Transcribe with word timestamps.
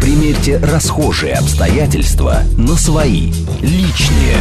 Примерьте 0.00 0.56
расхожие 0.56 1.34
обстоятельства 1.34 2.38
на 2.56 2.74
свои, 2.74 3.30
личные. 3.60 4.36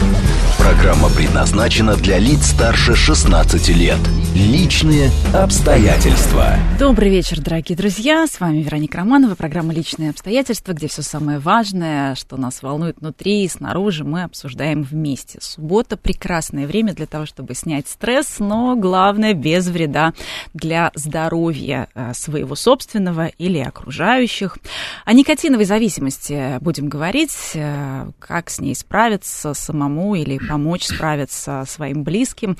Программа 0.57 1.09
предназначена 1.09 1.95
для 1.95 2.17
лиц 2.17 2.47
старше 2.47 2.95
16 2.95 3.69
лет. 3.69 3.97
Личные 4.35 5.09
обстоятельства. 5.33 6.55
Добрый 6.77 7.09
вечер, 7.09 7.41
дорогие 7.41 7.75
друзья. 7.75 8.27
С 8.27 8.39
вами 8.39 8.57
Вероника 8.57 8.99
Романова, 8.99 9.35
программа 9.35 9.73
«Личные 9.73 10.11
обстоятельства», 10.11 10.73
где 10.73 10.87
все 10.87 11.01
самое 11.01 11.39
важное, 11.39 12.13
что 12.15 12.37
нас 12.37 12.61
волнует 12.61 12.99
внутри 12.99 13.43
и 13.43 13.47
снаружи, 13.47 14.03
мы 14.03 14.23
обсуждаем 14.23 14.83
вместе. 14.83 15.39
Суббота– 15.41 15.97
прекрасное 15.97 16.67
время 16.67 16.93
для 16.93 17.05
того, 17.07 17.25
чтобы 17.25 17.55
снять 17.55 17.87
стресс, 17.87 18.35
но 18.39 18.75
главное– 18.75 19.33
без 19.39 19.67
вреда 19.67 20.13
для 20.53 20.91
здоровья 20.93 21.87
э, 21.95 22.13
своего 22.13 22.55
собственного 22.55 23.27
или 23.27 23.59
окружающих. 23.59 24.57
О 25.05 25.13
никотиновой 25.49 25.65
зависимости 25.65 26.59
будем 26.61 26.89
говорить, 26.89 27.33
э, 27.55 28.11
как 28.19 28.51
с 28.51 28.59
ней 28.59 28.75
справиться 28.75 29.55
самому 29.55 30.13
или 30.13 30.37
помочь 30.37 30.83
справиться 30.83 31.63
своим 31.67 32.03
близким. 32.03 32.55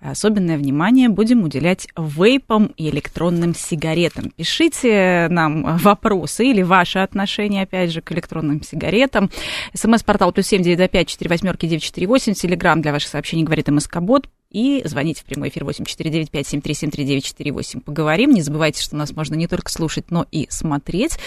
Особенное 0.00 0.58
внимание 0.58 1.08
будем 1.08 1.44
уделять 1.44 1.88
вейпам 1.96 2.66
и 2.76 2.90
электронным 2.90 3.54
сигаретам. 3.54 4.32
Пишите 4.36 5.28
нам 5.30 5.78
вопросы 5.78 6.46
или 6.46 6.62
ваши 6.62 6.98
отношения, 6.98 7.62
опять 7.62 7.90
же, 7.90 8.02
к 8.02 8.12
электронным 8.12 8.62
сигаретам. 8.62 9.30
СМС-портал 9.72 10.30
плюс 10.32 10.46
семь 10.46 10.62
девять 10.62 10.90
пять 10.90 11.08
четыре 11.08 11.30
восьмерки 11.30 11.66
девять 11.66 11.84
четыре 11.84 12.06
восемь. 12.06 12.34
Телеграмм 12.34 12.82
для 12.82 12.92
ваших 12.92 13.08
сообщений 13.08 13.44
говорит 13.44 13.68
МСК-бот. 13.68 14.28
И 14.50 14.82
звоните 14.84 15.22
в 15.22 15.24
прямой 15.24 15.48
эфир 15.48 15.64
8495-7373-948. 15.64 17.80
Поговорим. 17.80 18.30
Не 18.30 18.42
забывайте, 18.42 18.80
что 18.80 18.94
нас 18.96 19.10
можно 19.12 19.34
не 19.34 19.48
только 19.48 19.70
слушать, 19.70 20.10
но 20.10 20.26
и 20.30 20.46
смотреть. 20.50 21.18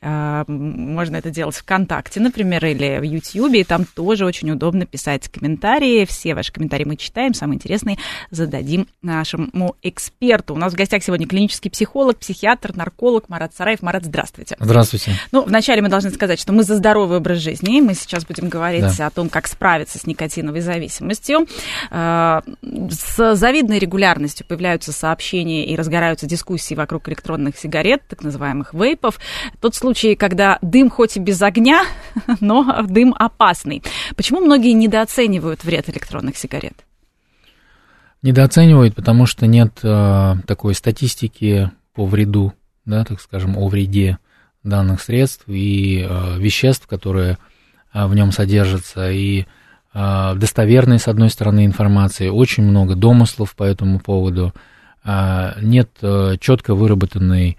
А, 0.00 0.44
можно 0.46 1.16
это 1.16 1.30
делать 1.30 1.56
ВКонтакте, 1.56 2.20
например, 2.20 2.64
или 2.64 2.98
в 2.98 3.02
Ютьюбе, 3.02 3.60
и 3.60 3.64
там 3.64 3.84
тоже 3.84 4.24
очень 4.24 4.50
удобно 4.50 4.86
писать 4.86 5.28
комментарии. 5.28 6.04
Все 6.04 6.34
ваши 6.34 6.52
комментарии 6.52 6.84
мы 6.84 6.96
читаем, 6.96 7.34
самые 7.34 7.56
интересные 7.56 7.98
зададим 8.30 8.86
нашему 9.02 9.76
эксперту. 9.82 10.54
У 10.54 10.56
нас 10.56 10.72
в 10.72 10.76
гостях 10.76 11.02
сегодня 11.02 11.26
клинический 11.26 11.70
психолог, 11.70 12.18
психиатр, 12.18 12.76
нарколог 12.76 13.28
Марат 13.28 13.54
Сараев. 13.54 13.82
Марат, 13.82 14.04
здравствуйте. 14.04 14.56
Здравствуйте. 14.60 15.12
Ну, 15.32 15.42
вначале 15.42 15.82
мы 15.82 15.88
должны 15.88 16.10
сказать, 16.10 16.38
что 16.38 16.52
мы 16.52 16.62
за 16.62 16.76
здоровый 16.76 17.18
образ 17.18 17.38
жизни. 17.38 17.80
Мы 17.80 17.94
сейчас 17.94 18.24
будем 18.24 18.48
говорить 18.48 18.84
да. 18.96 19.06
о 19.06 19.10
том, 19.10 19.28
как 19.28 19.46
справиться 19.48 19.98
с 19.98 20.06
никотиновой 20.06 20.60
зависимостью. 20.60 21.46
А, 21.90 22.42
с 22.62 23.34
завидной 23.34 23.78
регулярностью 23.78 24.46
появляются 24.46 24.92
сообщения 24.92 25.66
и 25.66 25.76
разгораются 25.76 26.26
дискуссии 26.26 26.74
вокруг 26.74 27.08
электронных 27.08 27.58
сигарет, 27.58 28.02
так 28.08 28.22
называемых 28.22 28.74
вейпов. 28.74 29.18
Тот 29.60 29.74
случай, 29.74 29.87
случаи, 29.88 30.14
когда 30.16 30.58
дым 30.60 30.90
хоть 30.90 31.16
и 31.16 31.20
без 31.20 31.40
огня, 31.40 31.82
но 32.40 32.82
дым 32.86 33.14
опасный. 33.18 33.82
Почему 34.16 34.40
многие 34.40 34.72
недооценивают 34.72 35.64
вред 35.64 35.88
электронных 35.88 36.36
сигарет? 36.36 36.74
Недооценивают, 38.20 38.94
потому 38.94 39.24
что 39.24 39.46
нет 39.46 39.78
э, 39.82 40.34
такой 40.46 40.74
статистики 40.74 41.70
по 41.94 42.04
вреду, 42.04 42.52
да, 42.84 43.02
так 43.06 43.18
скажем, 43.22 43.56
о 43.56 43.66
вреде 43.68 44.18
данных 44.62 45.00
средств 45.00 45.44
и 45.46 46.06
э, 46.06 46.38
веществ, 46.38 46.86
которые 46.86 47.38
э, 47.94 48.06
в 48.06 48.14
нем 48.14 48.30
содержатся, 48.30 49.10
и 49.10 49.46
э, 49.94 50.34
достоверной, 50.36 50.98
с 50.98 51.08
одной 51.08 51.30
стороны, 51.30 51.64
информации, 51.64 52.28
очень 52.28 52.64
много 52.64 52.94
домыслов 52.94 53.56
по 53.56 53.62
этому 53.62 54.00
поводу, 54.00 54.52
э, 55.04 55.52
нет 55.62 55.88
э, 56.02 56.36
четко 56.38 56.74
выработанной 56.74 57.56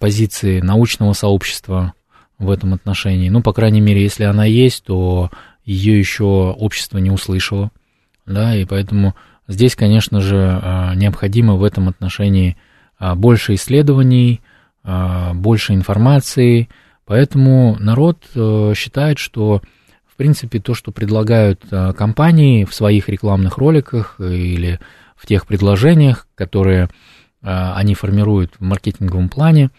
позиции 0.00 0.60
научного 0.60 1.12
сообщества 1.12 1.92
в 2.38 2.50
этом 2.50 2.74
отношении. 2.74 3.28
Ну, 3.28 3.42
по 3.42 3.52
крайней 3.52 3.80
мере, 3.80 4.02
если 4.02 4.24
она 4.24 4.44
есть, 4.44 4.84
то 4.84 5.30
ее 5.64 5.98
еще 5.98 6.24
общество 6.24 6.98
не 6.98 7.10
услышало, 7.10 7.70
да, 8.26 8.56
и 8.56 8.64
поэтому 8.64 9.14
здесь, 9.46 9.76
конечно 9.76 10.20
же, 10.20 10.36
э, 10.36 10.94
необходимо 10.94 11.54
в 11.54 11.64
этом 11.64 11.88
отношении 11.88 12.56
э, 12.98 13.14
больше 13.14 13.54
исследований, 13.54 14.40
больше 15.34 15.74
информации, 15.74 16.68
поэтому 17.04 17.76
народ 17.78 18.24
считает, 18.74 19.18
что, 19.18 19.60
в 20.06 20.16
принципе, 20.16 20.60
то, 20.60 20.72
что 20.72 20.92
предлагают 20.92 21.62
компании 21.94 22.64
в 22.64 22.72
своих 22.72 23.10
рекламных 23.10 23.58
роликах 23.58 24.18
или 24.18 24.80
в 25.14 25.26
тех 25.26 25.46
предложениях, 25.46 26.26
которые 26.34 26.88
они 27.40 27.94
формируют 27.94 28.54
в 28.58 28.62
маркетинговом 28.62 29.28
плане 29.28 29.70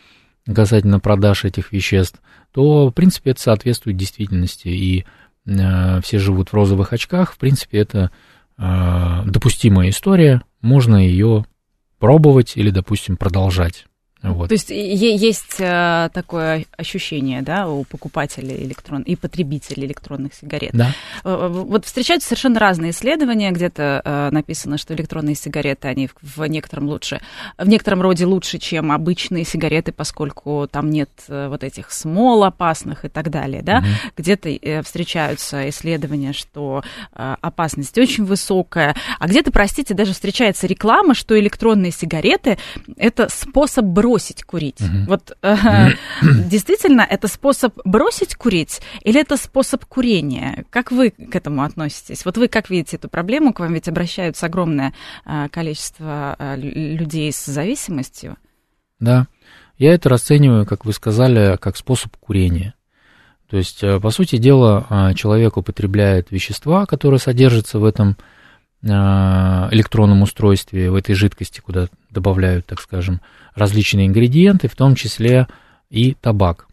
касательно 0.53 0.99
продаж 0.99 1.45
этих 1.45 1.71
веществ, 1.71 2.19
то, 2.51 2.89
в 2.89 2.91
принципе, 2.91 3.31
это 3.31 3.41
соответствует 3.41 3.97
действительности, 3.97 4.67
и 4.67 5.05
э, 5.45 6.01
все 6.01 6.19
живут 6.19 6.49
в 6.49 6.53
розовых 6.53 6.93
очках, 6.93 7.33
в 7.33 7.37
принципе, 7.37 7.79
это 7.79 8.11
э, 8.57 9.21
допустимая 9.25 9.89
история, 9.89 10.41
можно 10.61 10.95
ее 10.95 11.45
пробовать 11.99 12.53
или, 12.55 12.69
допустим, 12.69 13.17
продолжать. 13.17 13.85
Вот. 14.21 14.49
То 14.49 14.53
есть 14.53 14.69
есть 14.69 15.55
э, 15.59 16.09
такое 16.13 16.65
ощущение, 16.77 17.41
да, 17.41 17.69
у 17.69 17.85
покупателей 17.85 18.65
электрон 18.65 19.01
и 19.03 19.15
потребителей 19.15 19.85
электронных 19.85 20.33
сигарет. 20.33 20.71
Да. 20.73 20.93
Э, 21.23 21.47
вот 21.49 21.85
встречаются 21.85 22.27
совершенно 22.27 22.59
разные 22.59 22.91
исследования, 22.91 23.51
где-то 23.51 24.01
э, 24.03 24.29
написано, 24.31 24.77
что 24.77 24.93
электронные 24.93 25.35
сигареты 25.35 25.87
они 25.87 26.09
в 26.21 26.43
некотором 26.45 26.87
лучше, 26.89 27.21
в 27.57 27.67
некотором 27.67 28.01
роде 28.01 28.25
лучше, 28.25 28.57
чем 28.57 28.91
обычные 28.91 29.45
сигареты, 29.45 29.93
поскольку 29.93 30.67
там 30.69 30.89
нет 30.89 31.09
вот 31.27 31.63
этих 31.63 31.91
смол 31.91 32.43
опасных 32.43 33.05
и 33.05 33.09
так 33.09 33.29
далее, 33.29 33.61
да. 33.61 33.77
Угу. 33.77 33.87
Где-то 34.17 34.83
встречаются 34.83 35.69
исследования, 35.69 36.33
что 36.33 36.83
опасность 37.13 37.97
очень 37.97 38.25
высокая, 38.25 38.95
а 39.17 39.27
где-то, 39.27 39.51
простите, 39.51 39.93
даже 39.93 40.13
встречается 40.13 40.67
реклама, 40.67 41.13
что 41.13 41.39
электронные 41.39 41.91
сигареты 41.91 42.57
это 42.97 43.29
способ 43.29 43.85
бросить 43.85 44.08
бросить 44.09 44.43
курить. 44.43 44.81
Угу. 44.81 45.05
Вот 45.07 45.37
э, 45.41 45.55
действительно, 46.49 47.01
это 47.01 47.27
способ 47.27 47.77
бросить 47.85 48.35
курить 48.35 48.81
или 49.03 49.21
это 49.21 49.37
способ 49.37 49.85
курения? 49.85 50.65
Как 50.71 50.91
вы 50.91 51.11
к 51.11 51.35
этому 51.35 51.63
относитесь? 51.63 52.25
Вот 52.25 52.37
вы 52.37 52.47
как 52.47 52.69
видите 52.69 52.97
эту 52.97 53.07
проблему? 53.07 53.53
К 53.53 53.59
вам 53.59 53.73
ведь 53.73 53.87
обращаются 53.87 54.47
огромное 54.47 54.93
э, 55.25 55.47
количество 55.49 56.35
э, 56.39 56.55
людей 56.57 57.31
с 57.31 57.45
зависимостью. 57.45 58.37
Да, 58.99 59.27
я 59.77 59.93
это 59.93 60.09
расцениваю, 60.09 60.65
как 60.65 60.85
вы 60.85 60.93
сказали, 60.93 61.55
как 61.57 61.77
способ 61.77 62.17
курения. 62.17 62.73
То 63.49 63.57
есть, 63.57 63.83
э, 63.83 63.99
по 63.99 64.09
сути 64.09 64.37
дела, 64.37 64.85
э, 64.89 65.13
человек 65.13 65.57
употребляет 65.57 66.31
вещества, 66.31 66.85
которые 66.85 67.19
содержатся 67.19 67.79
в 67.79 67.85
этом 67.85 68.17
э, 68.81 68.87
электронном 68.87 70.21
устройстве, 70.21 70.91
в 70.91 70.95
этой 70.95 71.13
жидкости, 71.15 71.59
куда 71.59 71.87
добавляют, 72.09 72.65
так 72.65 72.81
скажем, 72.81 73.21
различные 73.59 74.07
ингредиенты, 74.07 74.67
в 74.67 74.75
том 74.75 74.95
числе 74.95 75.47
и 75.89 76.15
табак. 76.19 76.67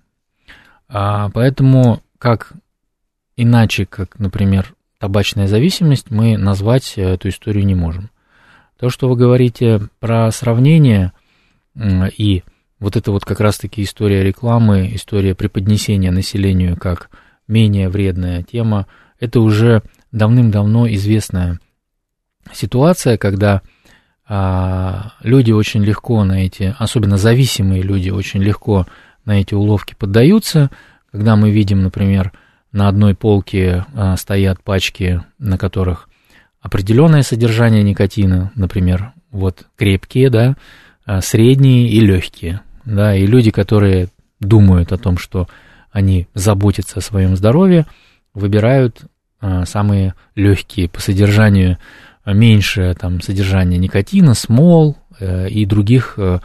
А, 0.88 1.30
поэтому 1.30 2.02
как 2.18 2.52
иначе, 3.36 3.86
как, 3.86 4.18
например, 4.18 4.74
табачная 4.98 5.46
зависимость, 5.46 6.10
мы 6.10 6.38
назвать 6.38 6.94
эту 6.96 7.28
историю 7.28 7.66
не 7.66 7.74
можем. 7.74 8.10
То, 8.78 8.90
что 8.90 9.08
вы 9.08 9.16
говорите 9.16 9.80
про 10.00 10.30
сравнение 10.30 11.12
и 12.16 12.42
вот 12.78 12.96
это 12.96 13.10
вот 13.10 13.24
как 13.24 13.40
раз-таки 13.40 13.82
история 13.82 14.22
рекламы, 14.22 14.90
история 14.94 15.34
преподнесения 15.34 16.10
населению 16.10 16.76
как 16.76 17.10
менее 17.48 17.88
вредная 17.88 18.42
тема, 18.42 18.86
это 19.18 19.40
уже 19.40 19.82
давным-давно 20.12 20.88
известная 20.92 21.58
ситуация, 22.52 23.18
когда 23.18 23.62
люди 24.28 25.52
очень 25.52 25.84
легко 25.84 26.24
на 26.24 26.44
эти, 26.44 26.74
особенно 26.78 27.16
зависимые 27.16 27.82
люди, 27.82 28.10
очень 28.10 28.42
легко 28.42 28.86
на 29.24 29.40
эти 29.40 29.54
уловки 29.54 29.94
поддаются. 29.98 30.70
Когда 31.12 31.36
мы 31.36 31.50
видим, 31.50 31.82
например, 31.82 32.32
на 32.72 32.88
одной 32.88 33.14
полке 33.14 33.86
а, 33.94 34.16
стоят 34.16 34.62
пачки, 34.62 35.22
на 35.38 35.58
которых 35.58 36.08
определенное 36.60 37.22
содержание 37.22 37.82
никотина, 37.82 38.52
например, 38.54 39.12
вот 39.30 39.66
крепкие, 39.76 40.30
да, 40.30 40.56
а, 41.04 41.20
средние 41.20 41.88
и 41.88 42.00
легкие, 42.00 42.60
да, 42.84 43.14
и 43.14 43.26
люди, 43.26 43.50
которые 43.50 44.08
думают 44.40 44.92
о 44.92 44.98
том, 44.98 45.18
что 45.18 45.48
они 45.90 46.28
заботятся 46.34 46.98
о 46.98 47.02
своем 47.02 47.36
здоровье, 47.36 47.86
выбирают 48.34 49.00
самые 49.64 50.14
легкие 50.34 50.88
по 50.88 51.00
содержанию 51.00 51.78
меньшее 52.32 52.94
там, 52.94 53.20
содержание 53.20 53.78
никотина, 53.78 54.34
смол 54.34 54.96
э, 55.18 55.48
и 55.48 55.64
других 55.64 56.14
э, 56.18 56.40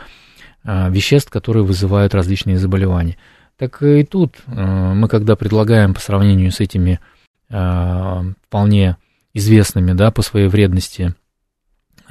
э, 0.63 0.91
веществ, 0.91 1.29
которые 1.29 1.63
вызывают 1.63 2.13
различные 2.13 2.57
заболевания. 2.57 3.17
Так 3.57 3.83
и 3.83 4.03
тут 4.03 4.37
мы, 4.47 5.07
когда 5.07 5.35
предлагаем 5.35 5.93
по 5.93 5.99
сравнению 5.99 6.51
с 6.51 6.59
этими 6.61 6.99
вполне 7.47 8.97
известными 9.35 9.91
да, 9.93 10.09
по 10.09 10.23
своей 10.23 10.47
вредности 10.47 11.13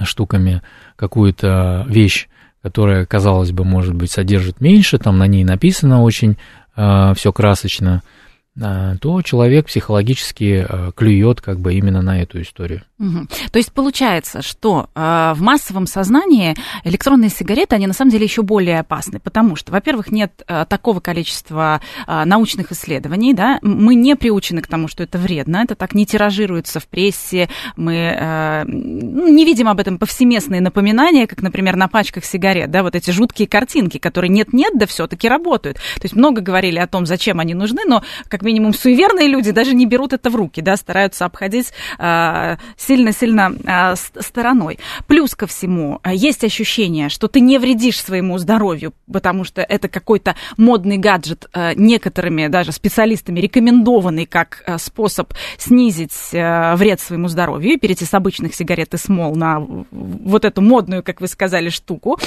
штуками 0.01 0.63
какую-то 0.95 1.87
вещь, 1.89 2.29
которая, 2.63 3.05
казалось 3.05 3.51
бы, 3.51 3.65
может 3.65 3.95
быть, 3.95 4.13
содержит 4.13 4.61
меньше, 4.61 4.99
там 4.99 5.19
на 5.19 5.27
ней 5.27 5.43
написано 5.43 6.03
очень 6.03 6.37
э, 6.77 7.15
все 7.17 7.33
красочно, 7.33 8.03
э, 8.05 8.20
то 8.58 9.23
человек 9.23 9.67
психологически 9.67 10.67
э, 10.69 10.93
клюет 10.94 11.41
как 11.41 11.61
бы 11.61 11.75
именно 11.75 12.02
на 12.02 12.20
эту 12.20 12.43
историю. 12.43 12.82
Угу. 12.99 13.29
То 13.52 13.58
есть 13.58 13.73
получается, 13.73 14.43
что 14.43 14.91
э, 14.94 15.32
в 15.35 15.41
массовом 15.41 15.87
сознании 15.87 16.56
электронные 16.85 17.31
сигареты, 17.31 17.76
они 17.76 17.87
на 17.87 17.93
самом 17.94 18.11
деле 18.11 18.25
еще 18.25 18.43
более 18.43 18.81
опасны, 18.81 19.20
потому 19.20 19.56
что, 19.56 19.73
во-первых, 19.73 20.11
нет 20.11 20.43
э, 20.47 20.67
такого 20.69 21.00
количества 21.00 21.81
научных 22.06 22.73
исследований, 22.73 23.35
да, 23.35 23.58
мы 23.62 23.94
не 23.94 24.17
приучены 24.17 24.62
к 24.62 24.67
тому, 24.67 24.88
что 24.88 25.02
это 25.02 25.17
вредно, 25.19 25.58
это 25.58 25.75
так 25.75 25.94
не 25.94 26.05
тиражируется 26.05 26.81
в 26.81 26.87
прессе, 26.87 27.49
мы 27.76 27.94
э, 27.94 28.64
не 28.67 29.44
видим 29.44 29.69
об 29.69 29.79
этом 29.79 29.99
повсеместные 29.99 30.61
напоминания, 30.61 31.26
как, 31.26 31.43
например, 31.43 31.76
на 31.76 31.88
пачках 31.88 32.25
сигарет, 32.25 32.70
да, 32.70 32.82
вот 32.82 32.94
эти 32.94 33.11
жуткие 33.11 33.49
картинки, 33.49 33.99
которые 33.99 34.29
нет-нет, 34.29 34.73
да 34.76 34.87
все-таки 34.87 35.29
работают. 35.29 35.76
То 35.76 36.02
есть 36.02 36.17
много 36.17 36.41
говорили 36.41 36.79
о 36.79 36.87
том, 36.87 37.06
зачем 37.06 37.41
они 37.41 37.55
нужны, 37.55 37.82
но 37.87 38.02
как 38.29 38.40
минимум 38.43 38.75
суеверные 38.75 39.29
люди 39.29 39.51
даже 39.51 39.75
не 39.75 39.87
берут 39.87 40.13
это 40.13 40.31
в 40.31 40.37
руки, 40.37 40.61
да, 40.61 40.77
стараются 40.77 41.25
обходить 41.25 41.73
э, 41.99 42.57
сильно-сильно 42.77 43.55
а, 43.67 43.95
стороной. 43.97 44.79
Плюс 45.07 45.35
ко 45.35 45.47
всему, 45.47 46.01
а, 46.03 46.13
есть 46.13 46.45
ощущение, 46.45 47.09
что 47.09 47.29
ты 47.29 47.41
не 47.41 47.59
вредишь 47.59 48.01
своему 48.01 48.39
здоровью, 48.39 48.93
потому 49.13 49.45
что 49.45 49.63
это 49.63 49.89
какой-то 49.89 50.37
модный 50.57 50.99
гаджет, 50.99 51.47
а, 51.53 51.75
некоторыми 51.75 52.49
даже 52.49 52.73
специалистами 52.73 53.41
рекомендованный 53.41 54.27
как 54.27 54.65
способ 54.79 55.33
снизить 55.59 56.13
вред 56.33 57.01
своему 57.01 57.29
здоровью 57.29 57.73
и 57.73 57.77
перейти 57.77 58.05
с 58.05 58.15
обычных 58.15 58.55
сигарет 58.55 58.95
и 58.95 58.97
смол 58.97 59.35
на 59.35 59.61
вот 59.61 60.45
эту 60.45 60.61
модную, 60.61 61.03
как 61.03 61.21
вы 61.21 61.29
сказали, 61.29 61.69
штуку. 61.69 62.19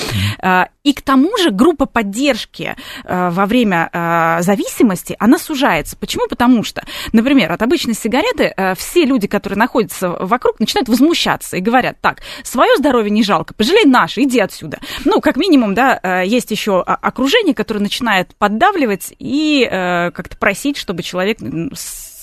И 0.83 0.93
к 0.93 1.01
тому 1.01 1.37
же 1.37 1.51
группа 1.51 1.85
поддержки 1.85 2.75
во 3.03 3.45
время 3.45 4.39
зависимости, 4.41 5.15
она 5.19 5.37
сужается. 5.37 5.95
Почему? 6.03 6.27
Потому 6.27 6.63
что, 6.63 6.83
например, 7.11 7.51
от 7.51 7.61
обычной 7.61 7.93
сигареты 7.93 8.53
все 8.77 9.05
люди, 9.05 9.27
которые 9.27 9.57
находятся 9.57 10.09
вокруг 10.09 10.43
вокруг 10.43 10.59
начинают 10.59 10.89
возмущаться 10.89 11.57
и 11.57 11.61
говорят, 11.61 11.97
так, 12.01 12.21
свое 12.43 12.75
здоровье 12.77 13.09
не 13.09 13.23
жалко, 13.23 13.53
пожалей 13.53 13.85
наше, 13.85 14.23
иди 14.23 14.39
отсюда. 14.39 14.79
Ну, 15.05 15.21
как 15.21 15.37
минимум, 15.37 15.73
да, 15.73 15.99
э, 16.01 16.23
есть 16.25 16.51
еще 16.51 16.81
окружение, 16.81 17.55
которое 17.55 17.79
начинает 17.79 18.35
поддавливать 18.35 19.13
и 19.19 19.67
э, 19.69 20.11
как-то 20.11 20.37
просить, 20.37 20.77
чтобы 20.77 21.01
человек 21.03 21.39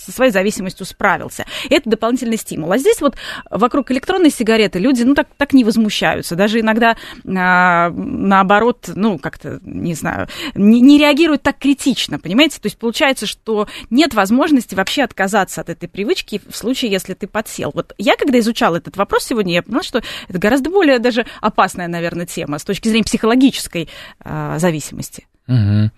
со 0.04 0.12
своей 0.12 0.32
зависимостью 0.32 0.86
справился. 0.86 1.44
Это 1.68 1.90
дополнительный 1.90 2.36
стимул. 2.36 2.72
А 2.72 2.78
здесь 2.78 3.00
вот 3.00 3.16
вокруг 3.50 3.90
электронной 3.90 4.30
сигареты 4.30 4.78
люди, 4.78 5.02
ну, 5.02 5.14
так, 5.14 5.28
так 5.36 5.52
не 5.52 5.64
возмущаются. 5.64 6.36
Даже 6.36 6.60
иногда 6.60 6.96
а, 7.26 7.90
наоборот, 7.90 8.90
ну, 8.94 9.18
как-то, 9.18 9.60
не 9.62 9.94
знаю, 9.94 10.28
не, 10.54 10.80
не 10.80 10.98
реагируют 10.98 11.42
так 11.42 11.58
критично, 11.58 12.18
понимаете? 12.18 12.60
То 12.60 12.66
есть 12.66 12.78
получается, 12.78 13.26
что 13.26 13.68
нет 13.90 14.14
возможности 14.14 14.74
вообще 14.74 15.02
отказаться 15.02 15.60
от 15.60 15.68
этой 15.68 15.88
привычки 15.88 16.40
в 16.48 16.56
случае, 16.56 16.90
если 16.90 17.14
ты 17.14 17.26
подсел. 17.26 17.70
Вот 17.74 17.94
я, 17.98 18.16
когда 18.16 18.38
изучала 18.38 18.76
этот 18.76 18.96
вопрос 18.96 19.24
сегодня, 19.24 19.54
я 19.54 19.62
поняла, 19.62 19.82
что 19.82 20.02
это 20.28 20.38
гораздо 20.38 20.70
более 20.70 20.98
даже 20.98 21.26
опасная, 21.40 21.88
наверное, 21.88 22.26
тема 22.26 22.58
с 22.58 22.64
точки 22.64 22.88
зрения 22.88 23.04
психологической 23.04 23.88
а, 24.20 24.58
зависимости. 24.58 25.26
Угу. 25.48 25.90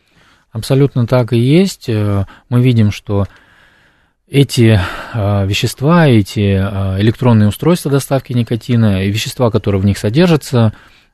Абсолютно 0.52 1.06
так 1.06 1.32
и 1.32 1.38
есть. 1.38 1.88
Э, 1.88 2.26
мы 2.49 2.62
видим, 2.62 2.90
что 2.90 3.26
эти 4.32 4.81
э, 5.12 5.46
вещества, 5.46 6.08
эти 6.08 6.58
э, 6.58 7.00
электронные 7.02 7.49
устройства 7.49 7.90
доставки 7.90 8.32
никотина 8.32 9.05
и 9.05 9.11
вещества, 9.11 9.50
которые 9.50 9.82
в 9.82 9.84
них 9.84 9.99
содержатся, 9.99 10.73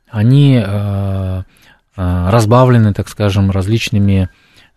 они 0.09 0.62
э, 0.65 1.43
разбавлены, 1.97 2.94
так 2.94 3.09
скажем, 3.09 3.50
различными 3.50 4.29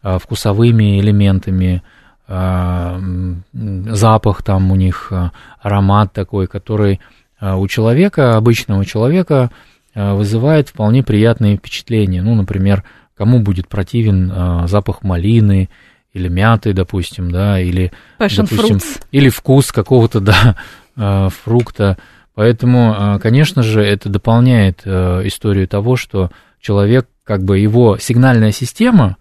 вкусовыми 0.01 0.99
элементами, 0.99 1.83
запах 2.27 4.41
там 4.41 4.71
у 4.71 4.75
них, 4.75 5.13
аромат 5.59 6.13
такой, 6.13 6.47
который 6.47 6.99
у 7.39 7.67
человека, 7.67 8.37
обычного 8.37 8.83
человека, 8.83 9.51
вызывает 9.93 10.69
вполне 10.69 11.03
приятные 11.03 11.57
впечатления. 11.57 12.23
Ну, 12.23 12.33
например, 12.33 12.83
кому 13.15 13.39
будет 13.39 13.67
противен 13.67 14.67
запах 14.67 15.03
малины 15.03 15.69
или 16.13 16.27
мяты, 16.27 16.73
допустим, 16.73 17.31
да, 17.31 17.59
или, 17.59 17.91
Passion 18.19 18.47
допустим, 18.49 18.77
fruits. 18.77 19.01
или 19.11 19.29
вкус 19.29 19.71
какого-то, 19.71 20.19
да, 20.21 20.55
э, 20.95 21.29
фрукта. 21.29 21.97
Поэтому, 22.35 22.95
э, 22.97 23.19
конечно 23.19 23.63
же, 23.63 23.81
это 23.81 24.09
дополняет 24.09 24.81
э, 24.85 25.21
историю 25.25 25.67
того, 25.67 25.95
что 25.95 26.31
человек, 26.59 27.07
как 27.23 27.43
бы 27.43 27.59
его 27.59 27.97
сигнальная 27.97 28.51
система 28.51 29.17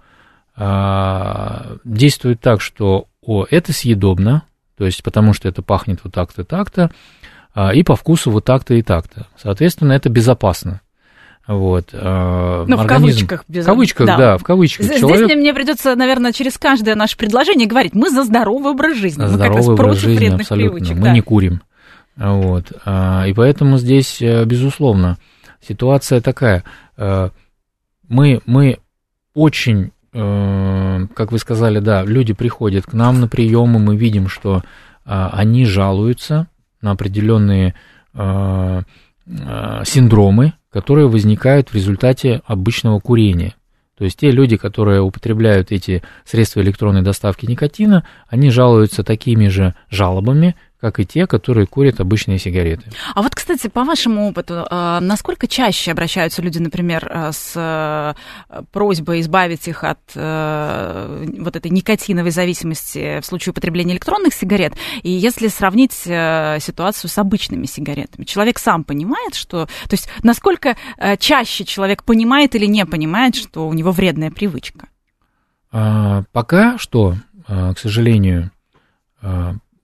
действует 1.85 2.41
так, 2.41 2.61
что 2.61 3.07
о, 3.23 3.47
это 3.49 3.73
съедобно, 3.73 4.43
то 4.77 4.85
есть 4.85 5.03
потому 5.03 5.33
что 5.33 5.49
это 5.49 5.63
пахнет 5.63 6.01
вот 6.05 6.13
так-то, 6.13 6.45
так-то, 6.45 6.91
и 7.73 7.83
по 7.83 7.97
вкусу 7.97 8.31
вот 8.31 8.45
так-то 8.45 8.75
и 8.75 8.83
так-то. 8.83 9.27
Соответственно, 9.39 9.93
это 9.93 10.11
безопасно. 10.11 10.83
Вот, 11.51 11.89
э, 11.93 12.65
ну, 12.69 12.77
в 12.77 12.87
кавычках. 12.87 13.45
Без... 13.49 13.65
В 13.65 13.67
кавычках, 13.67 14.07
да. 14.07 14.17
да, 14.17 14.39
в 14.39 14.45
кавычках. 14.45 14.87
Здесь 14.87 15.01
Человек... 15.01 15.37
мне, 15.37 15.53
придется, 15.53 15.97
наверное, 15.97 16.33
через 16.33 16.57
каждое 16.57 16.95
наше 16.95 17.17
предложение 17.17 17.67
говорить, 17.67 17.93
мы 17.93 18.09
за 18.09 18.23
здоровый 18.23 18.71
образ 18.71 18.97
жизни. 18.97 19.27
Здоровый 19.27 19.37
мы 19.37 19.49
как 19.49 19.57
раз 19.57 19.67
против 19.77 20.01
жизни, 20.01 20.17
вредных 20.17 20.41
абсолютно. 20.43 20.77
привычек. 20.77 20.97
Мы 20.97 21.03
да. 21.03 21.13
не 21.13 21.21
курим. 21.23 21.63
Вот. 22.15 22.73
А, 22.85 23.25
и 23.27 23.35
поэтому 23.35 23.79
здесь, 23.79 24.23
э, 24.23 24.45
безусловно, 24.45 25.19
ситуация 25.61 26.21
такая. 26.21 26.63
Э, 26.97 27.31
мы, 28.09 28.41
мы 28.47 28.79
очень, 29.35 29.91
как 30.13 31.33
вы 31.33 31.39
сказали, 31.39 31.81
да, 31.81 32.05
люди 32.05 32.33
приходят 32.33 32.87
к 32.87 32.93
нам 32.93 33.21
на 33.21 33.27
приемы, 33.27 33.81
мы 33.81 33.97
видим, 33.97 34.29
что 34.29 34.63
они 35.05 35.65
жалуются 35.65 36.49
на 36.81 36.91
определенные 36.91 37.75
синдромы, 39.85 40.55
которые 40.73 41.09
возникают 41.09 41.71
в 41.71 41.75
результате 41.75 42.43
обычного 42.47 43.01
курения. 43.01 43.55
То 43.99 44.05
есть 44.05 44.19
те 44.19 44.31
люди, 44.31 44.57
которые 44.57 45.03
употребляют 45.03 45.73
эти 45.73 46.03
средства 46.25 46.61
электронной 46.61 47.03
доставки 47.03 47.45
никотина, 47.45 48.07
они 48.29 48.51
жалуются 48.51 49.05
такими 49.05 49.49
же 49.49 49.75
жалобами, 49.91 50.57
как 50.81 50.99
и 50.99 51.05
те, 51.05 51.27
которые 51.27 51.67
курят 51.67 52.01
обычные 52.01 52.39
сигареты. 52.39 52.91
А 53.15 53.23
вот, 53.23 53.35
кстати, 53.35 53.69
по 53.69 53.85
вашему 53.85 54.29
опыту, 54.29 54.67
а, 54.71 55.01
насколько 55.01 55.47
чаще 55.47 55.93
обращаются 55.93 56.41
люди, 56.41 56.59
например, 56.59 57.07
а, 57.11 57.33
с 57.33 57.53
э, 57.55 58.63
просьбой 58.73 59.21
избавить 59.21 59.69
их 59.69 59.85
от 59.85 60.01
э, 60.15 61.27
вот 61.39 61.57
этой 61.57 61.71
никотиновой 61.71 62.31
зависимости 62.31 63.21
в 63.21 63.27
случае 63.27 63.53
употребления 63.53 63.93
электронных 63.93 64.33
сигарет? 64.33 64.75
И 65.03 65.11
если 65.11 65.49
сравнить 65.49 66.03
э, 66.07 66.59
ситуацию 66.61 67.11
с 67.11 67.19
обычными 67.19 67.67
сигаретами, 67.67 68.25
человек 68.25 68.59
сам 68.59 68.85
понимает, 68.85 69.35
что... 69.35 69.67
То 69.67 69.93
есть 69.93 70.09
насколько 70.23 70.77
чаще 71.19 71.65
человек 71.65 72.05
понимает 72.05 72.55
или 72.55 72.67
не 72.67 72.87
понимает, 72.87 73.35
что 73.35 73.69
у 73.69 73.75
него 73.75 73.91
вредная 73.91 74.31
привычка? 74.31 74.89
А, 75.73 76.23
пока 76.33 76.79
что, 76.79 77.17
к 77.47 77.79
сожалению, 77.79 78.51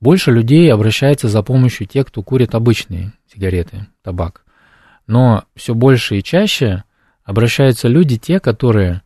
больше 0.07 0.31
людей 0.31 0.73
обращается 0.73 1.27
за 1.27 1.43
помощью 1.43 1.89
тех, 1.89 2.07
кто 2.07 2.23
курит 2.23 2.55
обычные 2.55 3.13
сигареты, 3.27 3.89
табак. 4.03 4.45
Но 5.09 5.43
все 5.57 5.75
больше 5.75 6.17
и 6.17 6.23
чаще 6.23 6.85
обращаются 7.25 7.89
люди, 7.89 8.17
те, 8.17 8.39
которые 8.39 9.03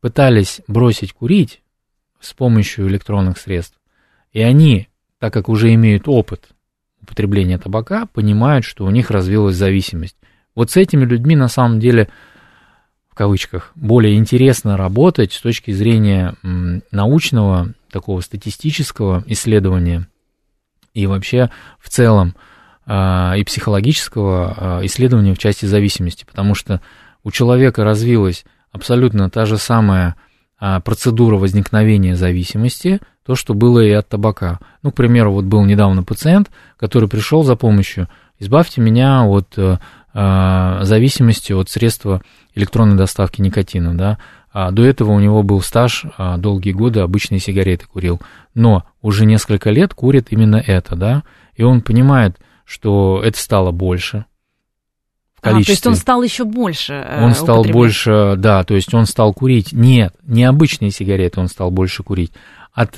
пытались 0.00 0.60
бросить 0.68 1.12
курить 1.12 1.60
с 2.20 2.34
помощью 2.34 2.86
электронных 2.86 3.36
средств, 3.36 3.76
и 4.30 4.42
они, 4.42 4.86
так 5.18 5.32
как 5.32 5.48
уже 5.48 5.74
имеют 5.74 6.06
опыт 6.06 6.50
употребления 7.02 7.58
табака, 7.58 8.06
понимают, 8.06 8.64
что 8.64 8.84
у 8.84 8.90
них 8.90 9.10
развилась 9.10 9.56
зависимость. 9.56 10.16
Вот 10.54 10.70
с 10.70 10.76
этими 10.76 11.04
людьми 11.04 11.34
на 11.34 11.48
самом 11.48 11.80
деле, 11.80 12.10
в 13.10 13.16
кавычках, 13.16 13.72
более 13.74 14.14
интересно 14.14 14.76
работать 14.76 15.32
с 15.32 15.40
точки 15.40 15.72
зрения 15.72 16.36
научного, 16.92 17.74
такого 17.90 18.20
статистического 18.20 19.24
исследования– 19.26 20.06
и 20.94 21.06
вообще 21.06 21.50
в 21.78 21.90
целом 21.90 22.34
а, 22.86 23.34
и 23.36 23.44
психологического 23.44 24.54
а, 24.56 24.86
исследования 24.86 25.34
в 25.34 25.38
части 25.38 25.66
зависимости, 25.66 26.24
потому 26.24 26.54
что 26.54 26.80
у 27.24 27.30
человека 27.30 27.84
развилась 27.84 28.44
абсолютно 28.72 29.28
та 29.28 29.44
же 29.44 29.58
самая 29.58 30.16
а, 30.58 30.80
процедура 30.80 31.36
возникновения 31.36 32.16
зависимости, 32.16 33.00
то, 33.26 33.34
что 33.34 33.54
было 33.54 33.80
и 33.80 33.90
от 33.90 34.08
табака. 34.08 34.60
Ну, 34.82 34.92
к 34.92 34.94
примеру, 34.94 35.32
вот 35.32 35.44
был 35.44 35.64
недавно 35.64 36.02
пациент, 36.02 36.50
который 36.76 37.08
пришел 37.08 37.42
за 37.42 37.56
помощью, 37.56 38.08
избавьте 38.38 38.80
меня 38.80 39.24
от 39.24 39.58
зависимости 40.16 41.52
от 41.52 41.68
средства 41.68 42.22
электронной 42.54 42.96
доставки 42.96 43.40
никотина, 43.40 43.98
да, 43.98 44.18
а 44.54 44.70
до 44.70 44.84
этого 44.84 45.10
у 45.10 45.18
него 45.18 45.42
был 45.42 45.60
стаж, 45.60 46.04
а, 46.16 46.36
долгие 46.36 46.70
годы 46.70 47.00
обычные 47.00 47.40
сигареты 47.40 47.86
курил. 47.86 48.22
Но 48.54 48.84
уже 49.02 49.26
несколько 49.26 49.70
лет 49.70 49.94
курит 49.94 50.28
именно 50.30 50.62
это, 50.64 50.94
да, 50.94 51.24
и 51.56 51.64
он 51.64 51.82
понимает, 51.82 52.38
что 52.64 53.20
это 53.22 53.36
стало 53.36 53.72
больше. 53.72 54.26
количестве. 55.40 55.50
А, 55.50 55.64
то 55.64 55.70
есть 55.72 55.86
он 55.88 55.94
стал 55.96 56.22
еще 56.22 56.44
больше 56.44 57.04
Он 57.20 57.34
стал 57.34 57.64
больше, 57.64 58.34
да, 58.38 58.62
то 58.62 58.76
есть 58.76 58.94
он 58.94 59.06
стал 59.06 59.34
курить. 59.34 59.72
Нет, 59.72 60.14
не 60.22 60.44
обычные 60.44 60.92
сигареты 60.92 61.40
он 61.40 61.48
стал 61.48 61.72
больше 61.72 62.04
курить. 62.04 62.32
От 62.72 62.96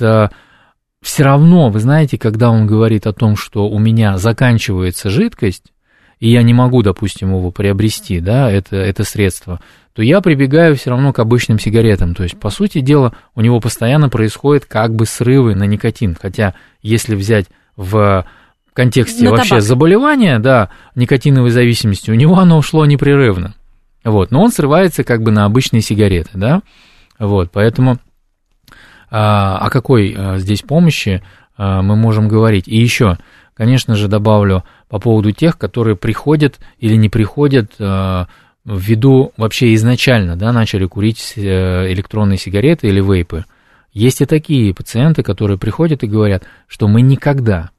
все 1.01 1.23
равно, 1.23 1.69
вы 1.69 1.79
знаете, 1.79 2.19
когда 2.19 2.51
он 2.51 2.67
говорит 2.67 3.07
о 3.07 3.13
том, 3.13 3.35
что 3.35 3.67
у 3.67 3.79
меня 3.79 4.17
заканчивается 4.17 5.09
жидкость, 5.09 5.71
и 6.19 6.29
я 6.29 6.43
не 6.43 6.53
могу, 6.53 6.81
допустим, 6.81 7.29
его 7.29 7.51
приобрести, 7.51 8.19
да, 8.19 8.51
это, 8.51 8.75
это 8.75 9.03
средство, 9.03 9.59
то 9.93 10.01
я 10.01 10.21
прибегаю 10.21 10.75
все 10.75 10.91
равно 10.91 11.13
к 11.13 11.19
обычным 11.19 11.59
сигаретам. 11.59 12.15
То 12.15 12.23
есть, 12.23 12.39
по 12.39 12.49
сути 12.49 12.81
дела, 12.81 13.13
у 13.35 13.41
него 13.41 13.59
постоянно 13.59 14.09
происходят 14.09 14.65
как 14.65 14.93
бы 14.93 15.05
срывы 15.05 15.55
на 15.55 15.63
никотин. 15.63 16.15
Хотя, 16.19 16.53
если 16.81 17.15
взять 17.15 17.47
в 17.75 18.25
контексте 18.73 19.25
на 19.25 19.31
вообще 19.31 19.49
табак. 19.49 19.63
заболевания, 19.63 20.37
да, 20.39 20.69
никотиновой 20.93 21.49
зависимости, 21.49 22.11
у 22.11 22.13
него 22.13 22.37
оно 22.37 22.57
ушло 22.57 22.85
непрерывно. 22.85 23.55
Вот, 24.03 24.31
но 24.31 24.43
он 24.43 24.51
срывается 24.51 25.03
как 25.03 25.23
бы 25.23 25.31
на 25.31 25.45
обычные 25.45 25.81
сигареты, 25.81 26.29
да, 26.35 26.61
вот, 27.17 27.51
поэтому 27.51 27.97
а, 29.09 29.57
о 29.57 29.69
какой 29.69 30.15
а, 30.15 30.37
здесь 30.37 30.61
помощи 30.61 31.23
а, 31.57 31.81
мы 31.81 31.95
можем 31.95 32.27
говорить. 32.27 32.67
И 32.67 32.77
еще, 32.77 33.17
конечно 33.57 33.95
же, 33.95 34.07
добавлю 34.07 34.63
по 34.87 34.99
поводу 34.99 35.31
тех, 35.31 35.57
которые 35.57 35.95
приходят 35.97 36.59
или 36.79 36.95
не 36.95 37.09
приходят 37.09 37.73
ввиду 38.67 39.31
вообще 39.37 39.73
изначально, 39.75 40.35
да, 40.35 40.51
начали 40.51 40.85
курить 40.85 41.33
э, 41.37 41.91
электронные 41.91 42.37
сигареты 42.37 42.87
или 42.87 43.01
вейпы. 43.01 43.45
Есть 43.93 44.21
и 44.21 44.25
такие 44.25 44.73
пациенты, 44.73 45.23
которые 45.23 45.57
приходят 45.57 46.03
и 46.03 46.07
говорят, 46.07 46.43
что 46.67 46.87
мы 46.87 47.01
никогда 47.01 47.71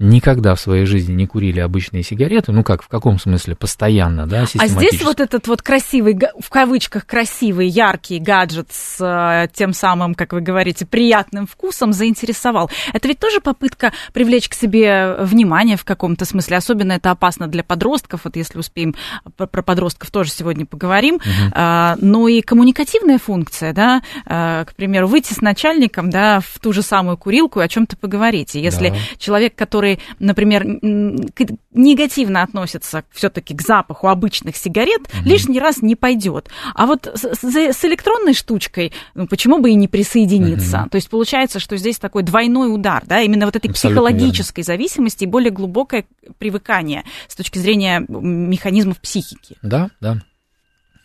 никогда 0.00 0.54
в 0.54 0.60
своей 0.60 0.86
жизни 0.86 1.12
не 1.12 1.26
курили 1.26 1.60
обычные 1.60 2.02
сигареты, 2.02 2.52
ну 2.52 2.64
как, 2.64 2.82
в 2.82 2.88
каком 2.88 3.20
смысле, 3.20 3.54
постоянно, 3.54 4.26
да, 4.26 4.46
А 4.58 4.66
здесь 4.66 5.02
вот 5.02 5.20
этот 5.20 5.46
вот 5.46 5.60
красивый, 5.60 6.18
в 6.38 6.48
кавычках 6.48 7.04
красивый, 7.04 7.68
яркий 7.68 8.18
гаджет 8.18 8.68
с 8.72 8.96
э, 8.98 9.48
тем 9.52 9.74
самым, 9.74 10.14
как 10.14 10.32
вы 10.32 10.40
говорите, 10.40 10.86
приятным 10.86 11.46
вкусом 11.46 11.92
заинтересовал. 11.92 12.70
Это 12.94 13.08
ведь 13.08 13.18
тоже 13.18 13.40
попытка 13.40 13.92
привлечь 14.14 14.48
к 14.48 14.54
себе 14.54 15.16
внимание 15.20 15.76
в 15.76 15.84
каком-то 15.84 16.24
смысле, 16.24 16.56
особенно 16.56 16.92
это 16.92 17.10
опасно 17.10 17.46
для 17.46 17.62
подростков, 17.62 18.22
вот 18.24 18.36
если 18.36 18.58
успеем 18.58 18.94
про 19.36 19.62
подростков 19.62 20.10
тоже 20.10 20.30
сегодня 20.30 20.64
поговорим, 20.64 21.16
угу. 21.16 21.24
а, 21.52 21.96
но 22.00 22.26
и 22.26 22.40
коммуникативная 22.40 23.18
функция, 23.18 23.74
да, 23.74 24.00
а, 24.24 24.64
к 24.64 24.74
примеру, 24.74 25.08
выйти 25.08 25.34
с 25.34 25.42
начальником, 25.42 26.08
да, 26.08 26.40
в 26.40 26.58
ту 26.58 26.72
же 26.72 26.80
самую 26.80 27.18
курилку 27.18 27.60
и 27.60 27.64
о 27.64 27.68
чем-то 27.68 27.98
поговорить. 27.98 28.54
И 28.54 28.60
если 28.60 28.88
да. 28.88 28.96
человек, 29.18 29.54
который 29.54 29.89
которые, 29.90 29.98
например, 30.18 30.64
негативно 31.72 32.42
относятся 32.42 33.04
все-таки 33.10 33.54
к 33.54 33.62
запаху 33.62 34.08
обычных 34.08 34.56
сигарет, 34.56 35.02
угу. 35.02 35.28
лишний 35.28 35.58
раз 35.58 35.82
не 35.82 35.96
пойдет. 35.96 36.48
А 36.74 36.86
вот 36.86 37.06
с, 37.14 37.24
с 37.24 37.84
электронной 37.84 38.34
штучкой, 38.34 38.92
ну, 39.14 39.26
почему 39.26 39.58
бы 39.58 39.70
и 39.70 39.74
не 39.74 39.88
присоединиться? 39.88 40.82
Угу. 40.82 40.90
То 40.90 40.96
есть 40.96 41.10
получается, 41.10 41.58
что 41.58 41.76
здесь 41.76 41.98
такой 41.98 42.22
двойной 42.22 42.72
удар, 42.72 43.02
да, 43.06 43.20
именно 43.20 43.46
вот 43.46 43.56
этой 43.56 43.70
Абсолютно 43.70 44.02
психологической 44.02 44.62
верно. 44.62 44.74
зависимости 44.74 45.24
и 45.24 45.26
более 45.26 45.50
глубокое 45.50 46.04
привыкание 46.38 47.04
с 47.28 47.34
точки 47.36 47.58
зрения 47.58 48.04
механизмов 48.08 49.00
психики. 49.00 49.56
Да, 49.62 49.90
да. 50.00 50.18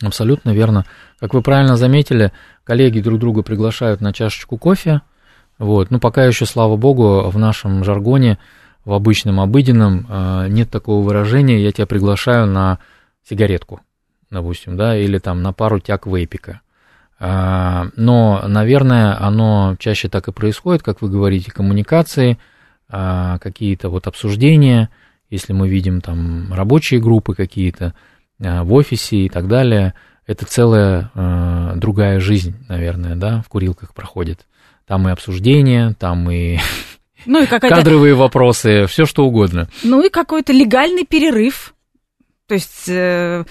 Абсолютно 0.04 0.50
верно. 0.50 0.86
Как 1.20 1.34
вы 1.34 1.42
правильно 1.42 1.78
заметили, 1.78 2.34
коллеги 2.66 3.00
друг 3.00 3.20
друга 3.20 3.44
приглашают 3.44 4.02
на 4.02 4.12
чашечку 4.12 4.58
кофе. 4.58 5.02
Вот. 5.58 5.90
Ну, 5.90 6.00
пока 6.00 6.26
еще, 6.26 6.46
слава 6.46 6.76
богу, 6.76 7.30
в 7.30 7.38
нашем 7.38 7.86
жаргоне 7.86 8.38
в 8.86 8.94
обычном, 8.94 9.40
обыденном 9.40 10.06
а, 10.08 10.48
нет 10.48 10.70
такого 10.70 11.04
выражения 11.04 11.62
«я 11.62 11.72
тебя 11.72 11.88
приглашаю 11.88 12.48
на 12.48 12.80
сигаретку», 13.28 13.82
допустим, 14.30 14.78
да, 14.78 14.96
или 14.96 15.18
там 15.18 15.42
на 15.42 15.52
пару 15.52 15.80
тяг 15.80 16.06
вейпика. 16.06 16.62
А, 17.20 17.88
но, 17.96 18.44
наверное, 18.48 19.20
оно 19.20 19.76
чаще 19.80 20.08
так 20.08 20.28
и 20.28 20.32
происходит, 20.32 20.84
как 20.84 21.02
вы 21.02 21.10
говорите, 21.10 21.52
коммуникации, 21.52 22.38
а, 22.88 23.40
какие-то 23.40 23.90
вот 23.90 24.06
обсуждения, 24.06 24.90
если 25.32 25.54
мы 25.54 25.68
видим 25.68 26.02
там 26.02 26.54
рабочие 26.54 27.02
группы 27.02 27.34
какие-то 27.34 27.94
в 28.38 28.74
офисе 28.74 29.18
и 29.18 29.30
так 29.30 29.48
далее, 29.48 29.94
это 30.28 30.46
целая 30.46 31.10
другая 31.76 32.20
жизнь, 32.20 32.54
наверное, 32.68 33.16
да, 33.16 33.42
в 33.42 33.50
курилках 33.50 33.94
проходит. 33.94 34.46
Там 34.86 35.08
и 35.08 35.12
обсуждения, 35.12 35.96
там 35.98 36.30
и 36.30 36.60
ну, 37.26 37.44
и 37.44 37.46
кадровые 37.46 38.16
вопросы, 38.16 38.86
все 38.88 39.06
что 39.06 39.26
угодно. 39.26 39.68
Ну 39.84 40.04
и 40.04 40.10
какой-то 40.10 40.54
легальный 40.54 41.06
перерыв. 41.06 41.74
То 42.48 42.54
есть 42.54 42.88
э, 42.90 43.44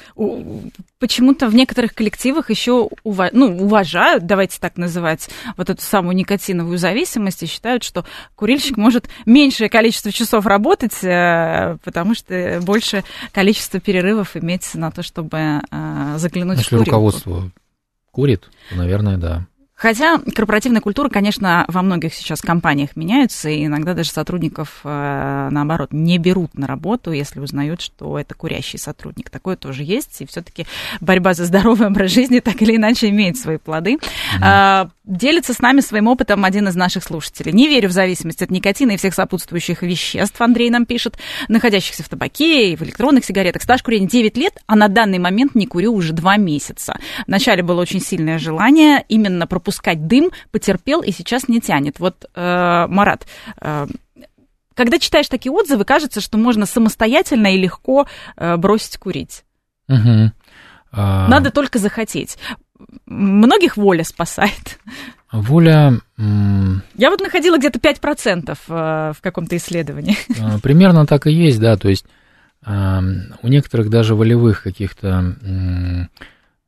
почему-то 1.00 1.48
в 1.48 1.54
некоторых 1.54 1.94
коллективах 1.94 2.50
еще 2.50 2.88
ува- 3.04 3.30
ну, 3.32 3.46
уважают, 3.64 4.24
давайте 4.24 4.60
так 4.60 4.76
называть, 4.76 5.28
вот 5.56 5.68
эту 5.68 5.82
самую 5.82 6.14
никотиновую 6.14 6.78
зависимость 6.78 7.42
и 7.42 7.46
считают, 7.46 7.82
что 7.82 8.04
курильщик 8.36 8.76
может 8.76 9.08
меньшее 9.26 9.68
количество 9.68 10.12
часов 10.12 10.46
работать, 10.46 11.02
э, 11.02 11.76
потому 11.82 12.14
что 12.14 12.60
больше 12.62 13.02
количество 13.32 13.80
перерывов 13.80 14.36
иметь 14.36 14.72
на 14.74 14.92
то, 14.92 15.02
чтобы 15.02 15.38
э, 15.38 16.14
заглянуть 16.18 16.58
Если 16.58 16.68
в 16.76 16.78
курилку. 16.78 16.90
руководство 16.90 17.50
курит, 18.12 18.48
то, 18.70 18.76
наверное, 18.76 19.16
да. 19.16 19.46
Хотя 19.84 20.18
корпоративная 20.34 20.80
культура, 20.80 21.10
конечно, 21.10 21.66
во 21.68 21.82
многих 21.82 22.14
сейчас 22.14 22.40
компаниях 22.40 22.96
меняется, 22.96 23.50
и 23.50 23.66
иногда 23.66 23.92
даже 23.92 24.08
сотрудников, 24.08 24.80
э, 24.82 25.48
наоборот, 25.50 25.92
не 25.92 26.16
берут 26.16 26.56
на 26.56 26.66
работу, 26.66 27.12
если 27.12 27.38
узнают, 27.38 27.82
что 27.82 28.18
это 28.18 28.34
курящий 28.34 28.78
сотрудник. 28.78 29.28
Такое 29.28 29.56
тоже 29.56 29.82
есть, 29.82 30.22
и 30.22 30.26
все-таки 30.26 30.66
борьба 31.02 31.34
за 31.34 31.44
здоровый 31.44 31.88
образ 31.88 32.12
жизни 32.12 32.40
так 32.40 32.62
или 32.62 32.76
иначе 32.76 33.10
имеет 33.10 33.36
свои 33.36 33.58
плоды. 33.58 33.98
Mm-hmm. 34.40 34.90
Делится 35.04 35.52
с 35.52 35.58
нами 35.58 35.80
своим 35.80 36.06
опытом 36.06 36.46
один 36.46 36.66
из 36.68 36.76
наших 36.76 37.04
слушателей. 37.04 37.52
Не 37.52 37.68
верю 37.68 37.90
в 37.90 37.92
зависимость 37.92 38.40
от 38.40 38.50
никотина 38.50 38.92
и 38.92 38.96
всех 38.96 39.12
сопутствующих 39.12 39.82
веществ, 39.82 40.40
Андрей 40.40 40.70
нам 40.70 40.86
пишет, 40.86 41.18
находящихся 41.48 42.02
в 42.02 42.08
табаке 42.08 42.72
и 42.72 42.76
в 42.76 42.80
электронных 42.80 43.26
сигаретах. 43.26 43.60
Стаж 43.60 43.82
курения 43.82 44.08
9 44.08 44.38
лет, 44.38 44.62
а 44.66 44.76
на 44.76 44.88
данный 44.88 45.18
момент 45.18 45.54
не 45.54 45.66
курю 45.66 45.92
уже 45.92 46.14
2 46.14 46.38
месяца. 46.38 46.98
Вначале 47.26 47.62
было 47.62 47.82
очень 47.82 48.00
сильное 48.00 48.38
желание 48.38 49.04
именно 49.08 49.46
пропускать 49.46 49.73
дым, 49.82 50.30
потерпел 50.50 51.00
и 51.00 51.10
сейчас 51.12 51.48
не 51.48 51.60
тянет. 51.60 51.98
Вот, 51.98 52.24
э, 52.34 52.86
Марат, 52.88 53.26
э, 53.60 53.86
когда 54.74 54.98
читаешь 54.98 55.28
такие 55.28 55.52
отзывы, 55.52 55.84
кажется, 55.84 56.20
что 56.20 56.36
можно 56.36 56.66
самостоятельно 56.66 57.54
и 57.54 57.58
легко 57.58 58.06
э, 58.36 58.56
бросить 58.56 58.98
курить. 58.98 59.44
Угу. 59.88 60.32
Надо 60.92 61.50
только 61.50 61.80
захотеть 61.80 62.38
многих 63.06 63.76
воля 63.76 64.04
спасает. 64.04 64.78
Воля... 65.32 66.00
Я 66.16 67.10
вот 67.10 67.20
находила 67.20 67.58
где-то 67.58 67.78
5% 67.78 68.50
э, 68.50 69.12
в 69.12 69.20
каком-то 69.20 69.56
исследовании. 69.56 70.16
А, 70.40 70.58
примерно 70.60 71.06
так 71.06 71.26
и 71.26 71.32
есть, 71.32 71.58
да, 71.58 71.76
то 71.76 71.88
есть 71.88 72.06
а, 72.64 73.02
у 73.42 73.48
некоторых 73.48 73.90
даже 73.90 74.14
волевых 74.14 74.62
каких-то 74.62 75.34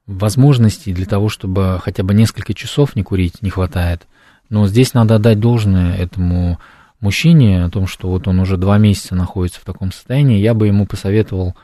возможностей 0.06 0.92
для 0.92 1.06
того, 1.06 1.28
чтобы 1.28 1.80
хотя 1.82 2.02
бы 2.02 2.14
несколько 2.14 2.54
часов 2.54 2.94
не 2.96 3.02
курить, 3.02 3.42
не 3.42 3.50
хватает. 3.50 4.06
Но 4.48 4.66
здесь 4.66 4.94
надо 4.94 5.16
отдать 5.16 5.40
должное 5.40 5.96
этому 5.96 6.58
мужчине 7.00 7.64
о 7.64 7.70
том, 7.70 7.86
что 7.86 8.08
вот 8.08 8.28
он 8.28 8.38
уже 8.38 8.56
два 8.56 8.78
месяца 8.78 9.14
находится 9.14 9.60
в 9.60 9.64
таком 9.64 9.92
состоянии. 9.92 10.38
Я 10.38 10.54
бы 10.54 10.68
ему 10.68 10.86
посоветовал 10.86 11.56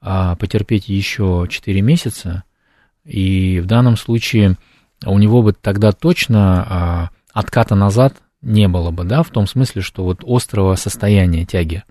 а, 0.00 0.36
потерпеть 0.36 0.88
еще 0.88 1.46
4 1.48 1.80
месяца, 1.82 2.44
и 3.04 3.60
в 3.60 3.66
данном 3.66 3.96
случае 3.96 4.56
у 5.04 5.18
него 5.18 5.42
бы 5.42 5.52
тогда 5.52 5.92
точно 5.92 6.66
а, 6.68 7.10
отката 7.32 7.74
назад 7.74 8.14
не 8.42 8.68
было 8.68 8.90
бы, 8.92 9.04
да, 9.04 9.22
в 9.22 9.30
том 9.30 9.46
смысле, 9.46 9.82
что 9.82 10.04
вот 10.04 10.20
острого 10.24 10.76
состояния 10.76 11.44
тяги, 11.44 11.82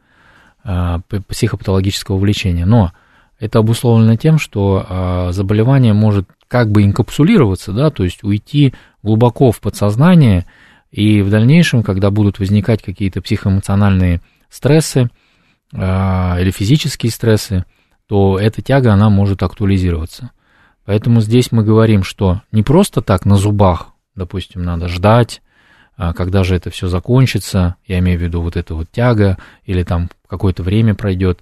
а, 0.63 1.01
психопатологического 1.27 2.17
влечения. 2.17 2.65
Но 2.65 2.93
это 3.39 3.59
обусловлено 3.59 4.15
тем, 4.15 4.39
что 4.39 4.85
а, 4.87 5.31
заболевание 5.31 5.93
может 5.93 6.27
как 6.47 6.71
бы 6.71 6.83
инкапсулироваться, 6.83 7.73
да, 7.73 7.89
то 7.89 8.03
есть 8.03 8.23
уйти 8.23 8.73
глубоко 9.03 9.51
в 9.51 9.59
подсознание, 9.59 10.45
и 10.91 11.21
в 11.21 11.29
дальнейшем, 11.29 11.83
когда 11.83 12.09
будут 12.11 12.39
возникать 12.39 12.81
какие-то 12.81 13.21
психоэмоциональные 13.21 14.21
стрессы 14.49 15.09
или 15.73 16.51
физические 16.51 17.11
стрессы, 17.11 17.65
то 18.07 18.39
эта 18.39 18.61
тяга, 18.61 18.93
она 18.93 19.09
может 19.09 19.43
актуализироваться. 19.43 20.31
Поэтому 20.85 21.19
здесь 21.19 21.51
мы 21.51 21.63
говорим, 21.63 22.03
что 22.03 22.41
не 22.53 22.63
просто 22.63 23.01
так 23.01 23.25
на 23.25 23.35
зубах, 23.35 23.89
допустим, 24.15 24.63
надо 24.63 24.87
ждать, 24.87 25.41
а, 25.97 26.13
когда 26.13 26.43
же 26.43 26.55
это 26.55 26.69
все 26.69 26.87
закончится, 26.87 27.75
я 27.85 27.99
имею 27.99 28.19
в 28.19 28.21
виду 28.21 28.41
вот 28.41 28.55
эта 28.55 28.73
вот 28.75 28.89
тяга, 28.91 29.37
или 29.65 29.83
там 29.83 30.09
какое-то 30.27 30.63
время 30.63 30.95
пройдет. 30.95 31.41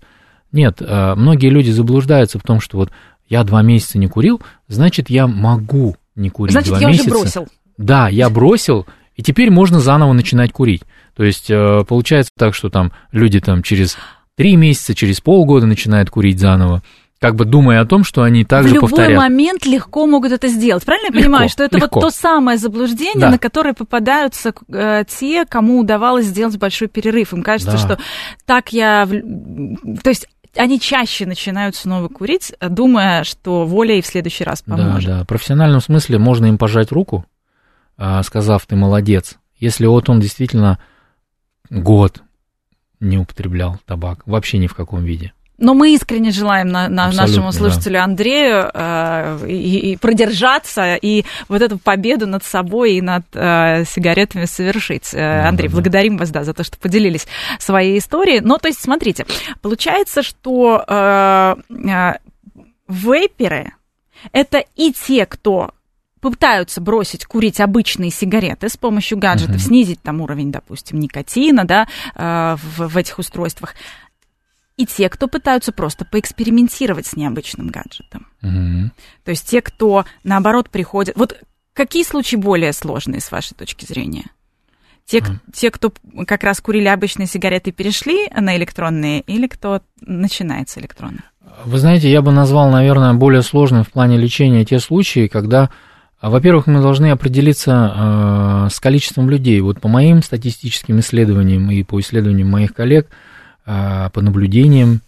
Нет, 0.56 0.78
а, 0.82 1.16
многие 1.16 1.50
люди 1.50 1.70
заблуждаются 1.70 2.40
в 2.40 2.44
том, 2.44 2.62
что 2.62 2.78
вот 2.78 2.90
я 3.28 3.44
два 3.44 3.62
месяца 3.62 3.98
не 4.00 4.08
курил, 4.08 4.42
значит, 4.70 5.10
я 5.10 5.28
могу 5.28 5.98
не 6.16 6.30
курить 6.30 6.54
значит, 6.54 6.70
два 6.70 6.80
я 6.80 6.88
месяца. 6.88 7.10
Уже 7.10 7.20
бросил. 7.20 7.48
Да, 7.78 8.08
я 8.08 8.30
бросил, 8.30 8.86
и 9.18 9.22
теперь 9.22 9.52
можно 9.52 9.82
заново 9.82 10.14
начинать 10.14 10.54
курить. 10.54 10.84
То 11.16 11.26
есть 11.26 11.52
э, 11.52 11.84
получается 11.86 12.32
так, 12.38 12.56
что 12.56 12.70
там 12.70 12.94
люди 13.12 13.42
там 13.42 13.64
через 13.64 13.98
три 14.36 14.56
месяца, 14.56 14.96
через 14.96 15.20
полгода 15.20 15.66
начинают 15.66 16.10
курить 16.10 16.40
заново 16.40 16.82
как 17.18 17.36
бы 17.36 17.46
думая 17.46 17.82
о 17.82 17.86
том, 17.86 18.04
что 18.04 18.24
они 18.24 18.44
также 18.44 18.72
в 18.72 18.74
любой 18.76 18.90
повторят. 18.90 19.18
момент 19.18 19.66
легко 19.66 20.06
могут 20.06 20.32
это 20.34 20.48
сделать. 20.48 20.84
Правильно 20.86 21.06
я 21.08 21.12
Легко, 21.14 21.24
понимаю, 21.24 21.50
что 21.50 21.64
это 21.64 21.78
легко. 21.78 22.00
вот 22.00 22.08
то 22.08 22.16
самое 22.16 22.58
заблуждение, 22.58 23.22
Да. 23.22 23.32
на 23.32 23.40
которое 23.40 23.74
попадаются 23.74 24.54
э, 24.68 25.06
те, 25.08 25.46
кому 25.46 25.80
удавалось 25.80 26.26
сделать 26.26 26.58
большой 26.58 26.88
перерыв. 26.90 27.34
Им 27.34 27.42
кажется, 27.42 27.72
Да. 27.72 27.78
что 27.78 27.98
так 28.46 28.74
я... 28.74 29.08
То 29.08 30.10
есть 30.10 30.28
они 30.56 30.80
чаще 30.80 31.26
начинают 31.26 31.76
снова 31.76 32.08
курить, 32.08 32.54
думая, 32.62 33.24
что 33.24 33.66
воля 33.66 33.96
и 33.96 34.02
в 34.02 34.06
следующий 34.08 34.44
раз 34.44 34.62
поможет. 34.62 35.10
Да, 35.10 35.18
да. 35.18 35.24
В 35.24 35.28
профессиональном 35.28 35.82
смысле 35.82 36.18
можно 36.18 36.46
им 36.48 36.58
пожать 36.58 36.92
руку, 36.92 37.26
а, 37.98 38.22
сказав, 38.24 38.66
ты 38.66 38.76
молодец. 38.76 39.38
Если 39.58 39.86
вот 39.86 40.10
он 40.10 40.20
действительно 40.20 40.80
год 41.70 42.22
не 43.00 43.18
употреблял 43.18 43.80
табак, 43.86 44.26
вообще 44.26 44.58
ни 44.58 44.68
в 44.68 44.76
каком 44.76 45.04
виде. 45.04 45.34
Но 45.58 45.74
мы 45.74 45.94
искренне 45.94 46.32
желаем 46.32 46.68
на, 46.68 46.90
на- 46.90 47.12
нашему 47.12 47.52
слушателю 47.54 48.04
Андрею 48.04 48.70
э, 48.74 49.48
и, 49.48 49.92
и 49.92 49.98
продержаться, 49.98 50.96
и 50.96 51.24
вот 51.48 51.62
эту 51.62 51.78
победу 51.78 52.28
над 52.28 52.44
собой 52.44 52.96
и 52.96 53.02
над 53.02 53.24
э, 53.34 53.86
сигаретами 53.86 54.46
совершить. 54.46 55.14
Э, 55.14 55.48
Андрей, 55.48 55.70
да, 55.70 55.72
да. 55.72 55.82
благодарим 55.82 56.18
вас, 56.18 56.30
да, 56.32 56.44
за 56.44 56.54
то, 56.54 56.64
что 56.66 56.78
поделились 56.78 57.26
своей 57.60 57.98
историей. 58.00 58.42
Но, 58.42 58.58
то 58.58 58.68
есть, 58.68 58.82
смотрите, 58.82 59.26
получается, 59.62 60.24
что 60.24 60.84
э, 60.86 61.56
э, 61.70 62.14
вейперы– 62.90 63.74
это 64.34 64.64
и 64.76 64.92
те, 64.92 65.26
кто 65.26 65.72
пытаются 66.22 66.82
бросить 66.82 67.26
курить 67.26 67.62
обычные 67.62 68.10
сигареты 68.10 68.68
с 68.68 68.78
помощью 68.78 69.18
гаджетов, 69.20 69.58
Мгм. 69.58 69.62
снизить 69.64 70.02
там 70.02 70.22
уровень, 70.22 70.52
допустим, 70.52 71.00
никотина, 71.00 71.66
да, 71.66 71.88
э, 72.16 72.56
в, 72.60 72.88
в 72.88 72.98
этих 72.98 73.20
устройствах, 73.20 73.76
и 74.78 74.86
те, 74.86 75.10
кто 75.10 75.28
пытаются 75.28 75.72
просто 75.72 76.06
поэкспериментировать 76.06 77.08
с 77.08 77.16
необычным 77.16 77.68
гаджетом. 77.68 78.28
Мгм. 78.42 78.92
То 79.24 79.32
есть 79.32 79.48
те, 79.50 79.62
кто, 79.62 80.06
наоборот, 80.24 80.70
приходят... 80.70 81.16
Вот 81.16 81.38
какие 81.74 82.04
случаи 82.04 82.36
более 82.36 82.74
сложные, 82.74 83.22
с 83.22 83.32
вашей 83.32 83.56
точки 83.56 83.86
зрения? 83.86 84.26
Те, 85.06 85.22
Мгм. 85.22 85.40
те, 85.54 85.72
кто 85.72 85.94
как 86.26 86.44
раз 86.44 86.60
курили 86.60 86.88
обычные 86.88 87.28
сигареты, 87.28 87.72
перешли 87.72 88.28
на 88.30 88.58
электронные, 88.58 89.22
или 89.22 89.48
кто 89.48 89.82
начинает 90.02 90.70
с 90.70 90.78
электронных? 90.78 91.22
Вы 91.64 91.78
знаете, 91.78 92.10
я 92.12 92.22
бы 92.22 92.32
назвал, 92.32 92.70
наверное, 92.70 93.14
более 93.14 93.44
сложным 93.44 93.84
в 93.84 93.92
плане 93.92 94.18
лечения 94.18 94.66
те 94.66 94.80
случаи, 94.80 95.28
когда, 95.28 95.70
а, 96.20 96.30
во-первых, 96.30 96.68
мы 96.68 96.82
должны 96.82 97.12
определиться 97.12 98.66
э, 98.66 98.70
с 98.72 98.80
количеством 98.80 99.30
людей. 99.30 99.62
Вот 99.62 99.80
по 99.80 99.88
моим 99.88 100.22
статистическим 100.22 101.00
исследованиям 101.00 101.70
и 101.72 101.84
по 101.84 102.00
исследованиям 102.00 102.50
моих 102.50 102.74
коллег, 102.74 103.08
по 103.66 104.22
наблюдениям 104.22 105.02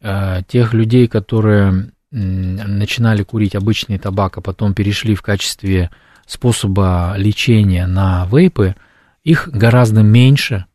э, 0.00 0.42
тех 0.48 0.74
людей, 0.74 1.08
которые 1.08 1.90
начинали 2.10 3.22
курить 3.22 3.54
обычный 3.54 3.98
табак, 3.98 4.38
а 4.38 4.40
потом 4.40 4.74
перешли 4.74 5.14
в 5.14 5.22
качестве 5.22 5.90
способа 6.26 7.14
лечения 7.16 7.86
на 7.86 8.26
вейпы, 8.30 8.74
их 9.24 9.48
гораздо 9.48 10.02
меньше, 10.02 10.66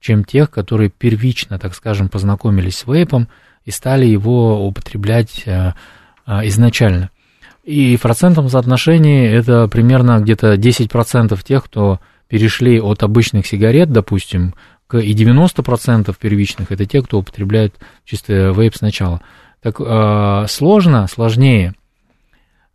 чем 0.00 0.24
тех, 0.24 0.50
которые 0.50 0.90
первично, 0.90 1.58
так 1.58 1.74
скажем, 1.74 2.08
познакомились 2.08 2.78
с 2.78 2.86
вейпом 2.86 3.28
и 3.64 3.70
стали 3.70 4.06
его 4.06 4.66
употреблять 4.66 5.42
э, 5.46 5.72
изначально. 6.26 7.10
И 7.64 7.96
в 7.96 8.00
процентном 8.00 8.48
соотношении 8.48 9.28
это 9.28 9.68
примерно 9.68 10.20
где-то 10.20 10.54
10% 10.54 11.38
тех, 11.44 11.64
кто 11.64 12.00
перешли 12.28 12.80
от 12.80 13.02
обычных 13.02 13.46
сигарет, 13.46 13.90
допустим, 13.90 14.54
и 14.94 15.14
90% 15.14 16.14
первичных 16.18 16.72
это 16.72 16.86
те, 16.86 17.02
кто 17.02 17.18
употребляет 17.18 17.74
чисто 18.04 18.50
вейп 18.50 18.74
сначала. 18.76 19.20
Так 19.62 19.80
э, 19.80 20.46
сложно, 20.48 21.06
сложнее, 21.08 21.74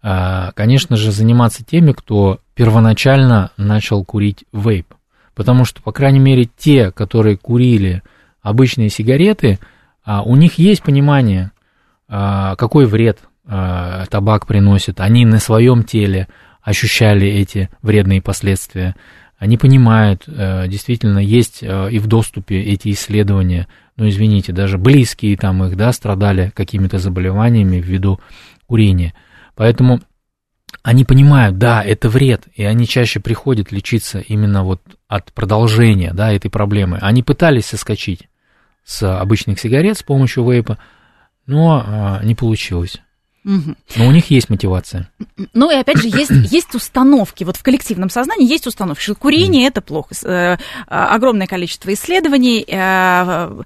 э, 0.02 0.52
конечно 0.56 0.96
же, 0.96 1.12
заниматься 1.12 1.64
теми, 1.64 1.92
кто 1.92 2.40
первоначально 2.56 3.52
начал 3.58 4.04
курить 4.04 4.46
вейп. 4.52 4.94
Потому 5.36 5.66
что, 5.66 5.82
по 5.82 5.92
крайней 5.92 6.20
мере, 6.20 6.48
те, 6.58 6.92
которые 6.92 7.38
курили 7.38 8.04
обычные 8.42 8.90
сигареты, 8.90 9.60
а, 10.06 10.22
у 10.22 10.36
них 10.36 10.60
есть 10.60 10.84
понимание, 10.84 11.52
а, 12.08 12.56
какой 12.56 12.86
вред 12.86 13.20
а, 13.48 14.06
табак 14.08 14.46
приносит. 14.46 15.00
Они 15.00 15.26
на 15.26 15.40
своем 15.40 15.84
теле 15.84 16.28
ощущали 16.62 17.28
эти 17.28 17.70
вредные 17.82 18.22
последствия. 18.22 18.96
Они 19.44 19.58
понимают, 19.58 20.24
э, 20.26 20.70
действительно, 20.70 21.20
есть 21.20 21.64
э, 21.64 21.92
и 21.92 22.00
в 22.00 22.08
доступе 22.08 22.62
эти 22.62 22.92
исследования. 22.92 23.68
Ну, 23.98 24.08
извините, 24.08 24.54
даже 24.54 24.78
близкие 24.78 25.36
там 25.36 25.62
их, 25.66 25.76
да, 25.76 25.92
страдали 25.92 26.54
какими-то 26.56 26.98
заболеваниями 26.98 27.82
ввиду 27.82 28.22
курения. 28.68 29.14
Поэтому 29.56 30.00
они 30.82 31.04
понимают, 31.04 31.58
да, 31.58 31.84
это 31.84 32.08
вред, 32.08 32.48
и 32.56 32.64
они 32.64 32.88
чаще 32.88 33.20
приходят 33.20 33.74
лечиться 33.74 34.20
именно 34.20 34.64
вот 34.64 34.80
от 35.10 35.34
продолжения, 35.34 36.14
да, 36.14 36.32
этой 36.32 36.50
проблемы. 36.50 37.00
Они 37.02 37.22
пытались 37.22 37.66
соскочить 37.66 38.30
с 38.86 39.04
обычных 39.04 39.60
сигарет 39.60 39.98
с 39.98 40.04
помощью 40.04 40.50
вейпа, 40.50 40.78
но 41.48 41.84
а, 41.86 42.22
не 42.24 42.34
получилось. 42.34 43.02
Мгм. 43.44 43.76
Но 43.96 44.08
у 44.08 44.12
них 44.12 44.32
есть 44.32 44.50
мотивация. 44.50 45.10
Ну 45.54 45.70
и 45.70 45.76
опять 45.76 45.98
же, 45.98 46.08
есть, 46.08 46.32
есть 46.52 46.74
установки. 46.76 47.44
Вот 47.44 47.58
в 47.58 47.64
коллективном 47.64 48.10
сознании 48.10 48.48
есть 48.48 48.68
установки, 48.68 49.02
что 49.02 49.16
курение 49.16 49.68
это 49.68 49.82
плохо. 49.82 50.16
Э, 50.24 50.58
а, 50.88 51.14
огромное 51.16 51.48
количество 51.48 51.94
исследований. 51.94 52.66
э, 52.68 53.62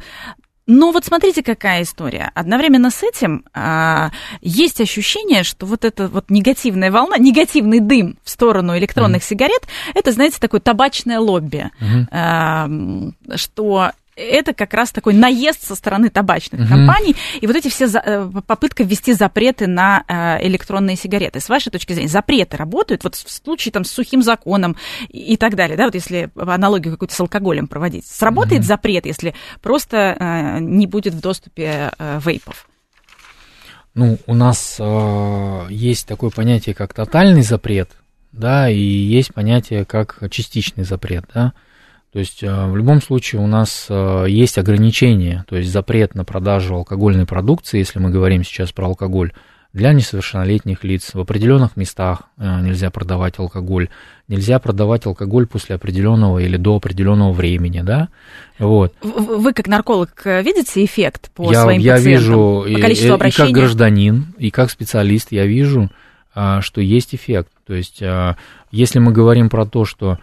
но 0.69 0.91
вот 0.91 1.05
смотрите, 1.05 1.43
какая 1.43 1.83
история. 1.83 2.29
Одновременно 2.35 2.91
с 2.91 3.01
этим 3.01 3.45
а, 3.53 4.11
есть 4.41 4.81
ощущение, 4.81 5.43
что 5.43 5.65
вот 5.65 5.85
эта 5.85 6.09
вот 6.09 6.29
негативная 6.29 6.91
волна, 6.91 7.17
негативный 7.17 7.79
дым 7.79 8.17
в 8.21 8.29
сторону 8.29 8.77
электронных 8.77 9.23
сигарет, 9.23 9.65
это, 9.95 10.11
знаете, 10.11 10.39
такое 10.41 10.59
табачное 10.59 11.19
лобби, 11.19 11.71
а, 12.11 12.65
м, 12.65 13.15
что 13.35 13.91
это 14.17 14.53
как 14.53 14.73
раз 14.73 14.91
такой 14.91 15.13
наезд 15.13 15.63
со 15.65 15.75
стороны 15.75 16.10
табачных 16.10 16.62
Мгм. 16.62 16.69
компаний, 16.69 17.15
и 17.39 17.47
вот 17.47 17.56
эти 17.56 17.69
все 17.69 17.88
за- 17.88 18.01
э, 18.03 18.30
попытка 18.45 18.84
ввести 18.84 19.13
запреты 19.13 19.67
на 19.67 20.03
э, 20.08 20.45
электронные 20.47 20.95
сигареты. 20.95 21.39
С 21.39 21.49
вашей 21.49 21.69
точки 21.71 21.93
зрения, 21.93 22.10
запреты 22.10 22.58
работают? 22.58 23.03
Вот 23.03 23.15
в 23.15 23.30
случае 23.32 23.71
там 23.71 23.86
с 23.86 23.91
сухим 23.91 24.21
законом 24.21 24.75
и, 25.10 25.38
так 25.38 25.56
далее, 25.56 25.77
да, 25.77 25.86
вот 25.86 25.95
если 25.95 26.30
аналогию 26.36 26.93
какую-то 26.93 27.13
с 27.13 27.19
алкоголем 27.19 27.67
проводить, 27.67 28.06
сработает 28.08 28.62
Мгм. 28.62 28.67
запрет, 28.67 29.06
если 29.06 29.36
просто 29.62 30.17
э, 30.19 30.60
не 30.60 30.88
будет 30.88 31.13
в 31.13 31.19
доступе 31.19 31.91
э, 31.97 32.19
вейпов? 32.25 32.67
Ну, 33.93 34.17
у 34.27 34.34
нас 34.36 34.77
э, 34.80 35.65
есть 35.69 36.08
такое 36.08 36.30
понятие, 36.30 36.75
как 36.75 36.93
тотальный 36.93 37.41
запрет, 37.41 37.89
да, 38.32 38.69
и 38.69 38.77
есть 38.80 39.34
понятие, 39.34 39.86
как 39.86 40.19
частичный 40.30 40.84
запрет, 40.84 41.25
да. 41.34 41.53
То 42.13 42.19
есть 42.19 42.41
э, 42.41 42.65
в 42.67 42.75
любом 42.75 43.01
случае 43.01 43.41
у 43.41 43.47
нас 43.47 43.87
э, 43.89 44.25
есть 44.29 44.57
ограничения, 44.57 45.45
то 45.47 45.57
есть 45.57 45.71
запрет 45.71 46.15
на 46.15 46.23
продажу 46.23 46.75
алкогольной 46.75 47.25
продукции, 47.25 47.79
если 47.79 47.99
мы 47.99 48.09
говорим 48.09 48.43
сейчас 48.43 48.71
про 48.71 48.85
алкоголь, 48.87 49.33
для 49.73 49.91
несовершеннолетних 49.93 50.83
лиц. 50.85 51.13
В 51.13 51.19
определенных 51.19 51.75
местах 51.75 52.23
э, 52.37 52.61
нельзя 52.61 52.89
продавать 52.89 53.37
алкоголь, 53.37 53.89
нельзя 54.29 54.57
продавать 54.59 55.05
алкоголь 55.05 55.45
после 55.45 55.75
определенного 55.75 56.39
или 56.39 56.55
до 56.57 56.77
определенного 56.77 57.33
времени, 57.33 57.81
да. 57.81 58.07
Вот. 58.57 58.95
Вы 59.01 59.53
как 59.53 59.67
нарколог 59.67 60.25
видите 60.25 60.83
эффект 60.85 61.29
по 61.35 61.51
я, 61.51 61.61
своим 61.61 61.81
я 61.81 61.95
пациентам? 61.95 62.19
вижу, 62.19 62.65
по 62.73 62.81
количеству 62.81 63.07
и- 63.07 63.11
и 63.11 63.13
обращений? 63.15 63.53
как 63.53 63.59
гражданин, 63.59 64.25
и 64.39 64.49
как 64.49 64.71
специалист, 64.71 65.31
я 65.31 65.45
вижу, 65.45 65.91
а, 66.33 66.61
что 66.61 66.81
есть 66.81 67.13
эффект. 67.13 67.49
То 67.65 67.73
есть, 67.73 68.01
а, 68.01 68.37
если 68.71 68.99
мы 68.99 69.11
говорим 69.11 69.49
про 69.49 69.65
то, 69.65 69.85
что 69.85 70.17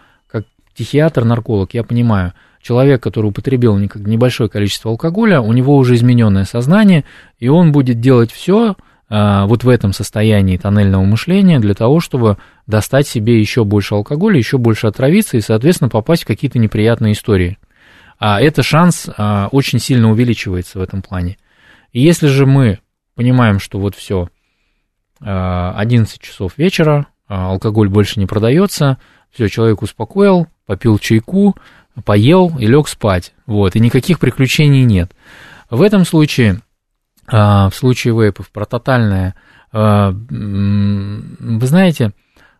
психиатр, 0.75 1.23
нарколог, 1.23 1.73
я 1.73 1.83
понимаю, 1.83 2.33
человек, 2.61 3.01
который 3.01 3.27
употребил 3.27 3.77
не- 3.77 3.89
небольшое 3.95 4.49
количество 4.49 4.91
алкоголя, 4.91 5.41
у 5.41 5.53
него 5.53 5.75
уже 5.75 5.95
измененное 5.95 6.45
сознание, 6.45 7.05
и 7.39 7.47
он 7.47 7.71
будет 7.71 7.99
делать 7.99 8.31
все 8.31 8.75
вот 9.07 9.63
в 9.63 9.69
этом 9.69 9.93
состоянии 9.93 10.57
тоннельного 10.57 11.03
мышления 11.03 11.59
для 11.59 11.75
того, 11.75 11.99
чтобы 11.99 12.37
достать 12.65 13.07
себе 13.07 13.39
еще 13.39 13.63
больше 13.63 13.93
алкоголя, 13.93 14.39
еще 14.39 14.57
больше 14.57 14.87
отравиться 14.87 15.37
и, 15.37 15.41
соответственно, 15.41 15.89
попасть 15.91 16.23
в 16.23 16.27
какие-то 16.27 16.57
неприятные 16.57 17.13
истории. 17.13 17.59
А 18.17 18.41
это 18.41 18.63
шанс 18.63 19.07
а, 19.15 19.49
очень 19.51 19.79
сильно 19.79 20.09
увеличивается 20.09 20.79
в 20.79 20.81
этом 20.81 21.01
плане. 21.03 21.37
И 21.91 22.01
если 22.01 22.27
же 22.27 22.45
мы 22.45 22.79
понимаем, 23.13 23.59
что 23.59 23.79
вот 23.79 23.95
все, 23.95 24.29
11 25.19 26.21
часов 26.21 26.57
вечера, 26.57 27.07
а, 27.27 27.51
алкоголь 27.51 27.89
больше 27.89 28.19
не 28.19 28.25
продается, 28.25 28.97
все, 29.31 29.47
человек 29.47 29.81
успокоил, 29.81 30.47
попил 30.65 30.97
чайку, 30.99 31.55
поел 32.03 32.51
и 32.57 32.67
лег 32.67 32.87
спать, 32.87 33.33
вот, 33.45 33.75
и 33.75 33.79
никаких 33.79 34.19
приключений 34.19 34.83
нет. 34.83 35.11
В 35.69 35.81
этом 35.81 36.05
случае, 36.05 36.61
а, 37.27 37.69
в 37.69 37.75
случае 37.75 38.13
вейпов, 38.13 38.51
про 38.51 38.65
тотальное, 38.65 39.35
а, 39.71 40.11
вы 40.11 41.67
знаете, 41.67 42.11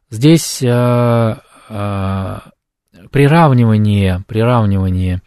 здесь 0.10 0.64
а, 0.64 2.42
приравнивание, 3.12 4.24
приравнивание 4.28 5.22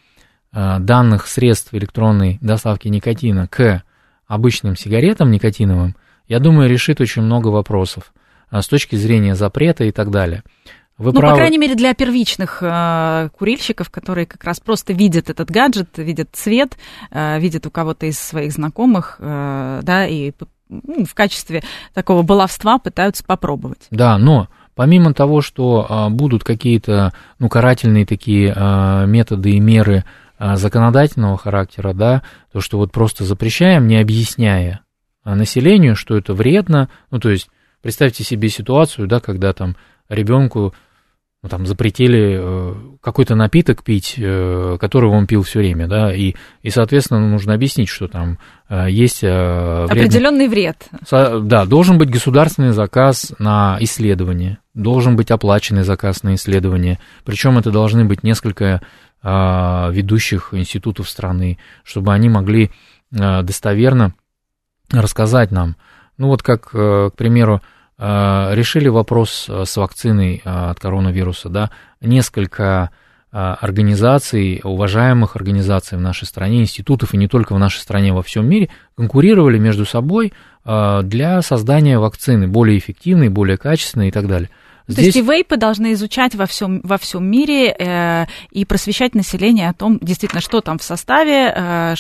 данных 0.53 1.27
средств 1.27 1.75
электронной 1.75 2.39
доставки 2.41 2.89
никотина 2.89 3.47
к 3.49 3.83
обычным 4.27 4.77
сигаретам 4.77 5.31
никотиновым, 5.31 5.95
я 6.27 6.41
думаю, 6.41 6.71
решит 6.71 7.01
очень 7.01 7.23
много 7.23 7.49
вопросов 7.49 8.13
с 8.51 8.67
точки 8.67 8.97
зрения 8.97 9.35
запрета 9.35 9.85
и 9.85 9.93
так 9.93 10.11
далее. 10.11 10.43
Вы 10.99 11.13
ну, 11.13 11.21
правы. 11.21 11.35
по 11.35 11.39
крайней 11.39 11.59
мере, 11.59 11.77
для 11.77 11.95
первичных 11.95 12.59
э, 12.61 13.29
курильщиков, 13.39 13.89
которые 13.89 14.27
как 14.27 14.43
раз 14.43 14.59
просто 14.59 14.93
видят 14.93 15.31
этот 15.31 15.49
гаджет, 15.49 15.97
видят 15.97 16.31
цвет, 16.33 16.77
э, 17.13 17.39
видят 17.39 17.67
у 17.67 17.71
кого-то 17.71 18.07
из 18.07 18.19
своих 18.19 18.53
знакомых, 18.53 19.17
э, 19.21 19.81
да, 19.83 20.07
и 20.07 20.33
ну, 20.69 21.05
в 21.05 21.15
качестве 21.15 21.63
такого 21.95 22.23
баловства 22.23 22.79
пытаются 22.79 23.25
попробовать. 23.25 23.87
Да, 23.93 24.19
но 24.19 24.49
помимо 24.75 25.15
того, 25.15 25.41
что 25.41 25.87
э, 25.89 26.09
будут 26.11 26.43
какие-то, 26.43 27.13
ну, 27.39 27.49
карательные 27.49 28.05
такие 28.05 28.53
э, 28.55 29.07
методы 29.07 29.53
и 29.53 29.61
меры 29.61 30.05
э, 30.39 30.57
законодательного 30.57 31.39
характера, 31.39 31.93
да, 31.93 32.23
то, 32.53 32.61
что 32.61 32.79
вот 32.79 32.91
просто 32.91 33.25
запрещаем, 33.25 33.87
не 33.87 33.99
объясняя 33.99 34.81
населению, 35.25 35.95
что 35.95 36.17
это 36.17 36.35
вредно, 36.35 36.89
ну, 37.11 37.21
то 37.21 37.29
есть 37.31 37.49
представьте 37.83 38.25
себе 38.25 38.49
ситуацию, 38.49 39.07
да, 39.07 39.21
когда 39.21 39.53
там 39.53 39.77
ребенку 40.09 40.75
ну, 41.43 41.49
там 41.49 41.67
запретили 41.67 42.37
э, 42.41 42.75
какой-то 43.01 43.37
напиток 43.37 43.85
пить, 43.85 44.15
э, 44.19 44.77
который 44.81 45.09
он 45.09 45.29
пил 45.29 45.45
все 45.45 45.61
время, 45.61 45.87
да, 45.87 46.13
и, 46.13 46.35
и, 46.63 46.71
соответственно, 46.71 47.29
нужно 47.29 47.55
объяснить, 47.55 47.89
что 47.89 48.09
там 48.09 48.39
э, 48.69 48.91
есть 48.91 49.23
вредный... 49.23 49.85
определенный 49.85 50.49
вред. 50.49 50.89
Да, 51.11 51.65
должен 51.65 51.97
быть 51.97 52.11
государственный 52.11 52.73
заказ 52.73 53.35
на 53.39 53.79
исследование, 53.81 54.59
должен 54.75 55.15
быть 55.15 55.31
оплаченный 55.31 55.85
заказ 55.85 56.25
на 56.25 56.35
исследование, 56.35 56.99
причем 57.25 57.57
это 57.57 57.71
должны 57.71 58.05
быть 58.05 58.23
несколько 58.23 58.83
ведущих 59.21 60.55
институтов 60.55 61.09
страны, 61.09 61.59
чтобы 61.83 62.15
они 62.15 62.29
могли 62.29 62.71
достоверно 63.11 64.15
рассказать 64.93 65.51
нам, 65.51 65.75
ну 66.19 66.29
вот 66.29 66.45
как, 66.45 66.71
к 66.71 67.13
примеру, 67.17 67.61
решили 67.99 68.89
вопрос 68.89 69.47
э, 69.49 69.65
с 69.65 69.77
вакциной 69.77 70.41
э, 70.45 70.49
от 70.49 70.79
коронавируса, 70.79 71.49
да, 71.49 71.71
несколько 72.01 72.91
организаций, 73.31 74.63
уважаемых 74.65 75.37
организаций 75.37 75.99
в 75.99 76.01
нашей 76.01 76.25
стране, 76.25 76.63
институтов, 76.63 77.13
и 77.13 77.19
не 77.19 77.29
только 77.29 77.55
в 77.55 77.59
нашей 77.59 77.81
стране, 77.81 78.15
во 78.15 78.23
всем 78.23 78.49
мире, 78.49 78.71
конкурировали 78.97 79.59
между 79.59 79.85
собой 79.85 80.33
для 80.65 81.43
создания 81.43 81.99
вакцины 81.99 82.49
более 82.49 82.79
эффективной, 82.79 83.29
более 83.29 83.59
качественной 83.59 84.09
и 84.09 84.11
так 84.13 84.29
далее. 84.29 84.49
Здесь... 84.89 84.97
То 84.97 85.03
есть 85.03 85.17
и 85.19 85.23
вейпы 85.23 85.59
должны 85.59 85.93
изучать 85.93 86.35
во 86.35 86.47
всем, 86.47 86.81
во 86.83 86.97
всем 86.97 87.31
мире 87.31 87.77
э, 87.79 88.27
и 88.51 88.65
просвещать 88.65 89.15
население 89.15 89.69
о 89.69 89.75
том, 89.75 89.99
действительно, 90.01 90.41
что 90.41 90.63
там 90.63 90.79
в 90.79 90.83
составе, 90.83 91.53
э, 91.55 91.95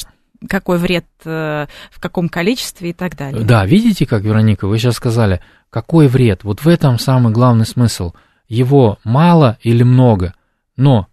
какой 0.48 0.78
вред 0.78 1.06
э, 1.24 1.66
в 1.90 2.00
каком 2.00 2.28
количестве 2.28 2.90
и 2.90 2.92
так 2.92 3.16
далее. 3.16 3.44
Да, 3.44 3.66
видите, 3.66 4.06
как, 4.06 4.22
Вероника, 4.22 4.68
вы 4.68 4.78
сейчас 4.78 4.94
сказали, 4.94 5.40
какой 5.70 6.06
вред? 6.06 6.44
Вот 6.44 6.60
в 6.60 6.68
этом 6.68 6.98
самый 6.98 7.32
главный 7.32 7.66
смысл. 7.66 8.12
Его 8.48 8.98
мало 9.04 9.58
или 9.62 9.82
много, 9.82 10.34
но 10.76 11.08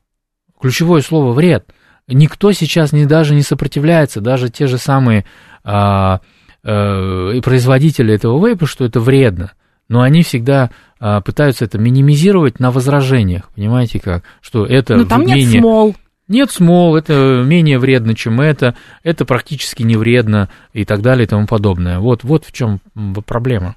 ключевое 0.59 1.01
слово 1.01 1.33
вред. 1.33 1.65
Никто 2.07 2.51
сейчас 2.51 2.91
не, 2.91 3.05
даже 3.05 3.33
не 3.33 3.41
сопротивляется, 3.41 4.21
даже 4.21 4.49
те 4.49 4.67
же 4.67 4.77
самые 4.77 5.25
а, 5.63 6.21
а, 6.63 7.41
производители 7.41 8.13
этого 8.13 8.45
вейпа, 8.45 8.67
что 8.67 8.85
это 8.85 8.99
вредно. 8.99 9.53
Но 9.87 10.01
они 10.01 10.23
всегда 10.23 10.71
а, 10.99 11.21
пытаются 11.21 11.65
это 11.65 11.77
минимизировать 11.77 12.59
на 12.59 12.71
возражениях. 12.71 13.49
Понимаете 13.55 13.99
как? 13.99 14.23
Что 14.41 14.65
это 14.65 14.95
Но 14.95 15.05
там 15.05 15.21
менее... 15.21 15.45
нет 15.45 15.59
смол. 15.59 15.95
Нет 16.27 16.49
смол, 16.49 16.95
это 16.95 17.43
менее 17.45 17.77
вредно, 17.77 18.15
чем 18.15 18.41
это, 18.41 18.75
это 19.03 19.25
практически 19.25 19.83
не 19.83 19.95
вредно 19.95 20.49
и 20.73 20.83
так 20.83 21.01
далее 21.01 21.25
и 21.25 21.27
тому 21.27 21.45
подобное. 21.45 21.99
Вот, 21.99 22.23
вот 22.23 22.45
в 22.45 22.51
чем 22.51 22.79
проблема. 23.27 23.75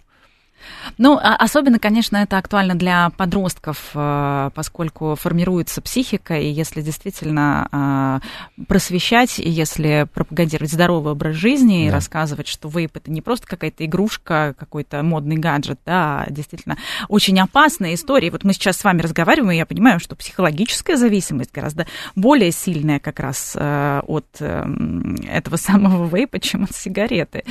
Ну, 0.96 1.16
а 1.16 1.36
особенно, 1.36 1.78
конечно, 1.78 2.16
это 2.16 2.38
актуально 2.38 2.74
для 2.74 3.10
подростков, 3.10 3.90
э, 3.94 4.50
поскольку 4.54 5.14
формируется 5.14 5.80
психика, 5.80 6.34
и 6.38 6.48
если 6.48 6.80
действительно 6.80 8.20
э, 8.58 8.64
просвещать, 8.66 9.38
и 9.38 9.48
если 9.48 10.08
пропагандировать 10.12 10.72
здоровый 10.72 11.12
образ 11.12 11.36
жизни, 11.36 11.84
да. 11.84 11.88
и 11.88 11.90
рассказывать, 11.90 12.48
что 12.48 12.68
вейп 12.68 12.96
это 12.96 13.10
не 13.10 13.22
просто 13.22 13.46
какая-то 13.46 13.84
игрушка, 13.84 14.54
какой-то 14.58 15.02
модный 15.02 15.36
гаджет, 15.36 15.78
да, 15.86 16.24
а 16.26 16.30
действительно 16.30 16.78
очень 17.08 17.38
опасная 17.38 17.94
история. 17.94 18.30
Вот 18.30 18.42
мы 18.44 18.52
сейчас 18.52 18.78
с 18.78 18.84
вами 18.84 19.00
разговариваем, 19.00 19.52
и 19.52 19.56
я 19.56 19.66
понимаю, 19.66 20.00
что 20.00 20.16
психологическая 20.16 20.96
зависимость 20.96 21.52
гораздо 21.52 21.86
более 22.16 22.50
сильная 22.50 22.98
как 22.98 23.20
раз 23.20 23.54
э, 23.54 24.00
от 24.06 24.26
этого 24.40 25.56
самого 25.56 26.08
вейпа, 26.14 26.40
чем 26.40 26.64
от 26.64 26.74
сигареты, 26.74 27.44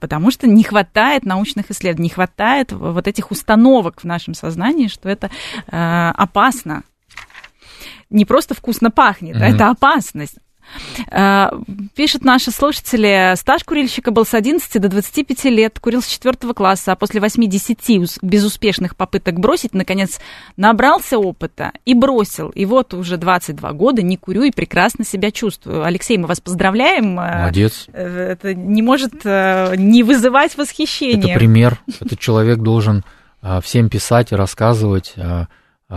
потому 0.00 0.30
что 0.30 0.46
не 0.46 0.64
хватает 0.64 1.24
научных 1.24 1.70
исследований, 1.70 2.08
не 2.08 2.14
хватает 2.14 2.57
вот 2.70 3.06
этих 3.06 3.30
установок 3.30 4.00
в 4.00 4.04
нашем 4.04 4.34
сознании, 4.34 4.88
что 4.88 5.08
это 5.08 5.30
э, 5.66 6.10
опасно. 6.14 6.84
Не 8.10 8.24
просто 8.24 8.54
вкусно 8.54 8.90
пахнет, 8.90 9.36
mm-hmm. 9.36 9.42
а 9.42 9.48
это 9.48 9.70
опасность. 9.70 10.38
Э, 11.10 11.48
пишут 11.94 12.24
наши 12.24 12.50
слушатели, 12.50 13.34
стаж 13.36 13.64
курильщика 13.64 14.10
был 14.10 14.24
с 14.24 14.34
11 14.34 14.80
до 14.80 14.88
25 14.88 15.44
лет, 15.46 15.78
курил 15.78 16.02
с 16.02 16.06
4 16.06 16.36
класса, 16.54 16.92
а 16.92 16.96
после 16.96 17.20
8-10 17.20 18.18
безуспешных 18.22 18.96
попыток 18.96 19.38
бросить, 19.38 19.74
наконец, 19.74 20.20
набрался 20.56 21.18
опыта 21.18 21.72
и 21.84 21.94
бросил. 21.94 22.50
И 22.50 22.64
вот 22.64 22.94
уже 22.94 23.16
22 23.16 23.72
года 23.72 24.02
не 24.02 24.16
курю 24.16 24.42
и 24.42 24.50
прекрасно 24.50 25.04
себя 25.04 25.30
чувствую. 25.30 25.84
Алексей, 25.84 26.18
мы 26.18 26.26
вас 26.26 26.40
поздравляем. 26.40 27.18
Э, 27.18 27.38
Молодец. 27.40 27.86
Э, 27.92 28.32
это 28.32 28.54
не 28.54 28.82
может 28.82 29.24
не 29.24 30.02
вызывать 30.02 30.56
восхищения. 30.56 31.30
Это 31.30 31.38
пример. 31.38 31.80
Этот 32.00 32.18
человек 32.18 32.58
должен 32.58 33.04
всем 33.62 33.88
писать 33.88 34.32
и 34.32 34.34
рассказывать, 34.34 35.14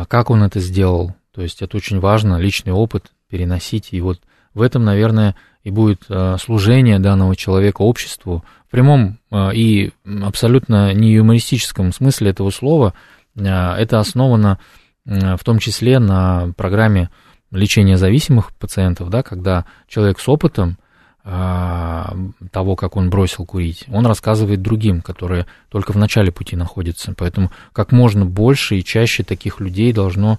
как 0.07 0.29
он 0.29 0.43
это 0.43 0.59
сделал. 0.59 1.15
То 1.33 1.41
есть 1.41 1.61
это 1.61 1.77
очень 1.77 1.99
важно, 1.99 2.37
личный 2.37 2.73
опыт 2.73 3.11
переносить. 3.29 3.89
И 3.91 4.01
вот 4.01 4.19
в 4.53 4.61
этом, 4.61 4.83
наверное, 4.83 5.35
и 5.63 5.69
будет 5.69 6.05
э, 6.09 6.37
служение 6.39 6.99
данного 6.99 7.35
человека 7.35 7.81
обществу 7.81 8.43
в 8.67 8.71
прямом 8.71 9.19
э, 9.29 9.53
и 9.53 9.91
абсолютно 10.23 10.93
не 10.93 11.13
юмористическом 11.13 11.93
смысле 11.93 12.31
этого 12.31 12.49
слова. 12.49 12.93
Э, 13.35 13.73
это 13.73 13.99
основано 13.99 14.59
в 15.03 15.39
том 15.43 15.57
числе 15.57 15.97
на 15.97 16.53
программе 16.55 17.09
лечения 17.49 17.97
зависимых 17.97 18.53
пациентов, 18.53 19.09
да, 19.09 19.23
когда 19.23 19.65
человек 19.87 20.19
с 20.19 20.29
опытом 20.29 20.77
того, 21.23 22.75
как 22.75 22.95
он 22.95 23.09
бросил 23.09 23.45
курить, 23.47 23.85
он 23.91 24.05
рассказывает 24.05 24.61
другим, 24.61 25.01
которые 25.01 25.47
только 25.69 25.91
в 25.91 25.97
начале 25.97 26.31
пути 26.31 26.55
находятся. 26.55 27.15
Поэтому 27.17 27.49
как 27.73 27.91
можно 27.91 28.27
больше 28.27 28.77
и 28.77 28.83
чаще 28.83 29.23
таких 29.23 29.59
людей 29.59 29.91
должно, 29.91 30.37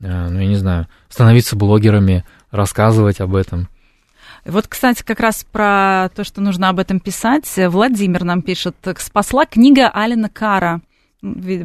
ну, 0.00 0.40
я 0.40 0.46
не 0.46 0.56
знаю, 0.56 0.88
становиться 1.08 1.56
блогерами, 1.56 2.24
рассказывать 2.50 3.20
об 3.20 3.34
этом. 3.34 3.68
Вот, 4.44 4.66
кстати, 4.66 5.02
как 5.02 5.20
раз 5.20 5.44
про 5.44 6.10
то, 6.14 6.24
что 6.24 6.40
нужно 6.40 6.70
об 6.70 6.78
этом 6.78 6.98
писать. 6.98 7.50
Владимир 7.56 8.24
нам 8.24 8.42
пишет, 8.42 8.74
спасла 8.98 9.44
книга 9.44 9.90
Алина 9.90 10.28
Кара 10.30 10.80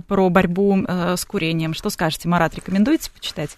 про 0.08 0.30
борьбу 0.30 0.84
э, 0.86 1.16
с 1.16 1.24
курением. 1.24 1.74
Что 1.74 1.90
скажете, 1.90 2.28
Марат, 2.28 2.56
рекомендуете 2.56 3.10
почитать? 3.12 3.58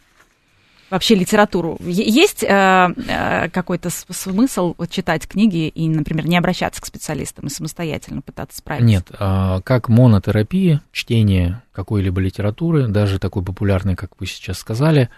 Вообще 0.89 1.15
литературу. 1.15 1.77
Есть 1.81 2.43
э, 2.43 2.47
э, 2.47 3.49
какой-то 3.49 3.89
смысл 3.89 4.75
читать 4.89 5.27
книги 5.27 5.67
и, 5.67 5.89
например, 5.89 6.27
не 6.27 6.37
обращаться 6.37 6.81
к 6.81 6.85
специалистам 6.85 7.47
и 7.47 7.49
самостоятельно 7.49 8.21
пытаться 8.21 8.57
справиться? 8.57 8.87
Нет. 8.87 9.11
Э, 9.19 9.59
как 9.63 9.89
монотерапия, 9.89 10.81
чтение 10.91 11.61
какой-либо 11.71 12.21
литературы, 12.21 12.87
даже 12.87 13.19
такой 13.19 13.43
популярной, 13.43 13.95
как 13.95 14.11
вы 14.19 14.27
сейчас 14.27 14.59
сказали, 14.59 15.09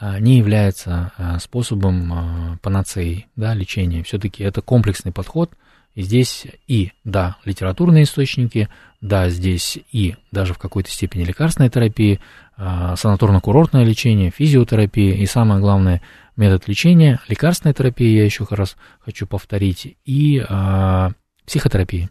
а, 0.00 0.20
не 0.20 0.38
является 0.38 1.12
а, 1.16 1.38
способом 1.38 2.12
а, 2.12 2.58
панацеи, 2.62 3.26
да, 3.36 3.54
лечения. 3.54 4.04
Все-таки 4.04 4.44
это 4.44 4.62
комплексный 4.62 5.12
подход, 5.12 5.50
и 5.94 6.02
здесь 6.02 6.46
и, 6.68 6.92
да, 7.02 7.36
литературные 7.44 8.04
источники, 8.04 8.68
да, 9.00 9.28
здесь 9.28 9.78
и 9.90 10.14
даже 10.30 10.54
в 10.54 10.58
какой-то 10.58 10.90
степени 10.90 11.24
лекарственная 11.24 11.70
терапия, 11.70 12.20
санаторно-курортное 12.58 13.84
лечение, 13.84 14.30
физиотерапия 14.30 15.14
и 15.14 15.26
самое 15.26 15.60
главное 15.60 16.02
метод 16.36 16.66
лечения, 16.66 17.20
лекарственная 17.28 17.72
терапия, 17.74 18.18
я 18.18 18.24
еще 18.24 18.46
раз 18.50 18.76
хочу 19.00 19.26
повторить, 19.26 19.96
и 20.04 20.44
психотерапия. 21.46 22.10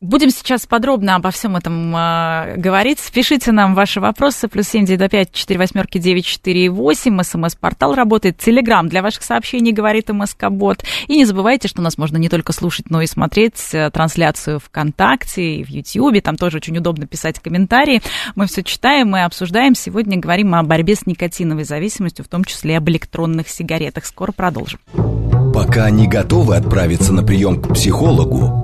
Будем 0.00 0.30
сейчас 0.30 0.66
подробно 0.66 1.16
обо 1.16 1.30
всем 1.30 1.56
этом 1.56 1.94
э, 1.96 2.56
говорить. 2.56 2.98
Пишите 3.12 3.52
нам 3.52 3.74
ваши 3.74 4.00
вопросы. 4.00 4.48
Плюс 4.48 4.68
семь 4.68 4.84
девять 4.84 5.10
пять 5.10 5.32
четыре 5.32 5.58
восьмерки 5.58 5.98
девять 5.98 6.26
четыре 6.26 6.68
восемь. 6.68 7.22
СМС-портал 7.22 7.94
работает. 7.94 8.38
Телеграм 8.38 8.88
для 8.88 9.02
ваших 9.02 9.22
сообщений 9.22 9.72
говорит 9.72 10.10
МСК-бот. 10.10 10.84
И 11.06 11.16
не 11.16 11.24
забывайте, 11.24 11.68
что 11.68 11.80
нас 11.82 11.96
можно 11.96 12.16
не 12.16 12.28
только 12.28 12.52
слушать, 12.52 12.90
но 12.90 13.00
и 13.00 13.06
смотреть 13.06 13.72
э, 13.72 13.90
трансляцию 13.90 14.60
ВКонтакте 14.60 15.56
и 15.56 15.64
в 15.64 15.68
Ютьюбе. 15.68 16.20
Там 16.20 16.36
тоже 16.36 16.58
очень 16.58 16.76
удобно 16.76 17.06
писать 17.06 17.38
комментарии. 17.38 18.02
Мы 18.34 18.46
все 18.46 18.62
читаем 18.62 19.16
и 19.16 19.20
обсуждаем. 19.20 19.74
Сегодня 19.74 20.18
говорим 20.18 20.54
о 20.54 20.62
борьбе 20.62 20.96
с 20.96 21.06
никотиновой 21.06 21.64
зависимостью, 21.64 22.24
в 22.24 22.28
том 22.28 22.44
числе 22.44 22.76
об 22.76 22.88
электронных 22.90 23.48
сигаретах. 23.48 24.04
Скоро 24.04 24.32
продолжим. 24.32 24.80
Пока 25.54 25.88
не 25.90 26.08
готовы 26.08 26.56
отправиться 26.56 27.12
на 27.12 27.22
прием 27.22 27.62
к 27.62 27.74
психологу, 27.74 28.63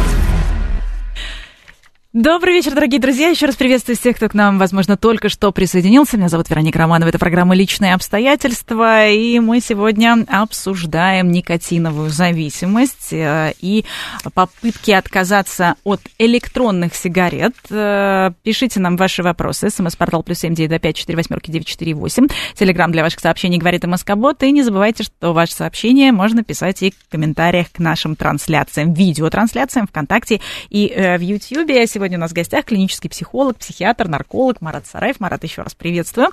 Добрый 2.13 2.55
вечер, 2.55 2.75
дорогие 2.75 2.99
друзья. 2.99 3.29
Еще 3.29 3.45
раз 3.45 3.55
приветствую 3.55 3.95
всех, 3.95 4.17
кто 4.17 4.27
к 4.27 4.33
нам, 4.33 4.59
возможно, 4.59 4.97
только 4.97 5.29
что 5.29 5.53
присоединился. 5.53 6.17
Меня 6.17 6.27
зовут 6.27 6.49
Вероника 6.49 6.77
Романова. 6.77 7.07
Это 7.07 7.17
программа 7.17 7.55
«Личные 7.55 7.93
обстоятельства». 7.93 9.07
И 9.07 9.39
мы 9.39 9.61
сегодня 9.61 10.25
обсуждаем 10.27 11.31
никотиновую 11.31 12.09
зависимость 12.09 13.13
э, 13.13 13.53
и 13.61 13.85
попытки 14.33 14.91
отказаться 14.91 15.75
от 15.85 16.01
электронных 16.17 16.95
сигарет. 16.95 17.55
Э, 17.69 18.31
пишите 18.43 18.81
нам 18.81 18.97
ваши 18.97 19.23
вопросы. 19.23 19.69
СМС-портал 19.69 20.21
плюс 20.21 20.39
семь 20.39 20.53
девять 20.53 20.81
пять 20.81 20.97
четыре 20.97 21.15
восьмерки 21.15 21.49
девять 21.49 21.67
четыре 21.67 21.93
восемь. 21.93 22.27
Телеграмм 22.55 22.91
для 22.91 23.03
ваших 23.03 23.21
сообщений 23.21 23.57
говорит 23.57 23.85
МСК-бот. 23.85 24.43
И 24.43 24.51
не 24.51 24.63
забывайте, 24.63 25.03
что 25.03 25.31
ваше 25.31 25.53
сообщение 25.53 26.11
можно 26.11 26.43
писать 26.43 26.83
и 26.83 26.91
в 26.91 27.09
комментариях 27.09 27.71
к 27.71 27.79
нашим 27.79 28.17
трансляциям, 28.17 28.93
видеотрансляциям 28.93 29.87
ВКонтакте 29.87 30.41
и 30.69 30.87
э, 30.87 31.17
в 31.17 31.21
Ютьюбе. 31.21 31.87
Сегодня 32.01 32.17
у 32.17 32.21
нас 32.21 32.31
в 32.31 32.33
гостях 32.33 32.65
клинический 32.65 33.11
психолог, 33.11 33.57
психиатр, 33.57 34.07
нарколог 34.07 34.59
Марат 34.59 34.87
Сараев. 34.87 35.19
Марат, 35.19 35.43
еще 35.43 35.61
раз 35.61 35.75
приветствую. 35.75 36.29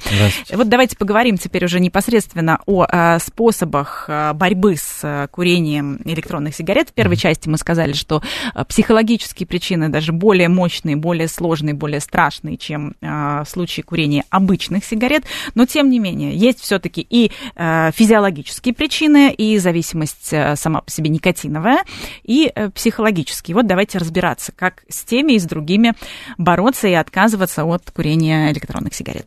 Вот 0.50 0.66
давайте 0.70 0.96
поговорим 0.96 1.36
теперь 1.36 1.66
уже 1.66 1.78
непосредственно 1.78 2.60
о 2.64 2.86
а, 2.88 3.18
способах 3.18 4.06
а, 4.08 4.32
борьбы 4.32 4.76
с 4.76 5.00
а, 5.02 5.26
курением 5.26 6.00
электронных 6.06 6.54
сигарет. 6.54 6.88
В 6.88 6.92
первой 6.94 7.16
части 7.18 7.50
мы 7.50 7.58
сказали, 7.58 7.92
что 7.92 8.22
психологические 8.66 9.46
причины 9.46 9.90
даже 9.90 10.14
более 10.14 10.48
мощные, 10.48 10.96
более 10.96 11.28
сложные, 11.28 11.74
более 11.74 12.00
страшные, 12.00 12.56
чем 12.56 12.94
в 13.02 13.44
случае 13.46 13.84
курения 13.84 14.24
обычных 14.30 14.86
сигарет. 14.86 15.24
Но 15.54 15.66
тем 15.66 15.90
не 15.90 15.98
менее, 15.98 16.34
есть 16.34 16.60
все-таки 16.60 17.06
и 17.06 17.30
физиологические 17.54 18.74
причины, 18.74 19.34
и 19.34 19.58
зависимость 19.58 20.32
сама 20.54 20.80
по 20.80 20.90
себе 20.90 21.10
никотиновая, 21.10 21.84
и 22.22 22.50
психологические. 22.74 23.54
Вот 23.54 23.66
давайте 23.66 23.98
разбираться, 23.98 24.52
как 24.52 24.82
с 24.88 25.04
теми 25.04 25.34
и 25.34 25.38
с 25.38 25.44
другими 25.44 25.57
другими 25.58 25.94
бороться 26.38 26.88
и 26.88 26.92
отказываться 26.94 27.64
от 27.64 27.90
курения 27.90 28.50
электронных 28.52 28.94
сигарет? 28.94 29.26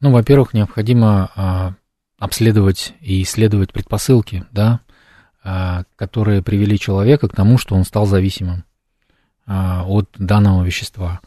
Ну, 0.00 0.12
во-первых, 0.12 0.54
необходимо 0.54 1.30
а, 1.34 1.74
обследовать 2.18 2.94
и 3.00 3.22
исследовать 3.22 3.72
предпосылки, 3.72 4.44
да, 4.52 4.80
а, 5.42 5.84
которые 5.96 6.42
привели 6.42 6.78
человека 6.78 7.28
к 7.28 7.34
тому, 7.34 7.58
что 7.58 7.74
он 7.74 7.84
стал 7.84 8.06
зависимым 8.06 8.64
а, 9.46 9.84
от 9.86 10.10
данного 10.18 10.62
вещества 10.62 11.20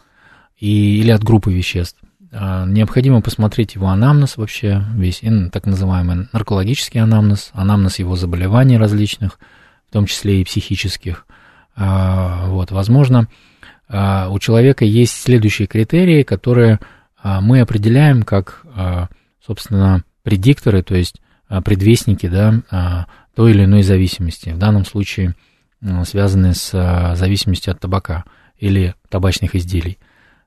и, 0.57 0.99
или 0.99 1.11
от 1.11 1.23
группы 1.23 1.51
веществ. 1.51 1.99
А, 2.31 2.65
необходимо 2.65 3.21
посмотреть 3.21 3.75
его 3.75 3.87
анамнез 3.87 4.37
вообще, 4.37 4.83
весь 4.95 5.21
так 5.51 5.65
называемый 5.65 6.27
наркологический 6.31 7.01
анамнез, 7.01 7.51
анамнез 7.53 7.99
его 7.99 8.15
заболеваний 8.15 8.77
различных, 8.77 9.39
в 9.89 9.93
том 9.93 10.05
числе 10.05 10.41
и 10.41 10.45
психических. 10.45 11.25
А, 11.75 12.47
вот, 12.47 12.71
возможно, 12.71 13.27
у 13.93 14.39
человека 14.39 14.85
есть 14.85 15.21
следующие 15.21 15.67
критерии, 15.67 16.23
которые 16.23 16.79
а, 17.21 17.41
мы 17.41 17.59
определяем 17.59 18.23
как, 18.23 18.65
а, 18.73 19.09
собственно, 19.45 20.03
предикторы, 20.23 20.81
то 20.81 20.95
есть 20.95 21.21
предвестники 21.65 22.29
да, 22.29 23.07
той 23.35 23.51
или 23.51 23.65
иной 23.65 23.83
зависимости. 23.83 24.51
В 24.51 24.57
данном 24.57 24.85
случае 24.85 25.35
связанные 26.05 26.53
с 26.53 26.71
зависимостью 27.15 27.71
от 27.73 27.81
табака 27.81 28.23
или 28.57 28.95
табачных 29.09 29.53
изделий. 29.55 29.97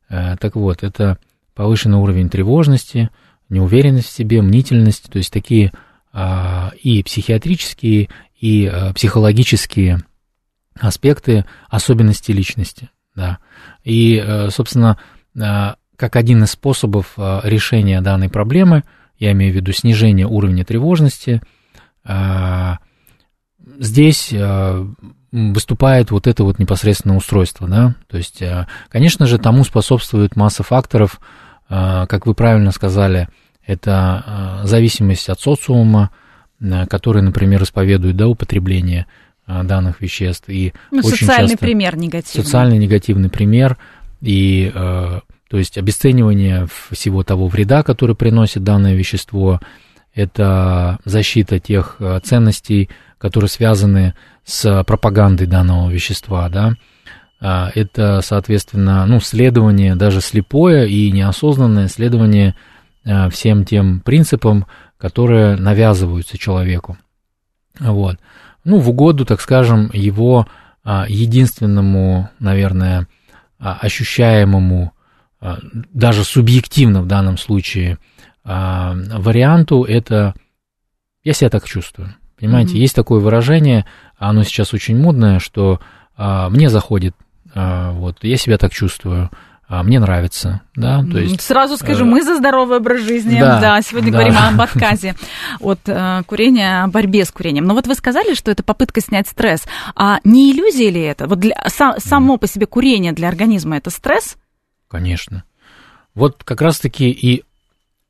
Так 0.08 0.54
вот, 0.54 0.82
это 0.82 1.18
повышенный 1.54 1.98
уровень 1.98 2.30
тревожности, 2.30 3.10
неуверенность 3.50 4.08
в 4.08 4.12
себе, 4.12 4.40
мнительность, 4.40 5.10
то 5.10 5.18
есть 5.18 5.30
такие 5.30 5.72
и 6.82 7.02
психиатрические, 7.04 8.08
и 8.40 8.72
психологические 8.94 9.98
аспекты 10.80 11.44
особенностей 11.68 12.32
личности 12.32 12.88
да. 13.14 13.38
И, 13.84 14.22
э, 14.24 14.50
собственно, 14.50 14.98
э, 15.36 15.74
как 15.96 16.16
один 16.16 16.44
из 16.44 16.50
способов 16.50 17.14
э, 17.16 17.40
решения 17.44 18.00
данной 18.00 18.28
проблемы, 18.28 18.84
я 19.18 19.32
имею 19.32 19.52
в 19.52 19.56
виду 19.56 19.72
снижение 19.72 20.26
уровня 20.26 20.64
тревожности, 20.64 21.40
здесь 23.78 24.34
выступает 25.32 26.10
вот 26.10 26.26
это 26.26 26.44
вот 26.44 26.58
непосредственное 26.58 27.16
устройство, 27.16 27.68
да, 27.68 27.94
то 28.08 28.18
есть, 28.18 28.42
конечно 28.90 29.26
же, 29.26 29.38
тому 29.38 29.62
способствует 29.64 30.36
масса 30.36 30.64
факторов, 30.64 31.20
как 31.68 32.26
вы 32.26 32.34
правильно 32.34 32.72
сказали, 32.72 33.28
это 33.64 34.60
зависимость 34.64 35.30
от 35.30 35.40
социума, 35.40 36.10
который, 36.90 37.22
например, 37.22 37.62
исповедует, 37.62 38.16
да, 38.16 38.26
употребление 38.26 39.06
данных 39.46 40.00
веществ. 40.00 40.48
И 40.48 40.72
ну, 40.90 40.98
очень 40.98 41.26
социальный 41.26 41.50
часто 41.50 41.64
пример 41.64 41.96
негативный. 41.96 42.44
Социальный 42.44 42.78
негативный 42.78 43.28
пример, 43.28 43.76
и, 44.20 44.72
э, 44.74 45.20
то 45.48 45.58
есть 45.58 45.76
обесценивание 45.76 46.66
всего 46.90 47.22
того 47.22 47.48
вреда, 47.48 47.82
который 47.82 48.16
приносит 48.16 48.64
данное 48.64 48.94
вещество, 48.94 49.60
это 50.14 50.98
защита 51.04 51.58
тех 51.58 51.96
э, 51.98 52.20
ценностей, 52.24 52.88
которые 53.18 53.48
связаны 53.48 54.14
с 54.44 54.84
пропагандой 54.84 55.46
данного 55.46 55.90
вещества, 55.90 56.48
да, 56.48 56.74
а, 57.40 57.70
это, 57.74 58.20
соответственно, 58.22 59.04
ну, 59.06 59.20
следование, 59.20 59.96
даже 59.96 60.20
слепое 60.20 60.86
и 60.86 61.10
неосознанное 61.10 61.88
следование 61.88 62.54
э, 63.04 63.28
всем 63.28 63.64
тем 63.66 64.00
принципам, 64.00 64.66
которые 64.96 65.56
навязываются 65.56 66.38
человеку. 66.38 66.96
Вот 67.80 68.18
ну, 68.64 68.78
в 68.78 68.88
угоду, 68.90 69.24
так 69.24 69.40
скажем, 69.40 69.90
его 69.92 70.46
а, 70.82 71.06
единственному, 71.08 72.28
наверное, 72.38 73.06
а, 73.58 73.78
ощущаемому, 73.80 74.92
а, 75.40 75.58
даже 75.92 76.24
субъективно 76.24 77.02
в 77.02 77.06
данном 77.06 77.38
случае, 77.38 77.98
варианту, 78.46 79.84
это 79.84 80.34
«я 81.22 81.32
себя 81.32 81.48
так 81.48 81.64
чувствую». 81.64 82.14
Понимаете, 82.38 82.74
mm-hmm. 82.74 82.80
есть 82.80 82.94
такое 82.94 83.18
выражение, 83.18 83.86
оно 84.18 84.42
сейчас 84.42 84.74
очень 84.74 84.98
модное, 84.98 85.38
что 85.38 85.80
«мне 86.18 86.68
заходит», 86.68 87.16
вот, 87.54 88.18
«я 88.20 88.36
себя 88.36 88.58
так 88.58 88.70
чувствую», 88.70 89.30
мне 89.68 89.98
нравится, 89.98 90.60
да, 90.76 91.02
то 91.02 91.18
есть... 91.18 91.40
Сразу 91.40 91.76
скажу, 91.76 92.04
э, 92.04 92.08
мы 92.08 92.22
за 92.22 92.36
здоровый 92.36 92.78
образ 92.78 93.00
жизни, 93.00 93.40
да, 93.40 93.60
да 93.60 93.82
сегодня 93.82 94.12
да. 94.12 94.18
говорим 94.18 94.36
об 94.36 94.60
отказе 94.60 95.14
от 95.60 95.80
э, 95.86 96.22
курения, 96.26 96.84
о 96.84 96.88
борьбе 96.88 97.24
с 97.24 97.30
курением. 97.30 97.64
Но 97.64 97.74
вот 97.74 97.86
вы 97.86 97.94
сказали, 97.94 98.34
что 98.34 98.50
это 98.50 98.62
попытка 98.62 99.00
снять 99.00 99.26
стресс, 99.26 99.64
а 99.96 100.18
не 100.22 100.52
иллюзия 100.52 100.90
ли 100.90 101.00
это? 101.00 101.26
Вот 101.26 101.40
для, 101.40 101.56
са, 101.68 101.94
само 101.98 102.36
по 102.36 102.46
себе 102.46 102.66
курение 102.66 103.12
для 103.12 103.28
организма 103.28 103.78
это 103.78 103.90
стресс? 103.90 104.36
Конечно. 104.88 105.44
Вот 106.14 106.44
как 106.44 106.60
раз-таки 106.60 107.10
и 107.10 107.42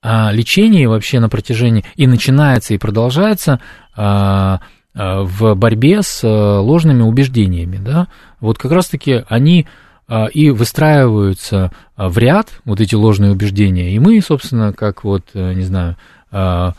а, 0.02 0.32
лечение 0.32 0.88
вообще 0.88 1.20
на 1.20 1.28
протяжении 1.28 1.84
и 1.94 2.06
начинается, 2.06 2.74
и 2.74 2.78
продолжается 2.78 3.60
а, 3.96 4.60
а, 4.94 5.22
в 5.22 5.54
борьбе 5.54 6.02
с 6.02 6.20
а, 6.24 6.60
ложными 6.60 7.02
убеждениями, 7.02 7.78
да, 7.78 8.08
вот 8.40 8.58
как 8.58 8.72
раз-таки 8.72 9.24
они 9.28 9.66
а, 9.66 9.83
и 10.32 10.50
выстраиваются 10.50 11.72
а, 11.96 12.08
в 12.08 12.18
ряд 12.18 12.60
вот 12.64 12.80
эти 12.80 12.94
ложные 12.94 13.32
убеждения, 13.32 13.94
и 13.94 13.98
мы, 13.98 14.20
собственно, 14.20 14.72
как 14.72 15.04
вот, 15.04 15.22
э, 15.34 15.52
не 15.54 15.62
знаю, 15.62 15.96
а, 16.30 16.74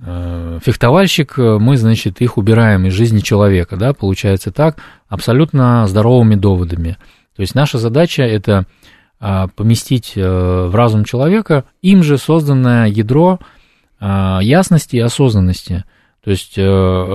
фехтовальщик, 0.00 1.36
мы, 1.38 1.76
значит, 1.76 2.20
их 2.20 2.38
убираем 2.38 2.86
из 2.86 2.92
жизни 2.92 3.18
человека, 3.18 3.76
да, 3.76 3.92
получается 3.92 4.52
так, 4.52 4.78
абсолютно 5.08 5.86
здоровыми 5.88 6.36
доводами. 6.36 6.96
То 7.34 7.42
есть 7.42 7.56
наша 7.56 7.78
задача 7.78 8.22
это 8.22 8.66
поместить 9.18 10.12
э, 10.14 10.22
в 10.68 10.74
разум 10.74 11.04
человека 11.04 11.64
им 11.82 12.04
же 12.04 12.16
созданное 12.16 12.86
ядро 12.86 13.40
ясности 14.00 14.94
и 14.94 15.00
осознанности– 15.00 15.84
то 16.28 16.32
есть 16.32 16.58
э, 16.58 16.60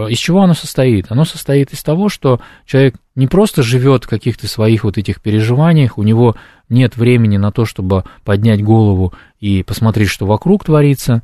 из 0.09 0.17
чего 0.17 0.41
оно 0.41 0.55
состоит? 0.55 1.11
Оно 1.11 1.23
состоит 1.23 1.71
из 1.71 1.83
того, 1.83 2.09
что 2.09 2.41
человек 2.65 2.95
не 3.13 3.27
просто 3.27 3.61
живет 3.61 4.05
в 4.05 4.09
каких-то 4.09 4.47
своих 4.47 4.85
вот 4.85 4.97
этих 4.97 5.21
переживаниях, 5.21 5.99
у 5.99 6.03
него 6.03 6.35
нет 6.67 6.97
времени 6.97 7.37
на 7.37 7.51
то, 7.51 7.65
чтобы 7.65 8.05
поднять 8.23 8.63
голову 8.63 9.13
и 9.39 9.61
посмотреть, 9.61 10.09
что 10.09 10.25
вокруг 10.25 10.65
творится. 10.65 11.21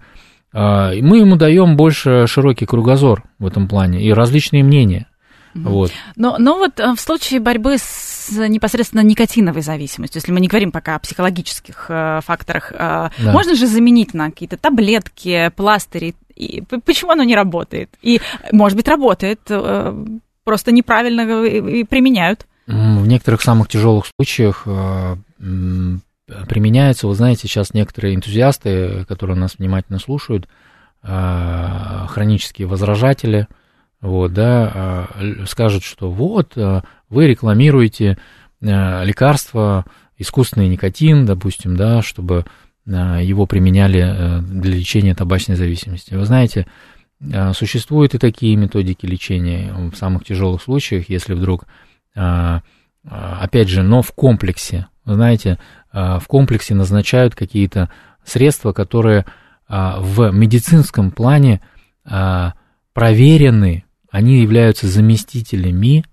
Э, 0.54 0.92
мы 1.02 1.18
ему 1.18 1.36
даем 1.36 1.78
больше 1.78 2.28
широкий 2.28 2.68
кругозор 2.68 3.24
в 3.40 3.48
этом 3.48 3.68
плане 3.68 4.04
и 4.04 4.14
различные 4.14 4.64
мнения. 4.64 5.08
Вот. 5.56 5.92
Но, 6.16 6.38
но 6.38 6.58
вот 6.58 6.80
э, 6.80 6.94
в 6.94 7.00
случае 7.00 7.40
борьбы 7.40 7.78
с 7.80 8.30
непосредственно 8.32 9.02
никотиновой 9.02 9.62
зависимостью, 9.62 10.20
если 10.20 10.32
мы 10.32 10.40
не 10.40 10.48
говорим 10.48 10.72
пока 10.72 10.96
о 10.96 11.00
психологических 11.00 11.86
э, 11.90 12.20
факторах, 12.24 12.72
э, 12.72 12.76
да. 12.76 13.12
можно 13.32 13.56
же 13.56 13.66
заменить 13.66 14.14
на 14.14 14.30
какие-то 14.30 14.58
таблетки, 14.58 15.52
пластыри. 15.56 16.16
И 16.40 16.64
почему 16.86 17.12
оно 17.12 17.24
не 17.24 17.36
работает? 17.36 17.90
И, 18.02 18.20
может 18.52 18.76
быть, 18.76 18.88
работает, 18.88 19.42
э, 19.50 20.06
просто 20.44 20.72
неправильно 20.72 21.44
и 21.46 21.84
применяют. 21.84 22.48
В 22.66 23.06
некоторых 23.08 23.42
самых 23.44 23.68
тяжелых 23.68 24.06
случаях 24.16 24.66
применяется, 26.48 27.08
вы 27.08 27.16
знаете, 27.16 27.42
сейчас 27.48 27.74
некоторые 27.74 28.16
энтузиасты, 28.16 29.06
которые 29.06 29.36
нас 29.38 29.56
внимательно 29.58 30.00
слушают, 30.00 30.48
хронические 31.02 32.68
возражатели, 32.68 33.48
вот, 34.02 34.34
да, 34.34 35.08
скажут, 35.48 35.84
что 35.84 36.10
вот, 36.12 36.56
вы 37.10 37.28
рекламируете 37.28 38.18
лекарства, 38.62 39.86
искусственный 40.18 40.68
никотин, 40.68 41.26
допустим, 41.26 41.76
да, 41.76 42.02
чтобы 42.02 42.46
его 42.90 43.46
применяли 43.46 44.42
для 44.42 44.76
лечения 44.76 45.16
табачной 45.16 45.56
зависимости. 45.56 46.14
Вы 46.14 46.26
знаете, 46.26 46.66
а, 47.34 47.54
существуют 47.54 48.16
и 48.16 48.18
такие 48.18 48.56
методики 48.56 49.06
лечения 49.06 49.74
в 49.74 49.96
самых 49.96 50.24
тяжелых 50.26 50.62
случаях, 50.62 51.10
если 51.10 51.34
вдруг, 51.34 51.66
опять 52.14 53.70
же, 53.70 53.84
но 53.84 54.02
в 54.02 54.12
комплексе, 54.14 54.88
знаете, 55.06 55.60
в 55.94 56.24
комплексе 56.28 56.76
назначают 56.76 57.36
какие-то 57.36 57.90
средства, 58.24 58.74
которые 58.74 59.26
в 59.68 60.32
медицинском 60.32 61.12
плане 61.12 61.62
проверены, 62.94 63.86
они 64.12 64.42
являются 64.42 64.88
заместителями 64.88 66.06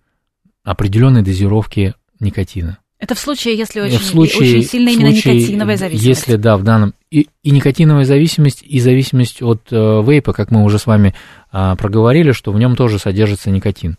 определенной 0.62 1.22
дозировки 1.22 1.94
никотина. 2.20 2.78
Это 2.98 3.14
в 3.14 3.18
случае, 3.18 3.56
если 3.56 3.80
очень, 3.80 3.98
в 3.98 4.04
случае, 4.04 4.58
очень 4.58 4.62
сильно 4.62 4.88
именно 4.88 5.10
случае, 5.10 5.34
никотиновая 5.34 5.76
зависимость. 5.76 6.06
Если, 6.06 6.36
да, 6.36 6.56
в 6.56 6.62
данном... 6.62 6.94
И, 7.10 7.28
и 7.42 7.50
никотиновая 7.50 8.04
зависимость, 8.04 8.62
и 8.62 8.80
зависимость 8.80 9.42
от 9.42 9.70
э, 9.70 9.76
вейпа, 9.76 10.32
как 10.32 10.50
мы 10.50 10.64
уже 10.64 10.78
с 10.78 10.86
вами 10.86 11.14
э, 11.52 11.74
проговорили, 11.76 12.32
что 12.32 12.52
в 12.52 12.58
нем 12.58 12.74
тоже 12.74 12.98
содержится 12.98 13.50
никотин. 13.50 13.98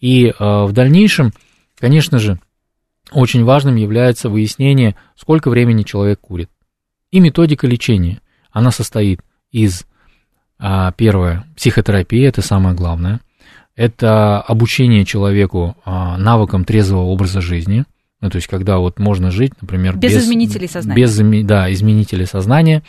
И 0.00 0.26
э, 0.26 0.34
в 0.38 0.72
дальнейшем, 0.72 1.32
конечно 1.78 2.18
же, 2.18 2.40
очень 3.12 3.44
важным 3.44 3.76
является 3.76 4.28
выяснение, 4.28 4.96
сколько 5.14 5.48
времени 5.48 5.84
человек 5.84 6.20
курит. 6.20 6.50
И 7.12 7.20
методика 7.20 7.68
лечения. 7.68 8.20
Она 8.50 8.72
состоит 8.72 9.20
из, 9.52 9.86
э, 10.58 10.90
первое, 10.96 11.46
психотерапии, 11.56 12.26
это 12.26 12.42
самое 12.42 12.74
главное. 12.74 13.20
Это 13.76 14.40
обучение 14.40 15.04
человеку 15.04 15.76
э, 15.86 16.16
навыкам 16.16 16.64
трезвого 16.64 17.04
образа 17.04 17.40
жизни– 17.40 17.84
ну, 18.24 18.30
то 18.30 18.36
есть, 18.36 18.48
когда 18.48 18.78
вот 18.78 18.98
можно 18.98 19.30
жить, 19.30 19.52
например, 19.60 19.96
без, 19.98 20.14
без 20.14 20.24
изменителей 20.24 20.66
сознания. 20.66 20.98
Без, 20.98 21.44
да, 21.44 21.70
изменителей 21.70 22.24
сознания. 22.24 22.82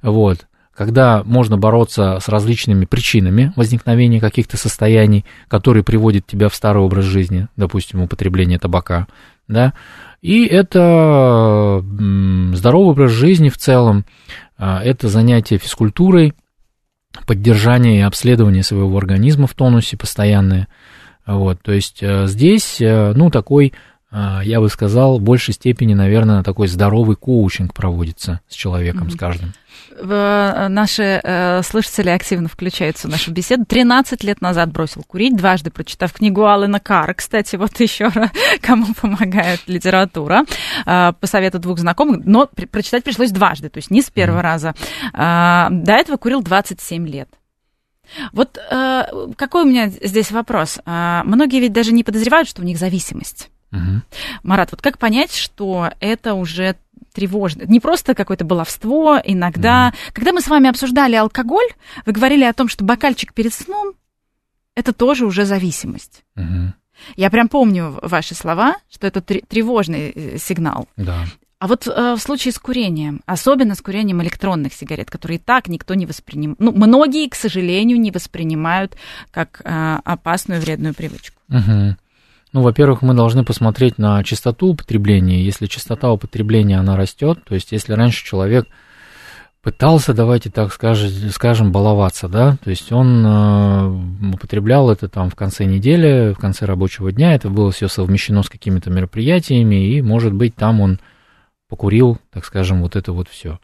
Вот. 0.00 0.46
Когда 0.74 1.22
можно 1.24 1.58
бороться 1.58 2.18
с 2.22 2.28
различными 2.30 2.86
причинами 2.86 3.52
возникновения 3.54 4.18
каких-то 4.18 4.56
состояний, 4.56 5.26
которые 5.48 5.84
приводят 5.84 6.26
тебя 6.26 6.48
в 6.48 6.54
старый 6.54 6.82
образ 6.82 7.04
жизни, 7.04 7.48
допустим, 7.54 8.00
употребление 8.00 8.58
табака, 8.58 9.08
да, 9.46 9.74
и 10.22 10.46
это 10.46 11.84
здоровый 12.54 12.92
образ 12.92 13.10
жизни 13.10 13.50
в 13.50 13.58
целом, 13.58 14.06
а, 14.56 14.82
это 14.82 15.08
занятие 15.08 15.58
физкультурой, 15.58 16.32
поддержание 17.26 17.98
и 17.98 18.02
обследование 18.04 18.62
своего 18.62 18.96
организма 18.96 19.48
в 19.48 19.52
тонусе 19.52 19.98
постоянное, 19.98 20.66
вот, 21.28 21.60
то 21.60 21.72
есть 21.72 21.98
э, 22.00 22.26
здесь, 22.26 22.80
э, 22.80 23.12
ну, 23.14 23.28
такой 23.30 23.74
я 24.10 24.60
бы 24.60 24.68
сказал, 24.68 25.18
в 25.18 25.22
большей 25.22 25.54
степени, 25.54 25.94
наверное, 25.94 26.42
такой 26.42 26.68
здоровый 26.68 27.16
коучинг 27.16 27.74
проводится 27.74 28.40
с 28.48 28.54
человеком, 28.54 29.08
mm-hmm. 29.08 29.14
с 29.14 29.16
каждым. 29.16 29.52
Э, 30.00 30.68
наши 30.68 31.20
э, 31.22 31.62
слушатели 31.62 32.10
активно 32.10 32.48
включаются 32.48 33.08
в 33.08 33.10
нашу 33.10 33.32
беседу. 33.32 33.64
13 33.66 34.22
лет 34.24 34.40
назад 34.40 34.72
бросил 34.72 35.02
курить, 35.02 35.36
дважды 35.36 35.70
прочитав 35.70 36.12
книгу 36.12 36.44
Алана 36.44 36.80
Кара. 36.80 37.14
Кстати, 37.14 37.56
вот 37.56 37.78
еще 37.80 38.10
кому 38.60 38.86
помогает 38.94 39.60
литература. 39.66 40.44
Э, 40.86 41.12
по 41.18 41.26
совету 41.26 41.58
двух 41.58 41.78
знакомых, 41.78 42.24
но 42.24 42.46
при, 42.46 42.66
прочитать 42.66 43.04
пришлось 43.04 43.30
дважды, 43.30 43.68
то 43.68 43.78
есть 43.78 43.90
не 43.90 44.02
с 44.02 44.10
первого 44.10 44.38
mm-hmm. 44.38 44.42
раза. 44.42 44.74
Э, 45.12 45.68
до 45.70 45.92
этого 45.92 46.16
курил 46.16 46.42
27 46.42 47.06
лет. 47.06 47.28
Вот 48.32 48.58
э, 48.58 49.02
какой 49.36 49.64
у 49.64 49.66
меня 49.66 49.88
здесь 49.88 50.30
вопрос? 50.30 50.78
Э, 50.86 51.22
многие 51.24 51.60
ведь 51.60 51.72
даже 51.72 51.92
не 51.92 52.04
подозревают, 52.04 52.48
что 52.48 52.62
у 52.62 52.64
них 52.64 52.78
зависимость. 52.78 53.50
Угу. 53.72 54.02
Марат, 54.42 54.70
вот 54.70 54.82
как 54.82 54.98
понять, 54.98 55.34
что 55.34 55.90
это 56.00 56.34
уже 56.34 56.76
тревожно. 57.12 57.62
Не 57.66 57.80
просто 57.80 58.14
какое-то 58.14 58.44
баловство, 58.44 59.20
иногда. 59.22 59.90
Mm. 59.90 60.12
Когда 60.12 60.32
мы 60.32 60.40
с 60.40 60.48
вами 60.48 60.68
обсуждали 60.68 61.16
алкоголь, 61.16 61.66
вы 62.06 62.12
говорили 62.12 62.44
о 62.44 62.52
том, 62.52 62.68
что 62.68 62.84
бокальчик 62.84 63.34
перед 63.34 63.52
сном 63.52 63.94
это 64.74 64.92
тоже 64.92 65.26
уже 65.26 65.44
зависимость. 65.44 66.22
Mm-hmm. 66.36 66.68
Я 67.16 67.30
прям 67.30 67.48
помню 67.48 67.98
ваши 68.02 68.34
слова, 68.34 68.76
что 68.88 69.06
это 69.06 69.20
тревожный 69.20 70.12
э, 70.14 70.38
сигнал. 70.38 70.88
Да. 70.96 71.24
А 71.58 71.66
вот 71.66 71.88
э, 71.88 72.14
в 72.14 72.18
случае 72.20 72.52
с 72.52 72.58
курением, 72.58 73.20
особенно 73.26 73.74
с 73.74 73.82
курением 73.82 74.22
электронных 74.22 74.72
сигарет, 74.72 75.10
которые 75.10 75.38
и 75.38 75.42
так 75.42 75.66
никто 75.66 75.94
не 75.94 76.06
воспринимает, 76.06 76.60
ну, 76.60 76.70
многие, 76.70 77.28
к 77.28 77.34
сожалению, 77.34 78.00
не 78.00 78.12
воспринимают 78.12 78.96
как 79.32 79.60
э, 79.64 79.98
опасную 80.04 80.60
вредную 80.60 80.94
привычку. 80.94 81.40
Угу. 81.48 81.96
Ну, 82.52 82.62
во-первых, 82.62 83.02
мы 83.02 83.14
должны 83.14 83.44
посмотреть 83.44 83.98
на 83.98 84.22
частоту 84.24 84.68
употребления. 84.68 85.42
Если 85.42 85.66
частота 85.66 86.10
употребления, 86.10 86.78
она 86.78 86.96
растет, 86.96 87.44
то 87.44 87.54
есть 87.54 87.72
если 87.72 87.92
раньше 87.92 88.24
человек 88.24 88.66
пытался, 89.62 90.14
давайте 90.14 90.50
так 90.50 90.72
скажем, 90.72 91.30
скажем 91.30 91.72
баловаться, 91.72 92.28
да, 92.28 92.56
то 92.62 92.70
есть 92.70 92.90
он 92.90 93.26
э, 93.26 94.34
употреблял 94.34 94.90
это 94.90 95.08
там 95.08 95.28
в 95.28 95.34
конце 95.34 95.64
недели, 95.64 96.32
в 96.32 96.38
конце 96.38 96.64
рабочего 96.64 97.12
дня, 97.12 97.34
это 97.34 97.50
было 97.50 97.70
все 97.70 97.88
совмещено 97.88 98.42
с 98.42 98.48
какими-то 98.48 98.88
мероприятиями, 98.88 99.92
и, 99.92 100.00
может 100.00 100.32
быть, 100.32 100.54
там 100.54 100.80
он 100.80 101.00
покурил, 101.68 102.18
так 102.32 102.46
скажем, 102.46 102.80
вот 102.80 102.96
это 102.96 103.12
вот 103.12 103.28
все. 103.28 103.58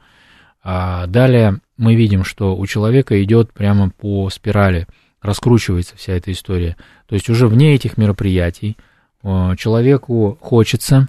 А 0.62 1.07
далее 1.07 1.61
мы 1.79 1.94
видим, 1.94 2.25
что 2.25 2.55
у 2.55 2.66
человека 2.66 3.23
идет 3.23 3.53
прямо 3.53 3.88
по 3.88 4.29
спирали– 4.29 4.87
раскручивается 5.25 5.97
вся 5.97 6.13
эта 6.13 6.31
история. 6.31 6.77
То 7.07 7.15
есть 7.15 7.31
уже 7.31 7.49
вне 7.49 7.75
этих 7.75 7.97
мероприятий 7.97 8.77
э, 9.23 9.55
человеку 9.57 10.39
хочется 10.41 11.09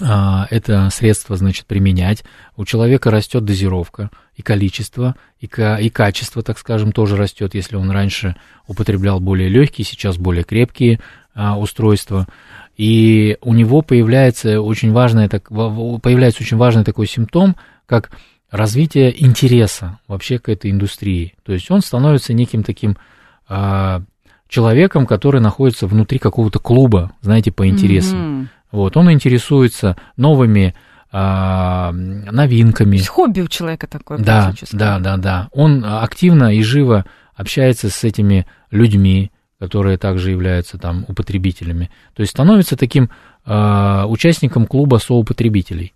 а, 0.00 0.46
это 0.50 0.88
средство, 0.90 1.36
значит, 1.36 1.66
применять. 1.66 2.24
У 2.56 2.64
человека 2.64 3.10
растет 3.10 3.44
дозировка 3.44 4.10
и 4.34 4.42
количество, 4.42 5.14
и, 5.40 5.46
и 5.46 5.90
качество, 5.90 6.42
так 6.42 6.58
скажем, 6.58 6.92
тоже 6.92 7.16
растет, 7.16 7.54
если 7.54 7.76
он 7.76 7.90
раньше 7.90 8.36
употреблял 8.66 9.20
более 9.20 9.48
легкие, 9.48 9.84
сейчас 9.84 10.16
более 10.16 10.44
крепкие 10.44 11.00
а, 11.34 11.58
устройства. 11.58 12.26
И 12.76 13.36
у 13.40 13.52
него 13.52 13.82
появляется 13.82 14.60
очень 14.60 14.92
важный, 14.92 15.28
так, 15.28 15.48
появляется 15.48 16.42
очень 16.42 16.56
важный 16.56 16.84
такой 16.84 17.06
симптом, 17.06 17.56
как 17.86 18.10
развитие 18.50 19.24
интереса 19.24 19.98
вообще 20.06 20.38
к 20.38 20.48
этой 20.48 20.70
индустрии. 20.70 21.34
То 21.44 21.52
есть 21.52 21.70
он 21.70 21.82
становится 21.82 22.32
неким 22.32 22.62
таким 22.62 22.96
человеком, 24.48 25.06
который 25.06 25.40
находится 25.40 25.86
внутри 25.86 26.18
какого-то 26.18 26.58
клуба, 26.58 27.12
знаете, 27.22 27.50
по 27.50 27.66
интересам. 27.66 28.18
Mm-hmm. 28.18 28.46
Вот, 28.72 28.96
он 28.96 29.10
интересуется 29.10 29.96
новыми 30.16 30.74
а, 31.12 31.92
новинками. 31.92 32.96
То 32.96 32.96
есть 32.96 33.08
хобби 33.08 33.40
у 33.40 33.48
человека 33.48 33.86
такое. 33.86 34.18
Да, 34.18 34.52
да, 34.72 34.98
да, 34.98 35.16
да. 35.16 35.48
Он 35.52 35.84
активно 35.84 36.54
и 36.54 36.62
живо 36.62 37.04
общается 37.34 37.88
с 37.90 38.02
этими 38.04 38.46
людьми, 38.70 39.30
которые 39.60 39.96
также 39.96 40.30
являются 40.30 40.78
там 40.78 41.04
употребителями. 41.08 41.90
То 42.14 42.22
есть 42.22 42.32
становится 42.32 42.76
таким 42.76 43.10
а, 43.44 44.06
участником 44.08 44.66
клуба 44.66 44.96
соупотребителей. 44.96 45.94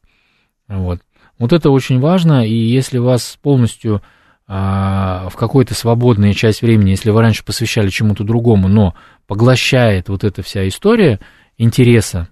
Вот. 0.68 1.00
Вот 1.38 1.52
это 1.52 1.70
очень 1.70 2.00
важно, 2.00 2.46
и 2.46 2.54
если 2.54 2.98
вас 2.98 3.38
полностью 3.40 3.96
а, 3.96 4.17
в 4.48 5.32
какой-то 5.37 5.74
свободная 5.74 6.32
часть 6.32 6.62
времени, 6.62 6.90
если 6.90 7.11
вы 7.11 7.20
раньше 7.20 7.44
посвящали 7.44 7.90
чему-то 7.90 8.24
другому, 8.24 8.68
но 8.68 8.94
поглощает 9.26 10.08
вот 10.08 10.24
эта 10.24 10.42
вся 10.42 10.66
история 10.66 11.20
интереса, 11.58 12.29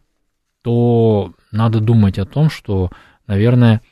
то 0.63 1.35
надо 1.53 1.81
думать 1.81 2.19
о 2.19 2.25
том, 2.25 2.49
что, 2.49 2.91
наверное, 3.27 3.83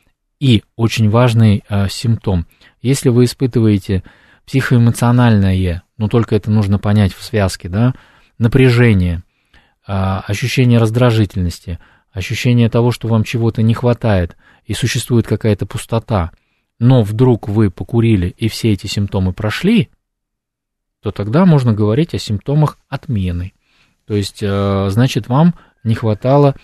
и 0.41 0.63
очень 0.75 1.11
важный 1.11 1.65
э, 1.69 1.89
симптом. 1.91 2.47
Если 2.81 3.11
вы 3.11 3.25
испытываете 3.25 4.03
психоэмоциональное, 4.47 5.83
но 5.99 6.09
только 6.09 6.35
это 6.35 6.51
нужно 6.51 6.79
понять 6.79 7.13
в 7.13 7.23
связке, 7.23 7.69
да, 7.69 7.93
напряжение, 8.39 9.23
э, 9.87 9.93
ощущение 9.93 10.79
раздражительности, 10.79 11.79
ощущение 12.11 12.71
того, 12.71 12.91
что 12.91 13.07
вам 13.07 13.23
чего-то 13.23 13.61
не 13.61 13.75
хватает 13.75 14.35
и 14.65 14.73
существует 14.73 15.27
какая-то 15.27 15.67
пустота– 15.67 16.31
но 16.79 17.03
вдруг 17.03 17.49
вы 17.49 17.71
покурили 17.71 18.35
и 18.37 18.49
все 18.49 18.73
эти 18.73 18.87
симптомы 18.87 19.33
прошли, 19.33 19.91
то 21.01 21.11
тогда 21.11 21.45
можно 21.45 21.73
говорить 21.73 22.15
о 22.15 22.19
симптомах 22.19 22.79
отмены. 22.89 23.53
То 24.07 24.15
есть, 24.15 24.43
э, 24.43 24.87
значит, 24.91 25.29
вам 25.29 25.55
не 25.83 25.95
хватало 25.95 26.55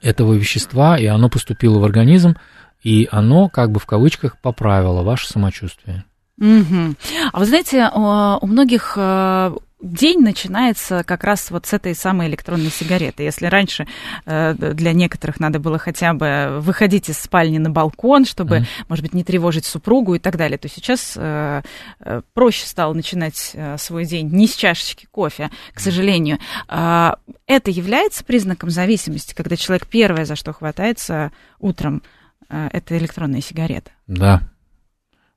этого 0.00 0.34
вещества, 0.34 0.98
и 0.98 1.06
оно 1.06 1.28
поступило 1.28 1.78
в 1.78 1.84
организм, 1.84 2.36
и 2.82 3.08
оно, 3.10 3.48
как 3.48 3.70
бы 3.70 3.80
в 3.80 3.86
кавычках, 3.86 4.40
поправило 4.40 5.02
ваше 5.02 5.28
самочувствие. 5.28 6.04
Угу. 6.38 6.94
А 7.32 7.38
вы 7.38 7.46
знаете, 7.46 7.90
у 7.94 8.46
многих 8.46 8.94
э, 8.96 9.54
день 9.80 10.20
начинается 10.20 11.04
как 11.04 11.24
раз 11.24 11.50
вот 11.50 11.66
с 11.66 11.72
этой 11.72 11.94
самой 11.94 12.28
электронной 12.28 12.70
сигареты. 12.70 13.22
Если 13.22 13.46
раньше 13.46 13.86
э, 14.24 14.54
для 14.54 14.92
некоторых 14.92 15.38
надо 15.38 15.58
было 15.58 15.78
хотя 15.78 16.14
бы 16.14 16.58
выходить 16.60 17.08
из 17.08 17.18
спальни 17.18 17.58
на 17.58 17.70
балкон, 17.70 18.24
чтобы, 18.24 18.58
mm-hmm. 18.58 18.84
может 18.88 19.02
быть, 19.04 19.14
не 19.14 19.24
тревожить 19.24 19.66
супругу 19.66 20.14
и 20.14 20.18
так 20.18 20.36
далее, 20.36 20.58
то 20.58 20.68
сейчас 20.68 21.14
э, 21.16 21.62
э, 22.00 22.22
проще 22.32 22.66
стало 22.66 22.94
начинать 22.94 23.50
э, 23.54 23.76
свой 23.78 24.06
день 24.06 24.28
не 24.30 24.46
с 24.46 24.54
чашечки 24.54 25.06
кофе, 25.10 25.50
к 25.74 25.80
сожалению. 25.80 26.38
Э, 26.68 27.12
это 27.46 27.70
является 27.70 28.24
признаком 28.24 28.70
зависимости, 28.70 29.34
когда 29.34 29.56
человек 29.56 29.86
первое, 29.86 30.24
за 30.24 30.36
что 30.36 30.52
хватается 30.52 31.32
утром, 31.58 32.02
э, 32.48 32.68
это 32.72 32.96
электронная 32.96 33.42
сигарета. 33.42 33.90
Да. 34.06 34.40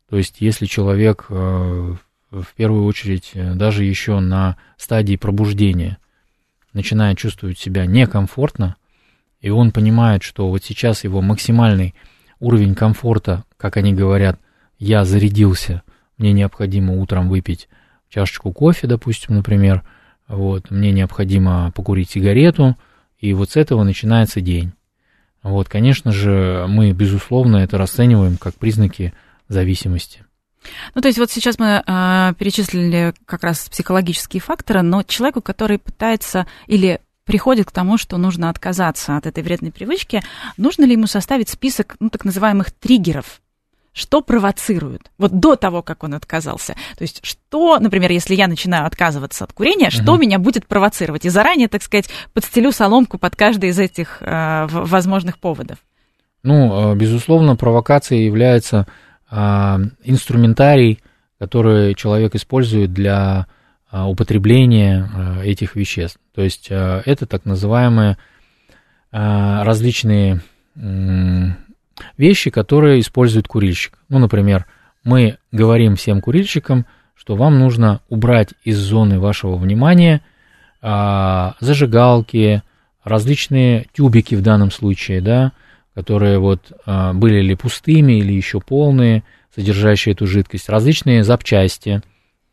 То 0.09 0.17
есть, 0.17 0.41
если 0.41 0.65
человек 0.65 1.27
э, 1.29 1.95
в 2.31 2.53
первую 2.55 2.85
очередь 2.85 3.31
э, 3.33 3.53
даже 3.55 3.83
еще 3.83 4.19
на 4.19 4.57
стадии 4.77 5.15
пробуждения 5.15 5.97
начинает 6.73 7.17
чувствовать 7.17 7.57
себя 7.57 7.85
некомфортно, 7.85 8.75
и 9.41 9.49
он 9.49 9.71
понимает, 9.71 10.23
что 10.23 10.49
вот 10.49 10.63
сейчас 10.63 11.03
его 11.03 11.21
максимальный 11.21 11.95
уровень 12.39 12.75
комфорта, 12.75 13.43
как 13.57 13.77
они 13.77 13.93
говорят, 13.93 14.39
я 14.77 15.05
зарядился, 15.05 15.81
мне 16.17 16.31
необходимо 16.31 16.93
утром 16.93 17.29
выпить 17.29 17.67
чашечку 18.09 18.51
кофе, 18.51 18.87
допустим, 18.87 19.35
например, 19.35 19.83
вот, 20.27 20.69
мне 20.69 20.91
необходимо 20.91 21.71
покурить 21.71 22.11
сигарету, 22.11 22.77
и 23.17 23.33
вот 23.33 23.51
с 23.51 23.55
этого 23.55 23.83
начинается 23.83 24.41
день. 24.41 24.73
Вот, 25.41 25.69
конечно 25.69 26.11
же, 26.11 26.65
мы, 26.67 26.91
безусловно, 26.91 27.57
это 27.57 27.77
расцениваем 27.77 28.37
как 28.37 28.55
признаки 28.55 29.13
зависимости. 29.47 30.23
Ну, 30.95 31.01
то 31.01 31.07
есть 31.07 31.19
вот 31.19 31.31
сейчас 31.31 31.57
мы 31.59 31.83
э, 31.85 32.33
перечислили 32.37 33.13
как 33.25 33.43
раз 33.43 33.69
психологические 33.69 34.41
факторы, 34.41 34.81
но 34.81 35.03
человеку, 35.03 35.41
который 35.41 35.79
пытается 35.79 36.47
или 36.67 36.99
приходит 37.25 37.67
к 37.67 37.71
тому, 37.71 37.97
что 37.97 38.17
нужно 38.17 38.49
отказаться 38.49 39.15
от 39.15 39.27
этой 39.27 39.43
вредной 39.43 39.71
привычки, 39.71 40.21
нужно 40.57 40.85
ли 40.85 40.93
ему 40.93 41.05
составить 41.05 41.49
список, 41.49 41.95
ну, 41.99 42.09
так 42.09 42.25
называемых 42.25 42.71
триггеров? 42.71 43.41
Что 43.93 44.21
провоцирует? 44.21 45.11
Вот 45.17 45.39
до 45.39 45.55
того, 45.55 45.81
как 45.81 46.03
он 46.03 46.13
отказался. 46.13 46.73
То 46.97 47.01
есть, 47.01 47.19
что, 47.23 47.79
например, 47.79 48.11
если 48.11 48.33
я 48.35 48.47
начинаю 48.47 48.85
отказываться 48.85 49.43
от 49.43 49.53
курения, 49.53 49.89
что 49.89 50.15
uh-huh. 50.15 50.19
меня 50.19 50.39
будет 50.39 50.67
провоцировать? 50.67 51.25
И 51.25 51.29
заранее, 51.29 51.67
так 51.67 51.83
сказать, 51.83 52.09
подстелю 52.33 52.71
соломку 52.71 53.17
под 53.17 53.35
каждый 53.35 53.69
из 53.69 53.79
этих 53.79 54.21
э, 54.21 54.67
возможных 54.69 55.37
поводов. 55.37 55.79
Ну, 56.43 56.95
безусловно, 56.95 57.55
провокацией 57.55 58.25
является 58.25 58.79
а, 58.79 58.85
инструментарий, 59.31 60.99
который 61.39 61.95
человек 61.95 62.35
использует 62.35 62.93
для 62.93 63.47
а, 63.91 64.07
употребления 64.09 65.09
а, 65.13 65.41
этих 65.43 65.75
веществ. 65.75 66.19
То 66.33 66.41
есть 66.41 66.67
это 66.69 67.25
так 67.25 67.45
называемые 67.45 68.17
различные 69.11 70.41
вещи, 72.15 72.49
которые 72.51 72.99
использует 72.99 73.47
курильщик. 73.47 73.97
Ну, 74.07 74.19
например, 74.19 74.67
мы 75.03 75.37
говорим 75.51 75.95
всем 75.95 76.21
курильщикам, 76.21 76.85
что 77.15 77.35
вам 77.35 77.57
нужно 77.59 78.01
убрать 78.07 78.53
из 78.63 78.77
зоны 78.77 79.19
вашего 79.19 79.55
внимания 79.57 80.21
зажигалки, 80.81 82.61
различные 83.03 83.87
тюбики 83.93 84.35
в 84.35 84.43
данном 84.43 84.71
случае, 84.71 85.21
да, 85.21 85.51
которые 85.99 86.39
вот 86.39 86.71
а, 86.85 87.11
были 87.11 87.41
ли 87.41 87.55
пустыми 87.55 88.13
или 88.13 88.31
еще 88.31 88.61
полные, 88.61 89.25
содержащие 89.53 90.13
эту 90.13 90.27
жидкость, 90.27 90.69
различные 90.69 91.25
запчасти 91.25 92.01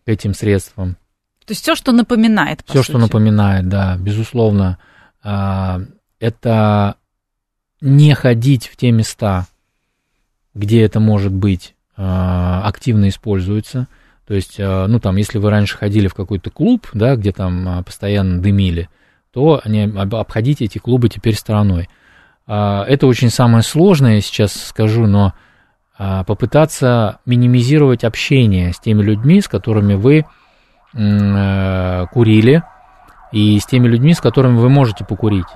к 0.05 0.09
этим 0.09 0.35
средствам. 0.35 0.97
То 1.45 1.53
есть 1.53 1.63
все, 1.63 1.77
что 1.77 1.93
напоминает. 1.93 2.65
Все, 2.67 2.83
что 2.83 2.99
напоминает, 2.99 3.69
да, 3.69 3.97
безусловно. 3.99 4.79
А, 5.23 5.81
это 6.19 6.97
не 7.81 8.15
ходить 8.15 8.67
в 8.67 8.77
те 8.77 8.91
места, 8.91 9.47
где 10.53 10.83
это 10.83 10.99
может 10.99 11.33
быть 11.33 11.77
а, 11.97 12.63
активно 12.65 13.11
используется. 13.11 13.87
То 14.27 14.35
есть, 14.35 14.59
ну 14.59 14.99
там, 14.99 15.15
если 15.19 15.39
вы 15.39 15.51
раньше 15.51 15.77
ходили 15.77 16.09
в 16.09 16.15
какой-то 16.15 16.51
клуб, 16.51 16.89
да, 16.93 17.15
где 17.15 17.31
там 17.31 17.85
постоянно 17.85 18.43
дымили, 18.43 18.89
то 19.31 19.63
не 19.65 19.85
обходите 19.85 20.65
эти 20.65 20.79
клубы 20.79 21.09
теперь 21.09 21.37
стороной. 21.37 21.89
А, 22.47 22.85
это 22.85 23.07
очень 23.07 23.31
самое 23.31 23.63
сложное, 23.63 24.17
я 24.17 24.21
сейчас 24.21 24.53
скажу, 24.53 25.07
но 25.07 25.33
а, 25.99 26.25
попытаться 26.25 27.19
минимизировать 27.27 28.05
общение 28.05 28.73
с 28.73 28.79
теми 28.79 29.03
людьми, 29.03 29.41
с 29.41 29.49
которыми 29.49 29.95
вы 29.95 30.27
э, 30.95 32.07
курили, 32.13 32.63
и 33.33 33.59
с 33.59 33.67
теми 33.67 33.89
людьми, 33.89 34.15
с 34.15 34.21
которыми 34.21 34.59
вы 34.59 34.69
можете 34.69 35.05
покурить. 35.05 35.47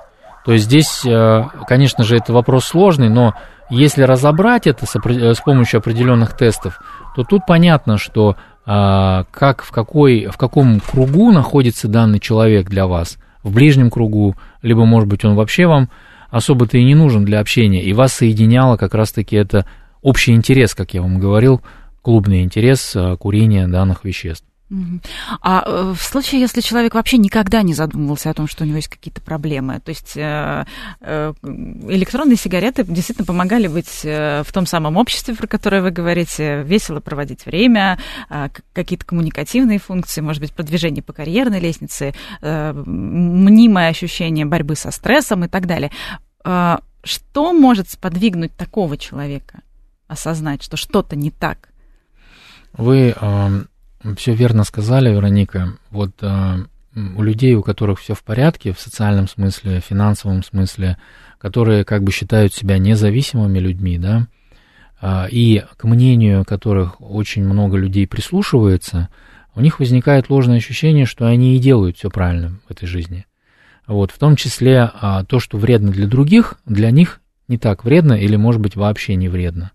То 0.45 0.53
есть 0.53 0.65
здесь, 0.65 1.05
э, 1.05 1.43
конечно 1.67 2.03
же, 2.03 2.17
это 2.17 2.33
вопрос 2.33 2.65
сложный, 2.65 3.09
но 3.09 3.35
если 3.69 4.03
разобрать 4.03 4.67
это 4.67 4.85
с 4.85 5.39
помощью 5.39 5.77
определенных 5.77 6.35
тестов, 6.35 6.81
то 7.15 7.23
тут 7.23 7.43
понятно, 7.47 7.97
что 7.97 8.35
а, 8.65 9.25
как 9.31 9.63
в, 9.63 9.71
какой, 9.71 10.25
в 10.25 10.37
каком 10.37 10.79
кругу 10.79 11.31
находится 11.31 11.87
данный 11.87 12.19
человек 12.19 12.69
для 12.69 12.85
вас, 12.85 13.17
в 13.43 13.53
ближнем 13.53 13.89
кругу, 13.89 14.35
либо, 14.61 14.85
может 14.85 15.07
быть, 15.07 15.25
он 15.25 15.35
вообще 15.35 15.67
вам 15.67 15.89
особо-то 16.31 16.77
и 16.77 16.83
не 16.83 16.95
нужен 16.95 17.23
для 17.25 17.39
общения, 17.39 17.83
и 17.83 17.93
вас 17.93 18.13
соединяло 18.13 18.77
как 18.77 18.95
раз-таки 18.95 19.35
это 19.35 19.67
общий 20.01 20.31
интерес, 20.31 20.73
как 20.73 20.95
я 20.95 21.01
вам 21.01 21.19
говорил, 21.19 21.61
клубный 22.01 22.41
интерес 22.41 22.95
э, 22.95 23.15
курения 23.17 23.67
данных 23.67 24.03
веществ. 24.03 24.45
А 25.41 25.63
э, 25.65 25.93
в 25.95 26.01
случае, 26.01 26.39
если 26.39 26.61
человек 26.61 26.93
вообще 26.93 27.17
никогда 27.17 27.61
не 27.61 27.73
задумывался 27.73 28.29
о 28.29 28.33
том, 28.33 28.47
что 28.47 28.63
у 28.63 28.67
него 28.67 28.77
есть 28.77 28.87
какие-то 28.87 29.19
проблемы, 29.19 29.81
то 29.81 29.89
есть 29.89 30.15
э, 30.15 30.65
электронные 31.41 32.37
сигареты 32.37 32.83
действительно 32.85 33.25
помогали 33.25 33.67
быть 33.67 34.03
в 34.03 34.47
том 34.53 34.65
самом 34.65 34.95
обществе, 34.97 35.35
про 35.35 35.47
которое 35.47 35.81
вы 35.81 35.91
говорите, 35.91 36.63
весело 36.63 37.01
проводить 37.01 37.45
время, 37.45 37.99
какие-то 38.73 39.05
коммуникативные 39.05 39.79
функции, 39.79 40.21
может 40.21 40.41
быть, 40.41 40.53
продвижение 40.53 41.03
по 41.03 41.13
карьерной 41.13 41.59
лестнице, 41.59 42.13
мнимое 42.41 43.89
ощущение 43.89 44.45
борьбы 44.45 44.75
со 44.75 44.91
стрессом 44.91 45.45
и 45.45 45.47
так 45.47 45.65
далее. 45.67 45.91
Что 46.43 47.53
может 47.53 47.89
сподвигнуть 47.89 48.55
такого 48.55 48.97
человека 48.97 49.59
осознать, 50.07 50.63
что 50.63 50.77
что-то 50.77 51.15
не 51.15 51.31
так? 51.31 51.69
Вы 52.73 53.13
все 54.17 54.33
верно 54.33 54.63
сказали, 54.63 55.09
Вероника. 55.11 55.73
Вот 55.89 56.11
э, 56.21 56.57
у 56.95 57.21
людей, 57.21 57.55
у 57.55 57.63
которых 57.63 57.99
все 57.99 58.13
в 58.13 58.23
порядке 58.23 58.73
в 58.73 58.79
социальном 58.79 59.27
смысле, 59.27 59.81
в 59.81 59.85
финансовом 59.85 60.43
смысле, 60.43 60.97
которые 61.37 61.83
как 61.83 62.03
бы 62.03 62.11
считают 62.11 62.53
себя 62.53 62.77
независимыми 62.77 63.59
людьми, 63.59 63.97
да, 63.97 64.27
э, 65.01 65.29
и 65.29 65.63
к 65.77 65.83
мнению 65.83 66.45
которых 66.45 67.01
очень 67.01 67.43
много 67.43 67.77
людей 67.77 68.07
прислушивается, 68.07 69.09
у 69.55 69.61
них 69.61 69.79
возникает 69.79 70.29
ложное 70.29 70.57
ощущение, 70.57 71.05
что 71.05 71.27
они 71.27 71.55
и 71.55 71.59
делают 71.59 71.97
все 71.97 72.09
правильно 72.09 72.59
в 72.67 72.71
этой 72.71 72.87
жизни. 72.87 73.25
Вот, 73.87 74.11
в 74.11 74.17
том 74.17 74.35
числе 74.35 74.89
а, 74.93 75.25
то, 75.25 75.39
что 75.39 75.57
вредно 75.57 75.91
для 75.91 76.07
других, 76.07 76.55
для 76.65 76.91
них 76.91 77.19
не 77.47 77.57
так 77.57 77.83
вредно 77.83 78.13
или, 78.13 78.37
может 78.37 78.61
быть, 78.61 78.75
вообще 78.75 79.15
не 79.15 79.27
вредно. 79.27 79.71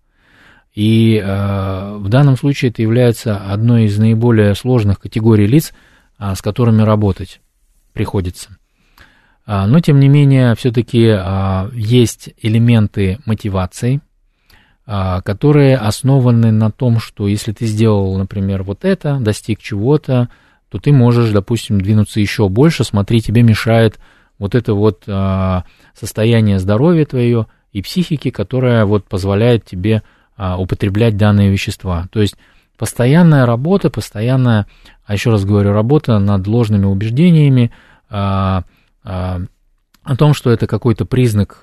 И 0.76 1.16
э, 1.16 1.96
в 1.96 2.08
данном 2.10 2.36
случае 2.36 2.70
это 2.70 2.82
является 2.82 3.38
одной 3.38 3.84
из 3.84 3.98
наиболее 3.98 4.54
сложных 4.54 5.00
категорий 5.00 5.46
лиц, 5.46 5.72
э, 6.18 6.34
с 6.34 6.42
которыми 6.42 6.82
работать 6.82 7.40
приходится. 7.94 8.58
Э, 9.46 9.64
но, 9.64 9.80
тем 9.80 9.98
не 9.98 10.08
менее, 10.08 10.54
все-таки 10.54 11.06
э, 11.06 11.70
есть 11.72 12.34
элементы 12.42 13.18
мотивации, 13.24 14.02
э, 14.86 15.22
которые 15.24 15.78
основаны 15.78 16.52
на 16.52 16.70
том, 16.70 17.00
что 17.00 17.26
если 17.26 17.52
ты 17.52 17.64
сделал, 17.64 18.14
например, 18.18 18.62
вот 18.62 18.84
это, 18.84 19.18
достиг 19.18 19.62
чего-то, 19.62 20.28
то 20.68 20.78
ты 20.78 20.92
можешь, 20.92 21.30
допустим, 21.30 21.80
двинуться 21.80 22.20
еще 22.20 22.50
больше, 22.50 22.84
смотри, 22.84 23.22
тебе 23.22 23.42
мешает 23.42 23.98
вот 24.38 24.54
это 24.54 24.74
вот 24.74 25.04
э, 25.06 25.62
состояние 25.94 26.58
здоровья 26.58 27.06
твое 27.06 27.46
и 27.72 27.80
психики, 27.80 28.28
которое 28.28 28.84
вот 28.84 29.06
позволяет 29.06 29.64
тебе 29.64 30.02
а, 30.36 30.58
употреблять 30.58 31.16
данные 31.16 31.50
вещества. 31.50 32.08
То 32.10 32.20
есть 32.20 32.36
постоянная 32.76 33.46
работа, 33.46 33.88
постоянная, 33.88 34.66
а 35.06 35.14
еще 35.14 35.30
раз 35.30 35.46
говорю, 35.46 35.72
работа 35.72 36.18
над 36.18 36.46
ложными 36.46 36.84
убеждениями 36.84 37.72
а, 38.10 38.64
а, 39.02 39.40
о 40.04 40.16
том, 40.16 40.34
что 40.34 40.50
это 40.50 40.66
какой-то 40.66 41.06
признак 41.06 41.60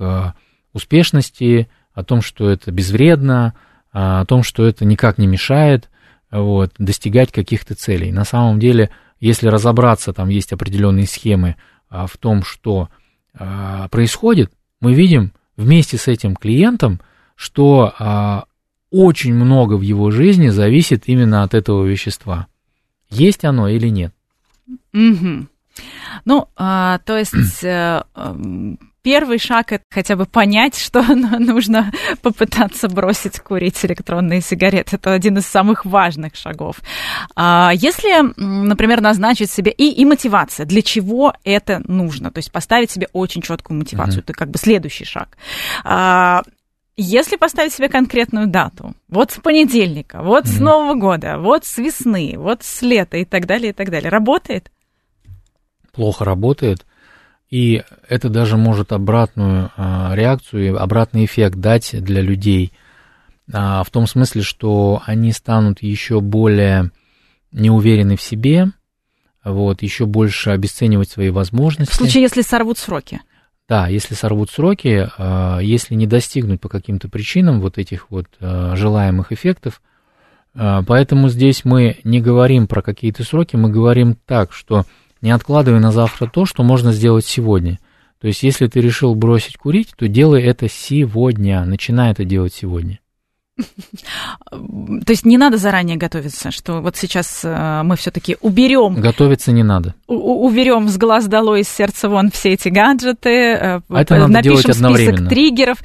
успешности, 0.74 1.70
о 1.94 2.04
том, 2.04 2.22
что 2.22 2.50
это 2.50 2.72
безвредно, 2.72 3.54
о 3.92 4.26
том, 4.26 4.42
что 4.42 4.66
это 4.66 4.86
никак 4.86 5.20
не 5.20 5.28
мешает 5.28 5.90
вот, 6.32 6.74
достигать 6.80 7.32
каких-то 7.32 7.76
целей. 7.76 8.12
На 8.12 8.26
самом 8.26 8.60
деле, 8.60 8.90
если 9.20 9.48
разобраться, 9.48 10.14
там 10.14 10.30
есть 10.30 10.52
определенные 10.52 11.06
схемы 11.06 11.56
в 11.90 12.18
том, 12.18 12.44
что 12.44 12.90
происходит, 13.92 14.52
мы 14.82 14.94
видим 14.94 15.32
вместе 15.56 15.98
с 15.98 16.08
этим 16.08 16.36
клиентом, 16.36 17.00
что 17.36 17.94
очень 18.94 19.34
много 19.34 19.74
в 19.74 19.82
его 19.82 20.12
жизни 20.12 20.50
зависит 20.50 21.04
именно 21.08 21.44
от 21.44 21.56
этого 21.56 21.84
вещества. 21.84 22.48
Есть 23.10 23.44
оно 23.44 23.68
или 23.68 23.90
нет. 23.90 24.14
Угу. 24.94 25.48
Ну, 26.26 26.48
а, 26.56 27.00
то 27.00 27.18
есть 27.18 27.34
э, 27.64 28.04
эм, 28.16 28.78
первый 29.02 29.38
шаг 29.38 29.72
это 29.72 29.84
хотя 29.92 30.16
бы 30.16 30.26
понять, 30.26 30.78
что 30.78 31.02
нужно 31.16 31.92
попытаться 32.22 32.88
бросить 32.88 33.40
курить 33.40 33.84
электронные 33.84 34.42
сигареты. 34.42 34.96
Это 34.96 35.14
один 35.14 35.38
из 35.38 35.46
самых 35.46 35.86
важных 35.86 36.36
шагов. 36.36 36.78
А 37.36 37.72
если, 37.74 38.34
например, 38.38 39.02
назначить 39.02 39.52
себе 39.52 39.72
и, 39.72 39.92
и 39.92 40.06
мотивация, 40.06 40.66
для 40.66 40.82
чего 40.82 41.34
это 41.44 41.82
нужно, 41.88 42.32
то 42.32 42.40
есть 42.40 42.52
поставить 42.52 42.92
себе 42.92 43.10
очень 43.12 43.42
четкую 43.42 43.80
мотивацию, 43.80 44.20
mm-hmm. 44.20 44.24
это 44.24 44.34
как 44.34 44.50
бы 44.50 44.58
следующий 44.58 45.06
шаг. 45.06 45.38
А, 45.84 46.44
если 46.96 47.38
поставить 47.38 47.74
себе 47.74 47.90
конкретную 47.90 48.48
дату, 48.48 48.94
вот 49.10 49.32
с 49.32 49.40
понедельника, 49.40 50.22
вот 50.22 50.46
mm-hmm. 50.46 50.58
с 50.58 50.60
Нового 50.60 50.96
года, 50.96 51.38
вот 51.40 51.66
с 51.66 51.78
весны, 51.78 52.36
вот 52.38 52.64
с 52.64 52.82
лета 52.82 53.18
и 53.18 53.26
так 53.26 53.46
далее, 53.46 53.72
и 53.72 53.74
так 53.74 53.90
далее, 53.90 54.10
работает? 54.10 54.70
плохо 55.94 56.26
работает, 56.26 56.86
и 57.50 57.84
это 58.10 58.30
даже 58.30 58.58
может 58.58 58.92
обратную 58.92 59.72
а, 59.78 60.14
реакцию, 60.16 60.82
обратный 60.82 61.26
эффект 61.26 61.56
дать 61.56 61.96
для 62.04 62.22
людей, 62.22 62.74
а, 63.52 63.84
в 63.84 63.92
том 63.92 64.08
смысле, 64.08 64.42
что 64.42 65.02
они 65.06 65.32
станут 65.32 65.82
еще 65.82 66.20
более 66.20 66.92
неуверены 67.52 68.18
в 68.18 68.22
себе, 68.22 68.72
вот, 69.44 69.84
еще 69.84 70.06
больше 70.06 70.50
обесценивать 70.50 71.10
свои 71.10 71.30
возможности. 71.30 71.94
В 71.94 71.96
случае, 71.96 72.24
если 72.24 72.42
сорвут 72.42 72.78
сроки. 72.78 73.22
Да, 73.74 73.88
если 73.88 74.14
сорвут 74.14 74.52
сроки, 74.52 75.10
а, 75.18 75.58
если 75.58 75.96
не 75.96 76.06
достигнуть 76.06 76.62
по 76.62 76.70
каким-то 76.70 77.10
причинам 77.10 77.60
вот 77.60 77.80
этих 77.80 78.12
вот 78.12 78.28
желаемых 78.40 79.32
эффектов, 79.32 79.82
поэтому 80.54 81.28
здесь 81.28 81.66
мы 81.66 81.98
не 82.04 82.22
говорим 82.22 82.68
про 82.68 82.84
какие-то 82.84 83.24
сроки, 83.24 83.56
мы 83.56 83.72
говорим 83.72 84.16
так, 84.28 84.54
что 84.54 84.86
не 85.22 85.32
откладывай 85.32 85.80
на 85.80 85.92
завтра 85.92 86.28
то, 86.28 86.46
что 86.46 86.62
можно 86.62 86.92
сделать 86.92 87.26
сегодня. 87.26 87.80
То 88.22 88.28
есть, 88.28 88.44
если 88.44 88.68
ты 88.68 88.80
решил 88.80 89.16
бросить 89.16 89.58
курить, 89.58 89.94
то 89.98 90.08
делай 90.08 90.44
это 90.44 90.70
сегодня, 90.70 91.66
начинай 91.66 92.12
это 92.12 92.26
делать 92.26 92.54
сегодня. 92.54 93.00
То 94.50 95.10
есть 95.10 95.26
не 95.26 95.38
надо 95.38 95.58
заранее 95.58 95.98
готовиться, 95.98 96.52
что 96.52 96.82
вот 96.82 96.96
сейчас 96.96 97.42
э, 97.44 97.82
мы 97.84 97.96
все-таки 97.96 98.36
уберем. 98.42 98.96
Готовиться 98.96 99.52
не 99.52 99.64
надо. 99.64 99.94
уберем 100.08 100.90
с 100.90 100.98
глаз 100.98 101.28
долой, 101.28 101.62
из 101.62 101.70
сердца 101.70 102.10
вон 102.10 102.32
все 102.32 102.54
эти 102.54 102.70
гаджеты, 102.70 103.30
э, 103.30 103.82
а 103.88 104.02
это 104.02 104.28
надо 104.28 104.42
делать 104.42 104.66
одновременно. 104.66 105.18
список 105.18 105.30
триггеров. 105.30 105.78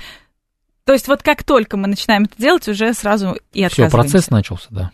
То 0.85 0.95
есть 0.95 1.09
вот 1.09 1.23
как 1.23 1.45
только 1.45 1.77
мы 1.77 1.89
начинаем 1.89 2.25
это 2.25 2.35
делать, 2.39 2.67
уже 2.69 2.95
сразу 2.95 3.37
и 3.53 3.63
отказываемся. 3.63 3.89
Все, 3.89 3.91
процесс 3.91 4.31
начался, 4.31 4.67
да. 4.71 4.91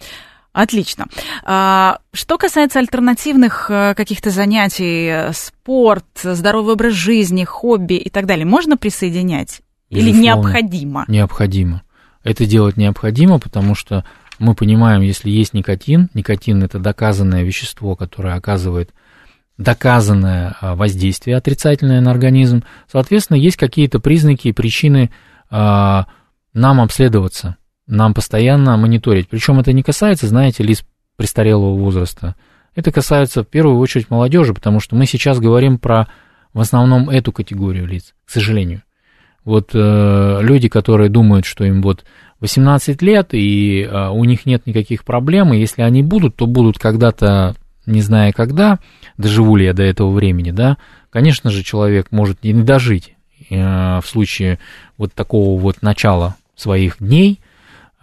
Отлично. 0.53 1.07
А, 1.45 1.99
что 2.12 2.39
касается 2.39 2.81
альтернативных 2.81 3.70
э, 3.70 3.95
каких-то 3.97 4.31
занятий, 4.31 5.33
спорт, 5.33 6.07
здоровый 6.22 6.75
образ 6.75 6.95
жизни, 6.95 7.45
хобби 7.45 7.95
и 7.95 8.11
так 8.11 8.27
далее, 8.27 8.47
можно 8.47 8.77
присоединять? 8.77 9.61
Безусловно, 9.91 10.16
Или 10.16 10.25
необходимо? 10.25 11.05
Необходимо. 11.07 11.84
Это 12.25 12.47
делать 12.47 12.77
необходимо, 12.77 13.39
потому 13.39 13.77
что 13.77 14.05
мы 14.41 14.55
понимаем, 14.55 15.03
если 15.03 15.31
есть 15.31 15.55
никотин, 15.55 16.09
никотин 16.14 16.64
это 16.64 16.81
доказанное 16.81 17.45
вещество, 17.45 17.95
которое 17.95 18.35
оказывает 18.35 18.91
доказанное 19.57 20.57
а, 20.61 20.75
воздействие 20.75 21.37
отрицательное 21.37 22.01
на 22.01 22.11
организм, 22.11 22.64
соответственно, 22.91 23.37
есть 23.37 23.57
какие-то 23.57 24.01
признаки 24.01 24.49
и 24.49 24.53
причины 24.53 25.12
а, 25.49 26.07
нам 26.53 26.81
обследоваться 26.81 27.57
нам 27.87 28.14
постоянно 28.14 28.77
мониторить. 28.77 29.29
Причем 29.29 29.61
это 29.61 29.72
не 29.72 29.83
касается, 29.83 30.27
знаете, 30.27 30.62
лиц 30.62 30.85
престарелого 31.16 31.77
возраста. 31.77 32.35
Это 32.75 32.91
касается 32.91 33.43
в 33.43 33.49
первую 33.49 33.79
очередь 33.79 34.11
молодежи, 34.11 34.55
потому 34.55 34.81
что 34.81 34.97
мы 34.97 35.07
сейчас 35.07 35.39
говорим 35.39 35.79
про 35.79 36.09
в 36.53 36.61
основном 36.61 37.11
эту 37.11 37.33
категорию 37.33 37.87
лиц, 37.87 38.14
к 38.25 38.31
сожалению. 38.31 38.83
Вот 39.45 39.70
э, 39.74 40.38
люди, 40.42 40.68
которые 40.68 41.11
думают, 41.11 41.45
что 41.45 41.64
им 41.64 41.82
вот 41.82 42.05
18 42.40 43.03
лет, 43.03 43.28
и 43.32 43.82
э, 43.82 44.09
у 44.09 44.24
них 44.24 44.47
нет 44.47 44.66
никаких 44.66 45.05
проблем, 45.05 45.53
и 45.53 45.59
если 45.59 45.82
они 45.82 46.03
будут, 46.03 46.36
то 46.36 46.47
будут 46.47 46.78
когда-то, 46.78 47.55
не 47.86 48.01
зная 48.01 48.32
когда, 48.32 48.78
доживу 49.18 49.57
ли 49.57 49.66
я 49.66 49.74
до 49.74 49.82
этого 49.82 50.11
времени, 50.11 50.51
да, 50.51 50.78
конечно 51.11 51.51
же, 51.51 51.62
человек 51.62 52.09
может 52.11 52.38
и 52.42 52.53
не 52.53 52.62
дожить 52.62 53.14
э, 53.51 54.01
в 54.01 54.05
случае 54.07 54.59
вот 54.97 55.12
такого 55.12 55.61
вот 55.61 55.82
начала 55.82 56.36
своих 56.57 56.97
дней, 56.99 57.40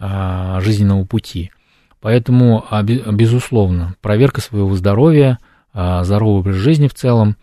а, 0.04 0.60
жизненного 0.60 1.04
пути. 1.04 1.52
Поэтому, 2.00 2.64
а, 2.68 2.82
безусловно, 2.82 3.94
проверка 4.00 4.40
своего 4.40 4.74
здоровья, 4.74 5.38
а, 5.72 6.02
здоровый 6.02 6.40
образ 6.40 6.56
жизни 6.56 6.88
в 6.88 6.94
целом. 6.94 7.36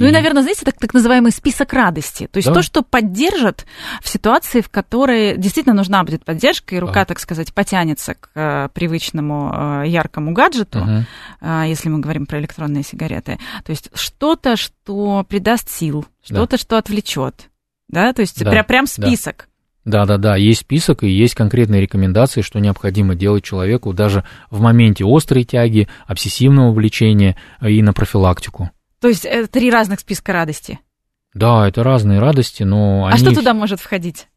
Ну 0.00 0.08
и, 0.08 0.12
наверное, 0.12 0.42
знаете, 0.42 0.64
так, 0.64 0.78
так 0.78 0.94
называемый 0.94 1.30
список 1.32 1.72
радости. 1.72 2.28
То 2.32 2.38
есть 2.38 2.48
да. 2.48 2.54
то, 2.54 2.62
что 2.62 2.82
поддержит 2.82 3.66
в 4.02 4.08
ситуации, 4.08 4.60
в 4.60 4.68
которой 4.68 5.36
действительно 5.36 5.74
нужна 5.74 6.02
будет 6.04 6.24
поддержка, 6.24 6.74
и 6.74 6.78
рука, 6.78 7.00
да. 7.00 7.04
так 7.04 7.20
сказать, 7.20 7.52
потянется 7.52 8.14
к 8.14 8.30
э, 8.34 8.68
привычному 8.72 9.82
э, 9.84 9.88
яркому 9.88 10.32
гаджету, 10.32 10.80
угу. 10.80 11.04
э, 11.40 11.64
если 11.68 11.88
мы 11.88 12.00
говорим 12.00 12.26
про 12.26 12.40
электронные 12.40 12.82
сигареты. 12.82 13.38
То 13.64 13.70
есть 13.70 13.90
что-то, 13.94 14.56
что 14.56 15.24
придаст 15.28 15.68
сил, 15.68 16.06
что-то, 16.22 16.52
да. 16.52 16.58
что 16.58 16.78
отвлечет. 16.78 17.50
Да, 17.88 18.12
то 18.12 18.20
есть 18.20 18.42
да. 18.42 18.50
прям, 18.50 18.64
прям 18.64 18.86
список. 18.86 19.48
Да, 19.84 20.04
да, 20.04 20.18
да, 20.18 20.36
есть 20.36 20.60
список 20.60 21.02
и 21.02 21.08
есть 21.08 21.34
конкретные 21.34 21.80
рекомендации, 21.80 22.42
что 22.42 22.60
необходимо 22.60 23.14
делать 23.14 23.44
человеку 23.44 23.92
даже 23.92 24.24
в 24.50 24.60
моменте 24.60 25.04
острой 25.06 25.44
тяги, 25.44 25.88
обсессивного 26.06 26.72
влечения 26.72 27.36
и 27.62 27.80
на 27.82 27.92
профилактику. 27.92 28.70
То 29.00 29.08
есть 29.08 29.24
это 29.24 29.48
три 29.48 29.70
разных 29.70 30.00
списка 30.00 30.32
радости? 30.32 30.78
Да, 31.34 31.66
это 31.66 31.82
разные 31.82 32.18
радости, 32.18 32.64
но 32.64 33.06
А 33.06 33.10
они... 33.10 33.18
что 33.18 33.34
туда 33.34 33.54
может 33.54 33.80
входить? 33.80 34.28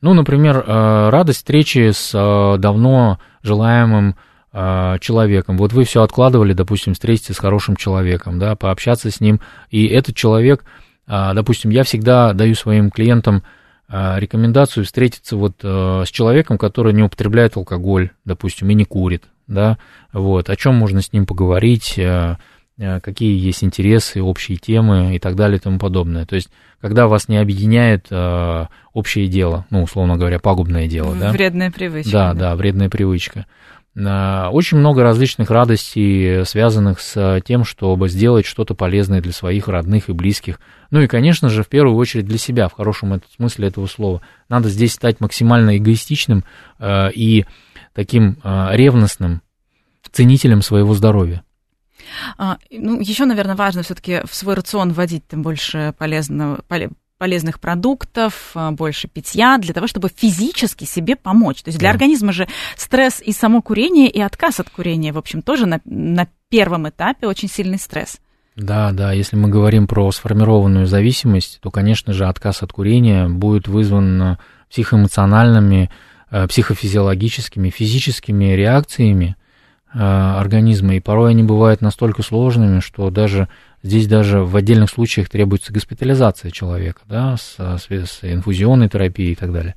Ну, 0.00 0.12
например, 0.14 0.58
э, 0.58 1.08
радость 1.10 1.38
встречи 1.38 1.90
с 1.90 2.10
э, 2.12 2.58
давно 2.58 3.20
желаемым 3.42 4.16
э, 4.52 4.98
человеком. 5.00 5.56
Вот 5.56 5.72
вы 5.72 5.84
все 5.84 6.02
откладывали, 6.02 6.52
допустим, 6.52 6.94
встретиться 6.94 7.34
с 7.34 7.38
хорошим 7.38 7.76
человеком, 7.76 8.38
да, 8.38 8.56
пообщаться 8.56 9.10
с 9.10 9.20
ним, 9.20 9.40
и 9.70 9.86
этот 9.86 10.14
человек, 10.14 10.64
допустим, 11.06 11.70
я 11.70 11.84
всегда 11.84 12.32
даю 12.32 12.54
своим 12.54 12.90
клиентам 12.90 13.42
а, 13.88 14.18
рекомендацию 14.18 14.86
встретиться 14.86 15.36
вот 15.36 15.56
с 15.60 16.08
человеком, 16.10 16.56
который 16.56 16.94
не 16.94 17.02
употребляет 17.02 17.58
алкоголь, 17.58 18.10
допустим, 18.24 18.70
и 18.70 18.74
не 18.74 18.86
курит, 18.86 19.24
да, 19.46 19.76
вот, 20.14 20.48
о 20.48 20.56
чем 20.56 20.76
можно 20.76 21.02
с 21.02 21.12
ним 21.12 21.26
поговорить, 21.26 22.00
какие 22.78 23.38
есть 23.38 23.62
интересы, 23.62 24.20
общие 24.22 24.56
темы 24.56 25.16
и 25.16 25.18
так 25.18 25.36
далее 25.36 25.58
и 25.58 25.60
тому 25.60 25.78
подобное. 25.78 26.26
То 26.26 26.36
есть, 26.36 26.50
когда 26.80 27.06
вас 27.06 27.28
не 27.28 27.36
объединяет 27.36 28.08
общее 28.92 29.28
дело, 29.28 29.66
ну, 29.70 29.82
условно 29.82 30.16
говоря, 30.16 30.38
пагубное 30.38 30.88
дело, 30.88 31.14
да. 31.14 31.30
Вредная 31.32 31.70
привычка. 31.70 32.10
Да, 32.10 32.32
да, 32.32 32.40
да 32.40 32.56
вредная 32.56 32.90
привычка. 32.90 33.46
Очень 33.96 34.78
много 34.78 35.04
различных 35.04 35.50
радостей, 35.50 36.44
связанных 36.44 36.98
с 36.98 37.40
тем, 37.46 37.64
чтобы 37.64 38.08
сделать 38.08 38.44
что-то 38.44 38.74
полезное 38.74 39.20
для 39.20 39.30
своих 39.30 39.68
родных 39.68 40.08
и 40.08 40.12
близких. 40.12 40.58
Ну 40.90 41.00
и, 41.00 41.06
конечно 41.06 41.48
же, 41.48 41.62
в 41.62 41.68
первую 41.68 41.96
очередь 41.96 42.26
для 42.26 42.38
себя, 42.38 42.66
в 42.68 42.72
хорошем 42.72 43.22
смысле 43.36 43.68
этого 43.68 43.86
слова. 43.86 44.20
Надо 44.48 44.68
здесь 44.68 44.94
стать 44.94 45.20
максимально 45.20 45.76
эгоистичным 45.76 46.42
э, 46.80 47.12
и 47.12 47.46
таким 47.92 48.38
э, 48.42 48.68
ревностным 48.72 49.42
ценителем 50.10 50.62
своего 50.62 50.92
здоровья. 50.94 51.43
А, 52.38 52.58
ну, 52.70 53.00
еще, 53.00 53.24
наверное, 53.24 53.56
важно 53.56 53.82
все-таки 53.82 54.22
в 54.24 54.34
свой 54.34 54.54
рацион 54.54 54.92
вводить 54.92 55.26
там 55.26 55.42
больше 55.42 55.94
полезного, 55.98 56.62
полезных 57.18 57.60
продуктов, 57.60 58.52
э, 58.54 58.70
больше 58.72 59.08
питья, 59.08 59.58
для 59.58 59.72
того, 59.72 59.86
чтобы 59.86 60.10
физически 60.14 60.84
себе 60.84 61.16
помочь. 61.16 61.62
То 61.62 61.68
есть 61.68 61.78
для 61.78 61.88
да. 61.88 61.92
организма 61.92 62.32
же 62.32 62.48
стресс 62.76 63.22
и 63.24 63.32
само 63.32 63.62
курение, 63.62 64.08
и 64.08 64.20
отказ 64.20 64.60
от 64.60 64.68
курения, 64.68 65.12
в 65.12 65.18
общем, 65.18 65.40
тоже 65.40 65.66
на, 65.66 65.80
на 65.84 66.28
первом 66.48 66.88
этапе 66.88 67.26
очень 67.26 67.48
сильный 67.48 67.78
стресс. 67.78 68.18
Да, 68.56 68.92
да, 68.92 69.12
если 69.12 69.36
мы 69.36 69.48
говорим 69.48 69.86
про 69.86 70.12
сформированную 70.12 70.86
зависимость, 70.86 71.60
то, 71.60 71.70
конечно 71.70 72.12
же, 72.12 72.26
отказ 72.26 72.62
от 72.62 72.72
курения 72.72 73.28
будет 73.28 73.66
вызван 73.68 74.22
э, 74.22 74.36
психоэмоциональными, 74.70 75.90
э, 76.30 76.46
психофизиологическими, 76.46 77.70
физическими 77.70 78.52
реакциями 78.52 79.36
организма, 79.94 80.96
и 80.96 81.00
порой 81.00 81.30
они 81.30 81.44
бывают 81.44 81.80
настолько 81.80 82.22
сложными, 82.22 82.80
что 82.80 83.10
даже 83.10 83.48
Здесь 83.84 84.06
даже 84.06 84.40
в 84.40 84.56
отдельных 84.56 84.88
случаях 84.88 85.28
требуется 85.28 85.70
госпитализация 85.70 86.50
человека, 86.50 87.02
да, 87.06 87.36
с, 87.36 87.56
с, 87.58 87.86
с 87.90 88.20
инфузионной 88.22 88.88
терапией 88.88 89.32
и 89.32 89.34
так 89.34 89.52
далее. 89.52 89.74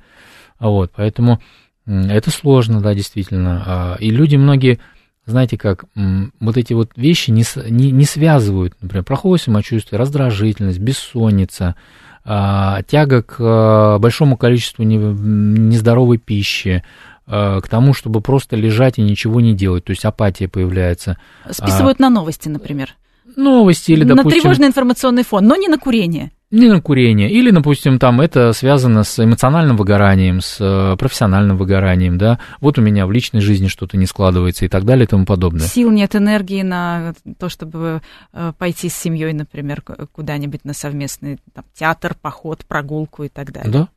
Вот, 0.58 0.92
поэтому 0.96 1.42
это 1.86 2.30
сложно, 2.30 2.80
да, 2.80 2.94
действительно. 2.94 3.62
А, 3.66 3.96
и 4.00 4.10
люди 4.10 4.36
многие, 4.36 4.78
знаете 5.26 5.58
как, 5.58 5.84
вот 5.94 6.56
эти 6.56 6.72
вот 6.72 6.92
вещи 6.96 7.30
не, 7.30 7.44
не, 7.68 7.90
не 7.90 8.04
связывают, 8.06 8.74
например, 8.80 9.04
плохое 9.04 9.38
самочувствие, 9.38 9.98
раздражительность, 9.98 10.78
бессонница, 10.78 11.76
а, 12.24 12.82
тяга 12.84 13.22
к 13.22 13.36
а, 13.40 13.98
большому 13.98 14.38
количеству 14.38 14.84
нездоровой 14.84 16.16
пищи, 16.16 16.82
к 17.28 17.68
тому, 17.68 17.92
чтобы 17.92 18.20
просто 18.20 18.56
лежать 18.56 18.98
и 18.98 19.02
ничего 19.02 19.40
не 19.40 19.54
делать, 19.54 19.84
то 19.84 19.90
есть 19.90 20.04
апатия 20.04 20.48
появляется. 20.48 21.18
Списывают 21.50 22.00
а, 22.00 22.04
на 22.04 22.10
новости, 22.10 22.48
например. 22.48 22.94
Новости 23.36 23.92
или, 23.92 24.04
допустим... 24.04 24.30
На 24.30 24.40
тревожный 24.40 24.66
информационный 24.68 25.24
фон, 25.24 25.46
но 25.46 25.56
не 25.56 25.68
на 25.68 25.78
курение. 25.78 26.32
Не 26.50 26.68
на 26.68 26.80
курение. 26.80 27.30
Или, 27.30 27.50
допустим, 27.50 27.98
там 27.98 28.22
это 28.22 28.54
связано 28.54 29.04
с 29.04 29.22
эмоциональным 29.22 29.76
выгоранием, 29.76 30.40
с 30.40 30.56
э, 30.60 30.96
профессиональным 30.96 31.58
выгоранием, 31.58 32.16
да. 32.16 32.40
Вот 32.62 32.78
у 32.78 32.82
меня 32.82 33.06
в 33.06 33.12
личной 33.12 33.42
жизни 33.42 33.66
что-то 33.66 33.98
не 33.98 34.06
складывается 34.06 34.64
и 34.64 34.68
так 34.68 34.84
далее 34.84 35.04
и 35.04 35.06
тому 35.06 35.26
подобное. 35.26 35.66
Сил 35.66 35.90
нет, 35.90 36.16
энергии 36.16 36.62
на 36.62 37.12
то, 37.38 37.50
чтобы 37.50 38.00
э, 38.32 38.52
пойти 38.56 38.88
с 38.88 38.96
семьей, 38.96 39.34
например, 39.34 39.82
куда-нибудь 39.82 40.64
на 40.64 40.72
совместный 40.72 41.38
там, 41.52 41.66
театр, 41.74 42.16
поход, 42.20 42.64
прогулку 42.66 43.24
и 43.24 43.28
так 43.28 43.52
далее. 43.52 43.70
Да, 43.70 43.88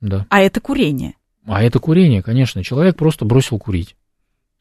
да. 0.00 0.26
А 0.30 0.40
это 0.40 0.60
курение. 0.60 1.14
А 1.46 1.62
это 1.62 1.78
курение, 1.78 2.22
конечно. 2.22 2.62
Человек 2.62 2.96
просто 2.96 3.24
бросил 3.24 3.58
курить. 3.58 3.96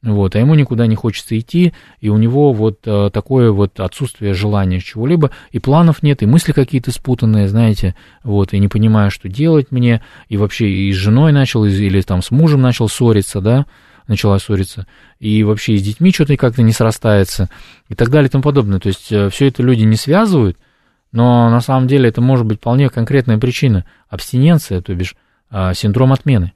Вот, 0.01 0.34
а 0.36 0.39
ему 0.39 0.55
никуда 0.55 0.88
не 0.88 0.95
хочется 0.95 1.38
идти, 1.38 1.73
и 1.99 2.07
у 2.07 2.17
него 2.17 2.53
вот 2.53 2.80
э, 2.86 3.09
такое 3.11 3.51
вот 3.51 3.82
отсутствие 3.82 4.34
желания 4.34 4.80
чего-либо, 4.80 5.32
и 5.51 5.59
планов 5.59 6.01
нет, 6.03 6.23
и 6.23 6.25
мысли 6.25 6.53
какие-то 6.53 6.91
спутанные, 6.91 7.49
знаете, 7.49 7.95
вот, 8.23 8.53
и 8.53 8.59
не 8.59 8.69
понимаю, 8.69 9.11
что 9.11 9.27
делать 9.27 9.71
мне, 9.71 10.01
и 10.30 10.38
вообще 10.38 10.69
и 10.69 10.93
с 10.93 10.95
женой 10.95 11.34
начал, 11.34 11.65
или 11.65 12.01
там 12.01 12.21
с 12.21 12.32
мужем 12.32 12.61
начал 12.61 12.88
ссориться, 12.88 13.41
да, 13.41 13.65
начала 14.07 14.39
ссориться, 14.39 14.88
и 15.19 15.43
вообще 15.43 15.73
и 15.73 15.77
с 15.77 15.84
детьми 15.84 16.13
что-то 16.13 16.38
как-то 16.38 16.61
не 16.61 16.71
срастается, 16.71 17.49
и 17.89 17.93
так 17.93 18.09
далее 18.09 18.30
и 18.30 18.32
тому 18.32 18.41
подобное. 18.41 18.80
То 18.80 18.88
есть 18.88 19.11
э, 19.11 19.30
все 19.30 19.47
это 19.47 19.63
люди 19.63 19.84
не 19.84 19.97
связывают, 19.97 20.57
но 21.11 21.49
на 21.49 21.59
самом 21.59 21.89
деле 21.89 22.07
это 22.07 22.21
может 22.21 22.45
быть 22.45 22.59
вполне 22.59 22.89
конкретная 22.89 23.38
причина, 23.38 23.86
абстиненция, 24.07 24.82
то 24.82 24.95
бишь 24.95 25.17
э, 25.51 25.73
синдром 25.73 26.13
отмены. 26.13 26.53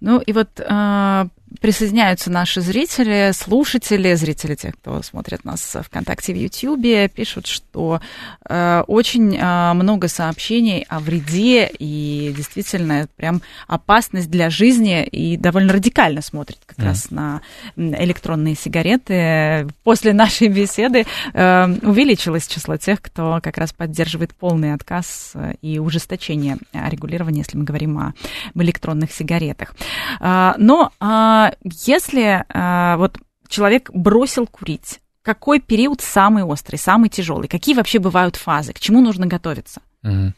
Ну 0.00 0.20
и 0.20 0.32
вот 0.32 0.60
э, 0.60 1.26
присоединяются 1.60 2.30
наши 2.30 2.60
зрители, 2.60 3.32
слушатели, 3.32 4.14
зрители 4.14 4.54
тех, 4.54 4.74
кто 4.74 5.02
смотрит 5.02 5.44
нас 5.44 5.76
ВКонтакте, 5.82 6.32
в 6.32 6.36
Ютьюбе, 6.36 7.08
пишут, 7.08 7.46
что 7.46 8.00
э, 8.48 8.84
очень 8.86 9.36
э, 9.36 9.72
много 9.74 10.08
сообщений 10.08 10.84
о 10.88 11.00
вреде 11.00 11.70
и 11.78 12.32
действительно 12.36 13.08
прям 13.16 13.42
опасность 13.66 14.30
для 14.30 14.50
жизни 14.50 15.04
и 15.04 15.36
довольно 15.36 15.72
радикально 15.72 16.22
смотрят 16.22 16.58
как 16.66 16.78
mm. 16.78 16.84
раз 16.84 17.10
на 17.10 17.40
электронные 17.76 18.54
сигареты. 18.54 19.68
После 19.82 20.12
нашей 20.12 20.48
беседы 20.48 21.06
э, 21.32 21.66
увеличилось 21.82 22.46
число 22.46 22.76
тех, 22.76 23.00
кто 23.00 23.40
как 23.42 23.58
раз 23.58 23.72
поддерживает 23.72 24.34
полный 24.34 24.72
отказ 24.74 25.34
и 25.62 25.78
ужесточение 25.78 26.58
регулирования, 26.72 27.38
если 27.38 27.56
мы 27.56 27.64
говорим 27.64 27.98
о, 27.98 28.14
об 28.54 28.62
электронных 28.62 29.12
сигаретах. 29.12 29.74
Э, 30.20 30.54
но 30.58 30.90
э, 31.00 31.43
если 31.62 32.44
а, 32.48 32.96
вот 32.96 33.18
человек 33.48 33.90
бросил 33.92 34.46
курить, 34.46 35.00
какой 35.22 35.60
период 35.60 36.00
самый 36.00 36.42
острый, 36.42 36.76
самый 36.76 37.08
тяжелый? 37.08 37.48
Какие 37.48 37.74
вообще 37.74 37.98
бывают 37.98 38.36
фазы? 38.36 38.72
К 38.72 38.78
чему 38.78 39.00
нужно 39.00 39.26
готовиться? 39.26 39.80
Угу. 40.02 40.32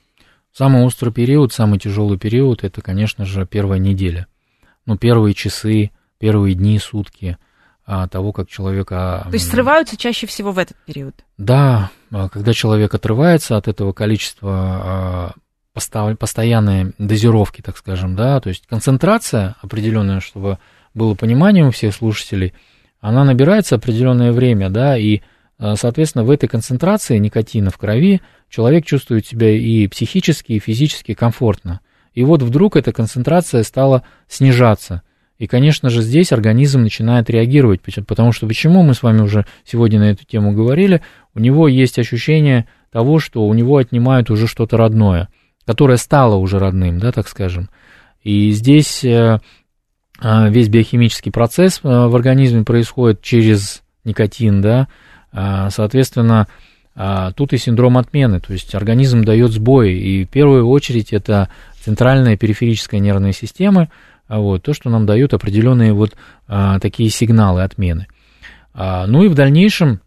Самый 0.53 0.85
острый 0.85 1.13
период, 1.13 1.53
самый 1.53 1.79
тяжелый 1.79 2.19
период 2.19 2.65
это, 2.65 2.81
конечно 2.81 3.25
же, 3.25 3.47
первая 3.47 3.79
неделя. 3.79 4.27
Ну, 4.87 4.97
первые 4.97 5.35
часы, 5.35 5.91
первые 6.19 6.55
дни, 6.55 6.79
сутки 6.79 7.37
а, 7.85 8.09
того, 8.09 8.33
как 8.33 8.49
человека... 8.49 9.23
То 9.25 9.35
есть 9.35 9.51
срываются 9.51 9.97
чаще 9.97 10.27
всего 10.27 10.53
в 10.53 10.59
этот 10.59 10.77
период? 10.87 11.15
Да, 11.37 11.91
а, 12.11 12.29
когда 12.29 12.53
человек 12.53 12.95
отрывается 12.95 13.57
от 13.57 13.69
этого 13.69 13.93
количества 13.93 15.35
постоянной 16.19 16.95
дозировки, 16.97 17.61
так 17.61 17.77
скажем, 17.77 18.17
да, 18.17 18.41
то 18.41 18.49
есть 18.49 18.67
концентрация 18.67 19.57
определенная, 19.61 20.21
чтобы 20.21 20.59
было 20.97 21.15
понимание 21.15 21.65
у 21.67 21.71
всех 21.71 21.95
слушателей, 21.95 22.55
она 23.01 23.23
набирается 23.23 23.77
определенное 23.77 24.33
время, 24.33 24.71
да, 24.71 24.97
и, 24.97 25.21
э, 25.59 25.75
соответственно, 25.77 26.25
в 26.25 26.31
этой 26.31 26.49
концентрации 26.49 27.19
никотина 27.19 27.71
в 27.71 27.77
крови 27.77 28.23
человек 28.49 28.87
чувствует 28.87 29.27
себя 29.27 29.51
и 29.51 29.87
психически, 29.87 30.53
и 30.53 30.59
физически 30.59 31.15
комфортно. 31.15 31.81
И 32.15 32.25
вот 32.25 32.43
вдруг 32.43 32.77
эта 32.77 32.93
концентрация 32.93 33.63
стала 33.63 34.03
снижаться. 34.27 35.03
И, 35.39 35.47
конечно 35.47 35.91
же, 35.91 36.01
здесь 36.01 36.33
организм 36.33 36.81
начинает 36.81 37.29
реагировать, 37.29 37.83
потому 38.07 38.33
что 38.33 38.47
почему 38.47 38.83
мы 38.83 38.95
с 38.95 39.03
вами 39.03 39.21
уже 39.21 39.45
сегодня 39.65 40.01
на 40.01 40.11
эту 40.11 40.25
тему 40.25 40.53
говорили, 40.53 41.03
у 41.35 41.41
него 41.41 41.69
есть 41.69 41.99
ощущение 41.99 42.67
того, 42.91 43.19
что 43.19 43.47
у 43.47 43.53
него 43.53 43.77
отнимают 43.77 44.31
уже 44.31 44.47
что-то 44.47 44.79
родное, 44.79 45.29
которое 45.67 45.99
стало 45.99 46.37
уже 46.37 46.59
родным, 46.59 46.99
да, 46.99 47.13
так 47.13 47.29
скажем. 47.29 47.69
И 48.23 48.51
здесь 48.53 49.05
э, 49.05 49.41
весь 50.21 50.69
биохимический 50.69 51.31
процесс 51.31 51.81
э, 51.83 51.89
в 51.89 52.15
организме 52.15 52.65
происходит 52.65 53.21
через 53.23 53.83
никотин, 54.05 54.63
да, 54.63 54.89
а, 55.33 55.69
соответственно, 55.71 56.47
а, 56.95 57.33
тут 57.33 57.53
и 57.53 57.59
синдром 57.59 57.99
отмены, 57.99 58.41
то 58.41 58.53
есть 58.53 58.75
организм 58.75 59.25
дает 59.25 59.51
сбои, 59.51 59.93
и 59.93 60.25
в 60.25 60.29
первую 60.29 60.67
очередь 60.69 61.13
это 61.13 61.51
центральная 61.81 62.37
периферическая 62.37 63.01
нервная 63.01 63.33
система, 63.33 63.91
вот, 64.29 64.63
то, 64.63 64.73
что 64.73 64.89
нам 64.91 65.07
дают 65.07 65.35
определенные 65.35 65.93
вот 65.93 66.17
такие 66.81 67.11
сигналы 67.11 67.63
отмены. 67.63 68.09
Ну 68.75 69.23
и 69.23 69.29
в 69.29 69.35
дальнейшем, 69.35 70.01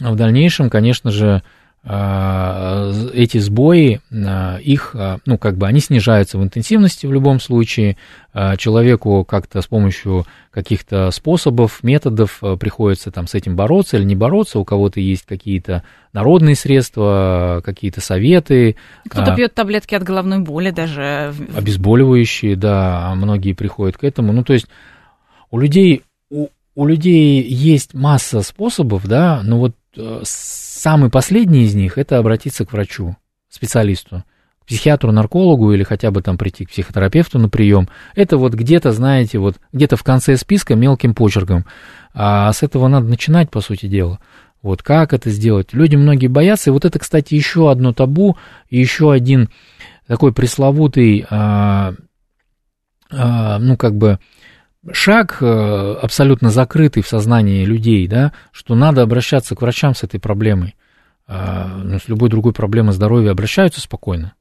в 0.00 0.16
дальнейшем, 0.16 0.70
конечно 0.70 1.12
же, 1.12 1.36
а, 1.36 1.42
эти 1.90 3.38
сбои, 3.38 4.02
а, 4.12 4.58
их, 4.58 4.90
а, 4.94 5.18
ну, 5.24 5.38
как 5.38 5.56
бы 5.56 5.66
они 5.66 5.80
снижаются 5.80 6.36
в 6.36 6.42
интенсивности 6.44 7.06
в 7.06 7.12
любом 7.12 7.40
случае, 7.40 7.96
человеку 8.58 9.24
как-то 9.24 9.62
с 9.62 9.66
помощью 9.66 10.26
каких-то 10.50 11.10
способов, 11.10 11.82
методов 11.82 12.40
приходится 12.60 13.10
там 13.10 13.26
с 13.26 13.34
этим 13.34 13.56
бороться 13.56 13.96
или 13.96 14.04
не 14.04 14.14
бороться, 14.14 14.58
у 14.58 14.64
кого-то 14.64 15.00
есть 15.00 15.24
какие-то 15.24 15.82
народные 16.12 16.54
средства, 16.54 17.62
какие-то 17.64 18.00
советы. 18.00 18.76
Кто-то 19.08 19.34
пьет 19.34 19.54
таблетки 19.54 19.94
от 19.94 20.02
головной 20.02 20.40
боли 20.40 20.70
даже. 20.70 21.34
Обезболивающие, 21.56 22.54
да, 22.54 23.12
многие 23.16 23.54
приходят 23.54 23.96
к 23.96 24.04
этому. 24.04 24.32
Ну, 24.32 24.44
то 24.44 24.52
есть 24.52 24.66
у 25.50 25.58
людей, 25.58 26.02
у, 26.30 26.48
у 26.74 26.86
людей 26.86 27.42
есть 27.42 27.94
масса 27.94 28.42
способов, 28.42 29.06
да, 29.06 29.40
но 29.42 29.58
вот 29.58 29.72
э, 29.72 29.87
Самый 30.22 31.10
последний 31.10 31.64
из 31.64 31.74
них– 31.74 31.96
это 31.98 32.18
обратиться 32.18 32.64
к 32.64 32.72
врачу, 32.72 33.16
специалисту, 33.48 34.24
к 34.60 34.66
психиатру, 34.66 35.12
наркологу 35.12 35.72
или 35.72 35.82
хотя 35.82 36.10
бы 36.10 36.22
там 36.22 36.38
прийти 36.38 36.64
к 36.64 36.70
психотерапевту 36.70 37.38
на 37.38 37.48
прием. 37.48 37.88
Это 38.14 38.36
вот 38.36 38.54
где-то, 38.54 38.92
знаете, 38.92 39.38
вот 39.38 39.56
где-то 39.72 39.96
в 39.96 40.04
конце 40.04 40.36
списка 40.36 40.74
мелким 40.74 41.14
почерком. 41.14 41.64
А 42.14 42.52
с 42.52 42.62
этого 42.62 42.88
надо 42.88 43.06
начинать, 43.08 43.50
по 43.50 43.60
сути 43.60 43.86
дела. 43.86 44.20
Вот 44.62 44.82
как 44.82 45.12
это 45.12 45.30
сделать? 45.30 45.72
Люди 45.72 45.96
многие 45.96 46.26
боятся. 46.26 46.70
И 46.70 46.72
вот 46.72 46.84
это, 46.84 46.98
кстати, 46.98 47.34
еще 47.34 47.70
одно 47.70 47.92
табу, 47.92 48.36
еще 48.68 49.12
один 49.12 49.50
такой 50.06 50.32
пресловутый, 50.32 51.26
а, 51.30 51.94
а, 53.10 53.58
ну, 53.58 53.76
как 53.76 53.94
бы, 53.96 54.18
шаг 54.92 55.38
э, 55.40 55.96
абсолютно 56.02 56.50
закрытый 56.50 57.02
в 57.02 57.08
сознании 57.08 57.64
людей, 57.64 58.06
да, 58.06 58.32
что 58.52 58.74
надо 58.74 59.02
обращаться 59.02 59.54
к 59.54 59.62
врачам 59.62 59.94
с 59.94 60.02
этой 60.02 60.20
проблемой. 60.20 60.76
А, 61.26 61.66
ну, 61.84 61.98
с 61.98 62.08
любой 62.08 62.30
другой 62.30 62.52
проблемой 62.52 62.92
здоровья 62.94 63.32
обращаются 63.32 63.80
спокойно, 63.80 64.32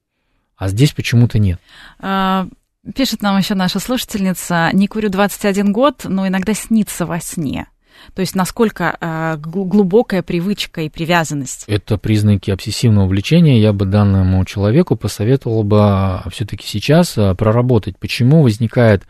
а 0.56 0.70
здесь 0.70 0.94
почему-то 0.94 1.38
нет. 1.38 1.60
А, 2.00 2.48
пишет 2.96 3.22
нам 3.22 3.38
еще 3.38 3.56
наша 3.56 3.80
слушательница, 3.80 4.70
не 4.72 4.88
курю 4.88 5.10
21 5.10 5.74
год, 5.74 6.06
но 6.06 6.28
иногда 6.28 6.54
снится 6.54 7.06
во 7.06 7.20
сне. 7.20 7.68
То 8.14 8.22
есть 8.22 8.36
насколько 8.36 8.96
э, 9.02 9.38
глубокая 9.38 10.22
привычка 10.22 10.82
и 10.82 10.90
привязанность? 10.90 11.66
Это 11.68 11.98
признаки 11.98 12.52
обсессивного 12.52 13.08
влечения. 13.08 13.60
Я 13.60 13.74
бы 13.74 13.86
данному 13.86 14.46
человеку 14.46 14.96
посоветовал 14.96 15.64
бы 15.64 16.22
все-таки 16.32 16.66
сейчас 16.66 17.18
проработать, 17.38 17.98
почему 17.98 18.44
возникает 18.44 19.04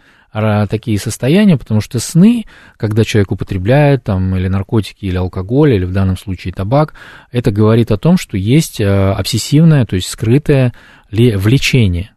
такие 0.68 1.00
состояния, 1.00 1.58
потому 1.58 1.82
что 1.82 2.00
сны, 2.00 2.46
когда 2.78 3.04
человек 3.04 3.32
употребляет 3.32 4.04
там 4.04 4.36
или 4.36 4.48
наркотики, 4.48 5.06
или 5.06 5.18
алкоголь, 5.18 5.74
или 5.74 5.86
в 5.86 5.94
данном 5.94 6.18
случае 6.18 6.54
табак, 6.54 6.94
это 7.32 7.52
говорит 7.52 7.92
о 7.92 7.98
том, 7.98 8.18
что 8.18 8.38
есть 8.38 8.80
э, 8.80 8.86
обсессивное, 8.86 9.86
то 9.86 9.96
есть 9.96 10.10
скрытое 10.10 10.74
влечение. 11.10 12.12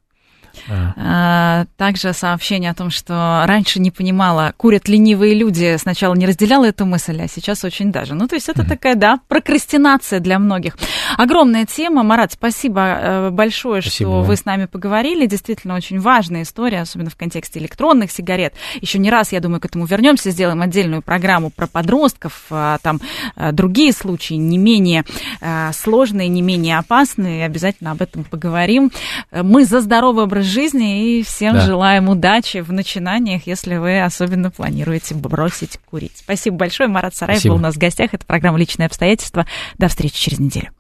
А. 0.70 0.94
а. 0.96 1.66
Также 1.76 2.12
сообщение 2.12 2.70
о 2.70 2.74
том, 2.74 2.90
что 2.90 3.42
раньше 3.46 3.80
не 3.80 3.90
понимала, 3.90 4.54
курят 4.56 4.88
ленивые 4.88 5.34
люди, 5.34 5.76
сначала 5.78 6.14
не 6.14 6.26
разделяла 6.26 6.66
эту 6.66 6.86
мысль, 6.86 7.20
а 7.20 7.28
сейчас 7.28 7.64
очень 7.64 7.92
даже. 7.92 8.14
Ну, 8.14 8.28
то 8.28 8.36
есть 8.36 8.48
это 8.48 8.62
mm-hmm. 8.62 8.68
такая, 8.68 8.94
да, 8.94 9.20
прокрастинация 9.28 10.20
для 10.20 10.38
многих. 10.38 10.76
Огромная 11.16 11.66
тема. 11.66 12.02
Марат, 12.02 12.32
спасибо 12.32 12.80
э, 12.80 13.30
большое, 13.30 13.82
спасибо 13.82 14.10
что 14.10 14.18
вам. 14.18 14.26
вы 14.26 14.36
с 14.36 14.44
нами 14.44 14.66
поговорили. 14.66 15.26
Действительно, 15.26 15.74
очень 15.74 16.00
важная 16.00 16.42
история, 16.42 16.80
особенно 16.80 17.10
в 17.10 17.16
контексте 17.16 17.58
электронных 17.58 18.10
сигарет. 18.10 18.54
Еще 18.80 18.98
не 18.98 19.10
раз, 19.10 19.32
я 19.32 19.40
думаю, 19.40 19.60
к 19.60 19.64
этому 19.64 19.86
вернемся, 19.86 20.30
сделаем 20.30 20.62
отдельную 20.62 21.02
программу 21.02 21.50
про 21.50 21.66
подростков, 21.66 22.44
а, 22.50 22.78
там 22.82 23.00
э, 23.36 23.52
другие 23.52 23.92
случаи 23.92 24.34
не 24.34 24.58
менее 24.58 25.04
э, 25.40 25.70
сложные, 25.72 26.28
не 26.28 26.42
менее 26.42 26.78
опасные. 26.78 27.44
Обязательно 27.44 27.92
об 27.92 28.02
этом 28.02 28.24
поговорим. 28.24 28.90
Мы 29.32 29.64
за 29.64 29.80
здоровый 29.80 30.24
образ 30.24 30.44
жизни 30.60 31.18
и 31.18 31.22
всем 31.22 31.54
да. 31.54 31.60
желаем 31.60 32.08
удачи 32.08 32.58
в 32.58 32.70
начинаниях, 32.72 33.46
если 33.46 33.76
вы 33.76 34.02
особенно 34.02 34.50
планируете 34.50 35.14
бросить 35.14 35.78
курить. 35.90 36.12
Спасибо 36.16 36.56
большое. 36.56 36.88
Марат 36.88 37.14
Сараев 37.14 37.38
Спасибо. 37.38 37.54
был 37.54 37.60
у 37.60 37.62
нас 37.62 37.76
в 37.76 37.78
гостях. 37.78 38.12
Это 38.12 38.26
программа 38.26 38.58
«Личные 38.58 38.86
обстоятельства». 38.86 39.46
До 39.78 39.88
встречи 39.88 40.16
через 40.20 40.38
неделю. 40.38 40.70